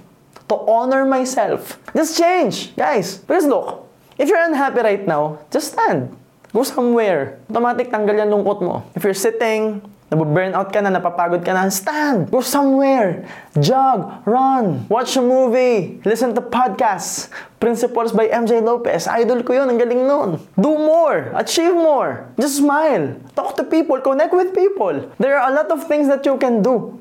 To 0.53 0.57
honor 0.69 1.07
myself? 1.07 1.81
Just 1.95 2.19
change, 2.19 2.77
guys. 2.77 3.19
Because 3.19 3.47
look, 3.47 3.86
if 4.19 4.29
you're 4.29 4.43
unhappy 4.43 4.81
right 4.81 5.05
now, 5.07 5.39
just 5.51 5.73
stand. 5.73 6.12
Go 6.53 6.64
somewhere. 6.64 7.39
Automatic 7.53 7.93
tanggal 7.93 8.17
yan 8.17 8.33
lungkot 8.33 8.64
mo. 8.64 8.85
If 8.97 9.05
you're 9.05 9.17
sitting, 9.17 9.85
nabu-burn 10.09 10.55
out 10.57 10.73
ka 10.73 10.81
na, 10.81 10.89
napapagod 10.89 11.45
ka 11.45 11.53
na, 11.53 11.69
stand. 11.69 12.31
Go 12.33 12.41
somewhere. 12.41 13.29
Jog, 13.61 14.25
run, 14.25 14.89
watch 14.89 15.19
a 15.19 15.23
movie, 15.23 16.01
listen 16.09 16.33
to 16.33 16.41
podcasts. 16.41 17.29
Principles 17.61 18.12
by 18.12 18.29
MJ 18.29 18.64
Lopez. 18.64 19.09
Idol 19.09 19.43
ko 19.43 19.53
yun, 19.53 19.69
ang 19.69 19.77
galing 19.81 20.09
nun. 20.09 20.41
Do 20.57 20.77
more, 20.77 21.33
achieve 21.37 21.75
more. 21.75 22.29
Just 22.41 22.61
smile. 22.64 23.21
Talk 23.37 23.57
to 23.61 23.64
people, 23.64 24.01
connect 24.01 24.33
with 24.33 24.57
people. 24.57 25.12
There 25.21 25.37
are 25.37 25.51
a 25.51 25.55
lot 25.55 25.69
of 25.69 25.85
things 25.85 26.09
that 26.09 26.25
you 26.25 26.41
can 26.41 26.62
do. 26.64 26.97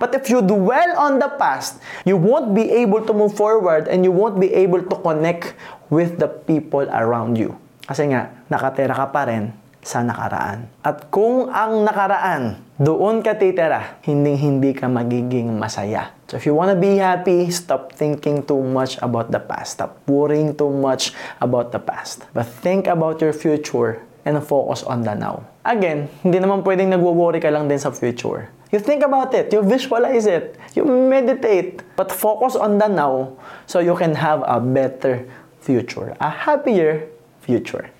But 0.00 0.16
if 0.16 0.32
you 0.32 0.40
dwell 0.40 0.96
on 0.96 1.20
the 1.20 1.28
past, 1.36 1.76
you 2.08 2.16
won't 2.16 2.56
be 2.56 2.72
able 2.72 3.04
to 3.04 3.12
move 3.12 3.36
forward 3.36 3.84
and 3.84 4.00
you 4.00 4.08
won't 4.08 4.40
be 4.40 4.48
able 4.56 4.80
to 4.80 4.96
connect 5.04 5.52
with 5.92 6.16
the 6.16 6.32
people 6.32 6.88
around 6.88 7.36
you. 7.36 7.60
Kasi 7.84 8.08
nga, 8.08 8.32
nakatera 8.48 8.96
ka 8.96 9.12
pa 9.12 9.28
rin 9.28 9.52
sa 9.84 10.00
nakaraan. 10.00 10.72
At 10.80 11.12
kung 11.12 11.52
ang 11.52 11.84
nakaraan, 11.84 12.64
doon 12.80 13.20
ka 13.20 13.36
titira, 13.36 14.00
hindi-hindi 14.04 14.72
ka 14.72 14.88
magiging 14.88 15.60
masaya. 15.60 16.16
So 16.32 16.40
if 16.40 16.48
you 16.48 16.56
wanna 16.56 16.80
be 16.80 16.96
happy, 16.96 17.52
stop 17.52 17.92
thinking 17.92 18.40
too 18.40 18.64
much 18.64 18.96
about 19.04 19.28
the 19.28 19.40
past. 19.40 19.76
Stop 19.76 20.00
worrying 20.08 20.56
too 20.56 20.72
much 20.72 21.12
about 21.44 21.76
the 21.76 21.82
past. 21.82 22.24
But 22.32 22.48
think 22.48 22.88
about 22.88 23.20
your 23.20 23.36
future 23.36 24.00
and 24.24 24.40
focus 24.40 24.80
on 24.84 25.04
the 25.04 25.12
now. 25.12 25.44
Again, 25.60 26.08
hindi 26.24 26.40
naman 26.40 26.64
pwedeng 26.64 26.88
nagwo-worry 26.88 27.36
ka 27.36 27.52
lang 27.52 27.68
din 27.68 27.76
sa 27.76 27.92
future. 27.92 28.48
You 28.72 28.80
think 28.80 29.04
about 29.04 29.34
it, 29.34 29.52
you 29.52 29.60
visualize 29.60 30.24
it, 30.24 30.56
you 30.72 30.86
meditate, 30.86 31.82
but 31.98 32.08
focus 32.08 32.54
on 32.56 32.78
the 32.78 32.86
now 32.86 33.34
so 33.66 33.82
you 33.82 33.92
can 33.98 34.14
have 34.14 34.40
a 34.46 34.62
better 34.62 35.26
future, 35.60 36.16
a 36.16 36.30
happier 36.30 37.10
future. 37.44 37.90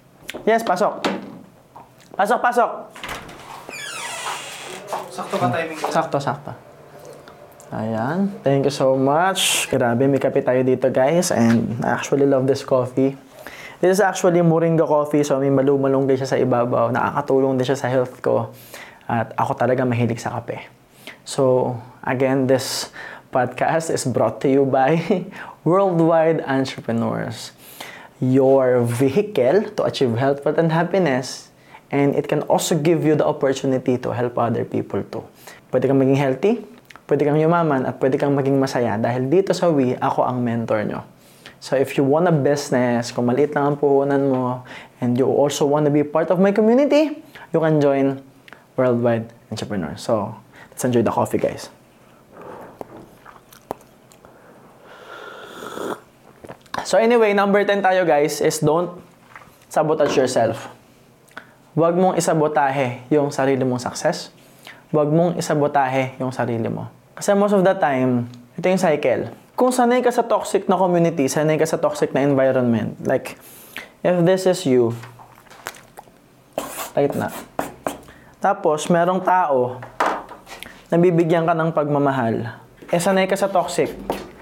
Yes, 0.47 0.63
pasok. 0.63 1.05
Pasok, 2.15 2.39
pasok. 2.39 2.71
Sakto 5.11 5.35
ba 5.37 5.51
timing? 5.51 5.79
Sakto, 5.91 6.17
sakto. 6.23 6.53
Ayan. 7.71 8.35
Thank 8.43 8.67
you 8.67 8.75
so 8.75 8.99
much. 8.99 9.71
Grabe, 9.71 10.07
may 10.11 10.19
kape 10.19 10.43
tayo 10.43 10.67
dito, 10.67 10.91
guys. 10.91 11.31
And 11.31 11.79
I 11.87 11.95
actually 11.95 12.27
love 12.27 12.47
this 12.51 12.67
coffee. 12.67 13.15
This 13.81 13.97
is 13.97 14.05
actually 14.05 14.45
Moringa 14.45 14.85
coffee. 14.85 15.24
So, 15.24 15.41
may 15.41 15.49
malumalunggay 15.49 16.20
siya 16.20 16.28
sa 16.28 16.37
ibabaw. 16.37 16.93
Nakakatulong 16.93 17.57
din 17.57 17.64
siya 17.64 17.81
sa 17.81 17.89
health 17.89 18.20
ko. 18.20 18.53
At 19.09 19.33
ako 19.41 19.57
talaga 19.57 19.89
mahilig 19.89 20.20
sa 20.20 20.37
kape. 20.37 20.68
So, 21.24 21.72
again, 22.05 22.45
this 22.45 22.93
podcast 23.33 23.89
is 23.89 24.05
brought 24.05 24.45
to 24.45 24.53
you 24.53 24.68
by 24.68 25.01
Worldwide 25.64 26.45
Entrepreneurs. 26.45 27.57
Your 28.20 28.85
vehicle 28.85 29.72
to 29.81 29.89
achieve 29.89 30.12
health, 30.20 30.45
wealth, 30.45 30.61
and 30.61 30.68
happiness. 30.68 31.49
And 31.89 32.12
it 32.12 32.28
can 32.28 32.45
also 32.53 32.76
give 32.76 33.01
you 33.01 33.16
the 33.16 33.24
opportunity 33.24 33.97
to 33.97 34.12
help 34.12 34.37
other 34.37 34.68
people 34.68 35.01
too. 35.09 35.24
Pwede 35.72 35.89
kang 35.89 35.97
maging 35.97 36.20
healthy, 36.20 36.61
pwede 37.09 37.24
kang 37.24 37.41
yumaman, 37.41 37.89
at 37.89 37.97
pwede 37.97 38.20
kang 38.20 38.37
maging 38.37 38.61
masaya 38.61 39.01
dahil 39.01 39.33
dito 39.33 39.57
sa 39.57 39.72
We, 39.72 39.97
ako 39.97 40.20
ang 40.28 40.45
mentor 40.45 40.85
nyo. 40.85 41.01
So 41.61 41.77
if 41.77 41.97
you 41.97 42.05
want 42.05 42.27
a 42.27 42.33
business, 42.33 43.13
kung 43.13 43.29
maliit 43.29 43.53
lang 43.53 43.73
ang 43.73 43.77
puhunan 43.77 44.33
mo, 44.33 44.65
and 45.01 45.17
you 45.17 45.29
also 45.29 45.69
want 45.69 45.85
to 45.85 45.93
be 45.93 46.01
part 46.01 46.33
of 46.33 46.41
my 46.41 46.53
community, 46.57 47.21
you 47.53 47.61
can 47.61 47.81
join 47.81 48.25
Worldwide 48.81 49.29
Entrepreneur. 49.53 49.93
So, 50.01 50.33
let's 50.73 50.85
enjoy 50.85 51.05
the 51.05 51.13
coffee, 51.13 51.37
guys. 51.37 51.69
So 56.91 56.99
anyway, 56.99 57.31
number 57.39 57.63
10 57.63 57.87
tayo 57.87 58.03
guys 58.03 58.43
is 58.43 58.59
don't 58.59 58.99
sabotage 59.71 60.19
yourself. 60.19 60.67
Huwag 61.79 61.95
mong 61.95 62.19
isabotahe 62.19 63.07
yung 63.15 63.31
sarili 63.31 63.63
mong 63.63 63.79
success. 63.79 64.35
Huwag 64.91 65.07
mong 65.07 65.39
isabotahe 65.39 66.19
yung 66.19 66.35
sarili 66.35 66.67
mo. 66.67 66.91
Kasi 67.15 67.31
most 67.39 67.55
of 67.55 67.63
the 67.63 67.79
time, 67.79 68.27
ito 68.59 68.67
yung 68.67 68.83
cycle. 68.83 69.31
Kung 69.61 69.77
sanay 69.77 70.01
ka 70.01 70.09
sa 70.09 70.25
toxic 70.25 70.73
na 70.73 70.81
community, 70.81 71.29
sanay 71.29 71.61
ka 71.61 71.69
sa 71.69 71.77
toxic 71.77 72.17
na 72.17 72.25
environment, 72.25 72.97
like, 73.05 73.37
if 74.01 74.17
this 74.25 74.49
is 74.49 74.65
you, 74.65 74.97
tight 76.97 77.13
na. 77.13 77.29
Tapos, 78.41 78.89
merong 78.89 79.21
tao 79.21 79.77
na 80.89 80.97
bibigyan 80.97 81.45
ka 81.45 81.53
ng 81.53 81.77
pagmamahal. 81.77 82.57
Eh, 82.89 82.97
sanay 82.97 83.29
ka 83.29 83.37
sa 83.37 83.53
toxic. 83.53 83.93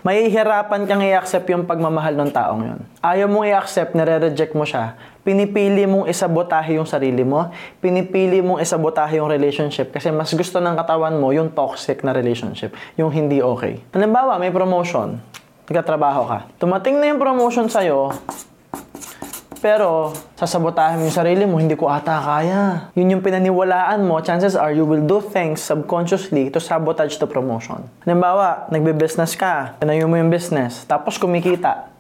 Mahihirapan 0.07 0.87
kang 0.87 1.03
i-accept 1.03 1.51
yung 1.51 1.67
pagmamahal 1.67 2.15
ng 2.15 2.31
taong 2.31 2.63
yon. 2.63 2.81
Ayaw 3.03 3.27
mong 3.27 3.51
i-accept, 3.51 3.99
nare-reject 3.99 4.55
mo 4.55 4.63
siya. 4.63 4.95
Pinipili 5.29 5.85
mong 5.85 6.09
isabotahe 6.09 6.81
yung 6.81 6.89
sarili 6.89 7.21
mo. 7.21 7.53
Pinipili 7.85 8.41
mong 8.41 8.65
isabotahe 8.65 9.21
yung 9.21 9.29
relationship 9.29 9.93
kasi 9.93 10.09
mas 10.09 10.33
gusto 10.33 10.57
ng 10.57 10.73
katawan 10.73 11.21
mo 11.21 11.37
yung 11.37 11.53
toxic 11.53 12.01
na 12.01 12.17
relationship, 12.17 12.73
yung 12.97 13.13
hindi 13.13 13.45
okay. 13.45 13.85
Halimbawa, 13.93 14.41
may 14.41 14.49
promotion. 14.49 15.21
Nagkatrabaho 15.69 16.23
ka. 16.25 16.39
Tumating 16.57 16.97
na 16.97 17.13
yung 17.13 17.21
promotion 17.21 17.69
sa'yo, 17.69 18.09
pero, 19.59 20.15
sasabotahin 20.39 21.03
mo 21.03 21.11
yung 21.11 21.19
sarili 21.19 21.45
mo, 21.45 21.59
hindi 21.59 21.75
ko 21.75 21.91
ata 21.91 22.17
kaya. 22.23 22.95
Yun 22.95 23.19
yung 23.19 23.23
pinaniwalaan 23.23 24.07
mo, 24.07 24.23
chances 24.23 24.55
are 24.55 24.71
you 24.71 24.87
will 24.87 25.03
do 25.03 25.19
things 25.19 25.59
subconsciously 25.59 26.49
to 26.49 26.63
sabotage 26.63 27.19
the 27.19 27.27
promotion. 27.27 27.83
Halimbawa, 28.07 28.71
nagbe-business 28.71 29.35
ka, 29.35 29.75
tinayo 29.83 30.07
mo 30.07 30.15
yung 30.15 30.31
business, 30.31 30.87
tapos 30.87 31.19
kumikita. 31.19 31.91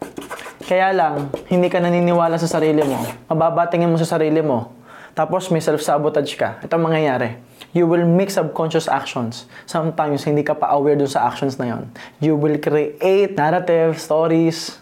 Kaya 0.68 0.94
lang, 0.94 1.34
hindi 1.50 1.66
ka 1.66 1.82
naniniwala 1.82 2.38
sa 2.38 2.46
sarili 2.46 2.84
mo. 2.86 3.00
Mababatingin 3.26 3.90
mo 3.90 3.98
sa 3.98 4.06
sarili 4.06 4.38
mo. 4.38 4.78
Tapos 5.18 5.50
may 5.50 5.58
self-sabotage 5.58 6.38
ka. 6.38 6.62
Ito 6.62 6.78
ang 6.78 6.86
mangyayari. 6.86 7.42
You 7.74 7.90
will 7.90 8.06
make 8.06 8.30
subconscious 8.30 8.86
actions. 8.86 9.50
Sometimes, 9.66 10.22
hindi 10.22 10.46
ka 10.46 10.54
pa 10.54 10.70
aware 10.72 10.94
dun 10.94 11.10
sa 11.10 11.26
actions 11.26 11.58
na 11.58 11.74
yon. 11.74 11.82
You 12.22 12.38
will 12.38 12.56
create 12.62 13.34
narrative, 13.34 13.98
stories, 13.98 14.78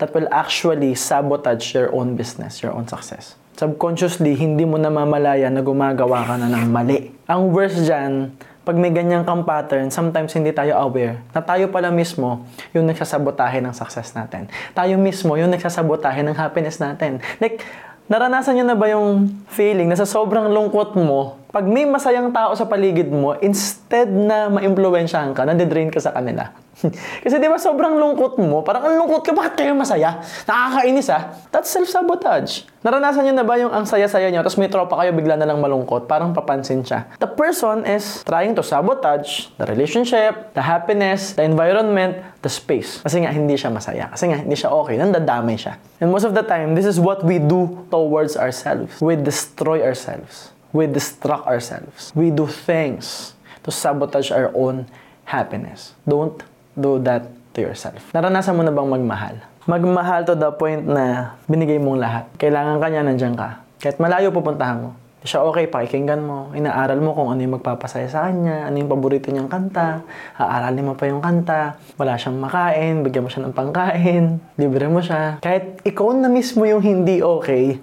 that 0.00 0.10
will 0.16 0.26
actually 0.32 0.96
sabotage 0.96 1.76
your 1.76 1.92
own 1.92 2.16
business, 2.16 2.64
your 2.64 2.72
own 2.72 2.88
success. 2.88 3.36
Subconsciously, 3.60 4.34
hindi 4.40 4.64
mo 4.64 4.80
namamalaya 4.80 5.52
na 5.52 5.60
gumagawa 5.60 6.24
ka 6.24 6.34
na 6.40 6.48
ng 6.48 6.72
mali. 6.72 7.12
Ang 7.28 7.52
worst 7.52 7.84
dyan, 7.84 8.32
pag 8.64 8.76
may 8.76 8.92
ganyan 8.92 9.24
kang 9.24 9.44
pattern, 9.44 9.88
sometimes 9.88 10.32
hindi 10.36 10.52
tayo 10.52 10.76
aware 10.76 11.20
na 11.32 11.40
tayo 11.40 11.72
pala 11.72 11.88
mismo 11.88 12.44
yung 12.76 12.84
nagsasabotahe 12.88 13.60
ng 13.64 13.72
success 13.72 14.12
natin. 14.12 14.52
Tayo 14.76 15.00
mismo 15.00 15.36
yung 15.36 15.48
nagsasabotahe 15.52 16.20
ng 16.24 16.36
happiness 16.36 16.76
natin. 16.76 17.24
Like, 17.40 17.64
naranasan 18.08 18.60
nyo 18.60 18.64
na 18.68 18.76
ba 18.76 18.86
yung 18.92 19.32
feeling 19.48 19.88
na 19.88 19.96
sa 19.96 20.04
sobrang 20.04 20.52
lungkot 20.52 20.92
mo, 20.96 21.39
pag 21.50 21.66
may 21.66 21.82
masayang 21.82 22.30
tao 22.30 22.54
sa 22.54 22.62
paligid 22.62 23.10
mo, 23.10 23.34
instead 23.42 24.06
na 24.06 24.46
ma-impluensyahan 24.46 25.34
ka, 25.34 25.42
nandidrain 25.42 25.90
ka 25.90 25.98
sa 25.98 26.14
kanila. 26.14 26.54
Kasi 27.26 27.36
di 27.36 27.50
ba 27.50 27.58
sobrang 27.58 27.98
lungkot 27.98 28.38
mo, 28.38 28.62
parang 28.62 28.86
ang 28.86 28.94
lungkot 29.02 29.26
ka, 29.26 29.34
bakit 29.34 29.58
kayo 29.58 29.74
masaya? 29.74 30.22
Nakakainis 30.46 31.10
ah. 31.10 31.34
That's 31.50 31.68
self-sabotage. 31.68 32.70
Naranasan 32.86 33.26
nyo 33.28 33.34
na 33.34 33.44
ba 33.44 33.58
yung 33.58 33.74
ang 33.74 33.84
saya-saya 33.84 34.30
nyo, 34.30 34.46
tapos 34.46 34.56
may 34.62 34.70
tropa 34.70 34.94
kayo 35.02 35.10
bigla 35.10 35.34
na 35.34 35.44
lang 35.44 35.58
malungkot, 35.58 36.06
parang 36.06 36.30
papansin 36.30 36.86
siya. 36.86 37.10
The 37.18 37.28
person 37.28 37.82
is 37.82 38.22
trying 38.22 38.54
to 38.54 38.62
sabotage 38.62 39.50
the 39.58 39.66
relationship, 39.66 40.54
the 40.54 40.62
happiness, 40.62 41.34
the 41.34 41.42
environment, 41.42 42.22
the 42.46 42.48
space. 42.48 43.02
Kasi 43.02 43.26
nga 43.26 43.34
hindi 43.34 43.58
siya 43.58 43.74
masaya. 43.74 44.06
Kasi 44.14 44.30
nga 44.30 44.38
hindi 44.38 44.54
siya 44.54 44.70
okay, 44.70 44.96
nandadamay 44.96 45.58
siya. 45.58 45.76
And 45.98 46.14
most 46.14 46.24
of 46.24 46.32
the 46.32 46.46
time, 46.46 46.78
this 46.78 46.86
is 46.86 47.02
what 47.02 47.26
we 47.26 47.42
do 47.42 47.84
towards 47.90 48.38
ourselves. 48.38 49.02
We 49.02 49.18
destroy 49.18 49.82
ourselves. 49.82 50.54
We 50.70 50.86
destruct 50.86 51.50
ourselves. 51.50 52.14
We 52.14 52.30
do 52.30 52.46
things 52.46 53.34
to 53.66 53.74
sabotage 53.74 54.30
our 54.30 54.54
own 54.54 54.86
happiness. 55.26 55.98
Don't 56.06 56.38
do 56.78 57.02
that 57.02 57.26
to 57.54 57.58
yourself. 57.58 57.98
Naranasan 58.14 58.54
mo 58.54 58.62
na 58.62 58.70
bang 58.70 58.86
magmahal? 58.86 59.36
Magmahal 59.66 60.22
to 60.30 60.38
the 60.38 60.50
point 60.54 60.86
na 60.86 61.34
binigay 61.50 61.82
mong 61.82 61.98
lahat. 61.98 62.24
Kailangan 62.38 62.78
ka 62.78 62.86
niya, 62.86 63.02
nandiyan 63.02 63.34
ka. 63.34 63.48
Kahit 63.82 63.98
malayo 63.98 64.30
pupuntahan 64.30 64.78
mo. 64.78 64.90
Siya 65.20 65.44
okay, 65.44 65.68
pakikinggan 65.68 66.24
mo. 66.24 66.48
Inaaral 66.56 66.96
mo 66.96 67.12
kung 67.12 67.28
ano 67.28 67.44
yung 67.44 67.60
magpapasaya 67.60 68.08
sa 68.08 68.24
kanya, 68.24 68.64
ano 68.64 68.80
yung 68.80 68.88
paborito 68.88 69.28
niyang 69.28 69.52
kanta. 69.52 70.00
Aaralin 70.40 70.86
mo 70.88 70.94
pa 70.96 71.04
yung 71.12 71.20
kanta. 71.20 71.76
Wala 72.00 72.16
siyang 72.16 72.40
makain, 72.40 73.04
bigyan 73.04 73.26
mo 73.26 73.28
siya 73.28 73.44
ng 73.44 73.52
pangkain. 73.52 74.40
Libre 74.60 74.88
mo 74.88 75.04
siya. 75.04 75.36
Kahit 75.44 75.84
ikaw 75.84 76.16
na 76.16 76.32
mismo 76.32 76.64
yung 76.64 76.80
hindi 76.80 77.20
okay, 77.20 77.76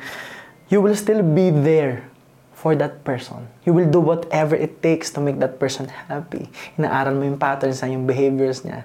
you 0.74 0.82
will 0.82 0.98
still 0.98 1.22
be 1.22 1.54
there 1.54 2.07
for 2.68 2.76
that 2.76 3.08
person. 3.08 3.48
You 3.64 3.72
will 3.72 3.88
do 3.88 4.04
whatever 4.04 4.52
it 4.52 4.84
takes 4.84 5.08
to 5.16 5.24
make 5.24 5.40
that 5.40 5.56
person 5.56 5.88
happy. 5.88 6.52
Inaaral 6.76 7.16
mo 7.16 7.24
yung 7.24 7.40
patterns 7.40 7.80
niya, 7.80 7.96
yung 7.96 8.04
behaviors 8.04 8.68
niya. 8.68 8.84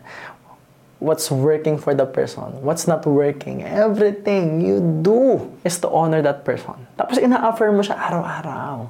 What's 1.03 1.35
working 1.35 1.83
for 1.83 1.99
the 1.99 2.07
person, 2.07 2.63
what's 2.63 2.87
not 2.87 3.03
working. 3.03 3.67
Everything 3.67 4.63
you 4.63 4.79
do 5.03 5.51
is 5.67 5.83
to 5.83 5.91
honor 5.91 6.23
that 6.23 6.47
person. 6.47 6.79
Tapos 6.95 7.19
ina-affirm 7.19 7.75
mo 7.75 7.83
siya 7.83 7.99
araw-araw. 7.99 8.87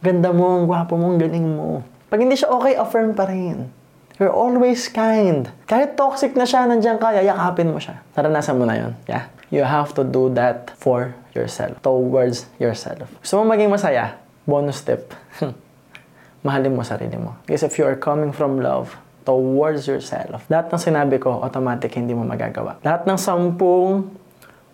Ganda 0.00 0.32
mo, 0.32 0.64
gwapo 0.64 0.96
mo, 0.96 1.12
galing 1.20 1.44
mo. 1.44 1.84
Pag 2.08 2.24
hindi 2.24 2.40
siya 2.40 2.56
okay, 2.56 2.72
affirm 2.72 3.12
pa 3.12 3.28
rin. 3.28 3.68
You're 4.16 4.32
always 4.32 4.88
kind. 4.88 5.52
Kahit 5.68 6.00
toxic 6.00 6.32
na 6.32 6.48
siya, 6.48 6.64
nandiyan 6.64 6.96
ka, 6.96 7.12
yayakapin 7.12 7.68
mo 7.68 7.76
siya. 7.76 8.00
Naranasan 8.16 8.56
mo 8.56 8.64
na 8.64 8.80
yun. 8.80 8.92
Yeah. 9.04 9.28
You 9.52 9.68
have 9.68 9.92
to 10.00 10.08
do 10.08 10.32
that 10.32 10.72
for 10.80 11.12
yourself. 11.36 11.76
Towards 11.84 12.48
yourself. 12.56 13.12
Gusto 13.20 13.44
mo 13.44 13.52
maging 13.52 13.68
masaya? 13.68 14.21
Bonus 14.44 14.82
tip. 14.82 15.14
Mahalin 16.46 16.74
mo 16.74 16.82
sarili 16.82 17.14
mo. 17.18 17.38
Because 17.46 17.62
if 17.62 17.78
you 17.78 17.86
are 17.86 17.94
coming 17.96 18.34
from 18.34 18.58
love, 18.58 18.98
towards 19.22 19.86
yourself. 19.86 20.42
Lahat 20.50 20.70
ng 20.70 20.82
sinabi 20.82 21.16
ko, 21.22 21.42
automatic 21.42 21.94
hindi 21.94 22.12
mo 22.12 22.26
magagawa. 22.26 22.78
Lahat 22.82 23.06
ng 23.06 23.18
sampung 23.18 24.10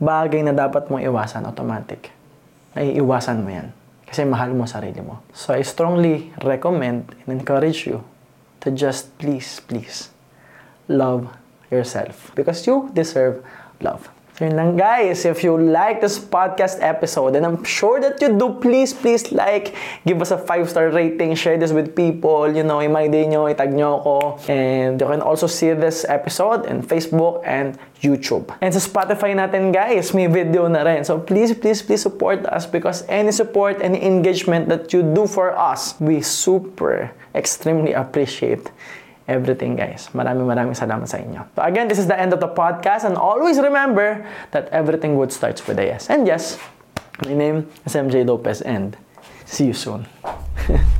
bagay 0.01 0.41
na 0.45 0.57
dapat 0.57 0.89
mong 0.89 1.05
iwasan, 1.05 1.45
automatic. 1.45 2.11
Ay 2.73 2.97
iwasan 2.97 3.45
mo 3.45 3.51
yan. 3.53 3.69
Kasi 4.09 4.25
mahal 4.25 4.57
mo 4.57 4.65
sarili 4.65 5.05
mo. 5.05 5.21
So 5.37 5.53
I 5.53 5.61
strongly 5.61 6.33
recommend 6.41 7.13
and 7.25 7.29
encourage 7.29 7.85
you 7.85 8.01
to 8.65 8.73
just 8.73 9.13
please, 9.21 9.61
please 9.61 10.09
love 10.89 11.29
yourself. 11.69 12.33
Because 12.33 12.65
you 12.65 12.89
deserve 12.97 13.45
love. 13.85 14.09
Yun 14.39 14.55
lang 14.55 14.79
guys, 14.79 15.27
if 15.27 15.43
you 15.43 15.59
like 15.59 15.99
this 15.99 16.15
podcast 16.15 16.79
episode, 16.79 17.35
and 17.35 17.43
I'm 17.43 17.67
sure 17.67 17.99
that 17.99 18.23
you 18.23 18.39
do, 18.39 18.55
please, 18.63 18.95
please 18.95 19.35
like, 19.35 19.75
give 20.07 20.23
us 20.23 20.31
a 20.31 20.39
5-star 20.39 20.95
rating, 20.95 21.35
share 21.35 21.59
this 21.59 21.75
with 21.75 21.99
people, 21.99 22.47
you 22.47 22.63
know, 22.63 22.79
day 22.79 23.27
nyo, 23.27 23.51
itag 23.51 23.75
nyo 23.75 23.99
ako. 23.99 24.39
And 24.47 24.95
you 25.01 25.07
can 25.11 25.23
also 25.27 25.51
see 25.51 25.75
this 25.75 26.07
episode 26.07 26.67
in 26.71 26.87
Facebook 26.87 27.43
and 27.43 27.75
YouTube. 27.99 28.47
And 28.63 28.71
sa 28.71 28.79
Spotify 28.79 29.35
natin 29.35 29.75
guys, 29.75 30.15
may 30.15 30.31
video 30.31 30.71
na 30.71 30.87
rin. 30.87 31.03
So 31.03 31.19
please, 31.19 31.51
please, 31.59 31.83
please 31.83 32.07
support 32.07 32.47
us 32.47 32.63
because 32.63 33.03
any 33.11 33.35
support, 33.35 33.83
any 33.83 33.99
engagement 34.07 34.71
that 34.71 34.95
you 34.95 35.03
do 35.03 35.27
for 35.27 35.51
us, 35.59 35.99
we 35.99 36.23
super, 36.23 37.11
extremely 37.35 37.91
appreciate 37.91 38.71
everything, 39.29 39.77
guys. 39.77 40.09
Maraming 40.17 40.49
maraming 40.49 40.75
salamat 40.75 41.07
sa 41.07 41.21
inyo. 41.21 41.45
So 41.55 41.63
again, 41.63 41.87
this 41.87 42.01
is 42.01 42.09
the 42.09 42.19
end 42.19 42.33
of 42.33 42.41
the 42.41 42.49
podcast 42.49 43.05
and 43.05 43.15
always 43.15 43.61
remember 43.61 44.25
that 44.51 44.73
everything 44.73 45.15
good 45.15 45.31
starts 45.31 45.63
with 45.69 45.79
a 45.79 45.87
yes. 45.87 46.09
And 46.09 46.27
yes, 46.27 46.57
my 47.23 47.37
name 47.37 47.69
is 47.85 47.95
MJ 47.95 48.27
Lopez 48.27 48.65
and 48.65 48.97
see 49.45 49.69
you 49.71 49.77
soon. 49.77 50.09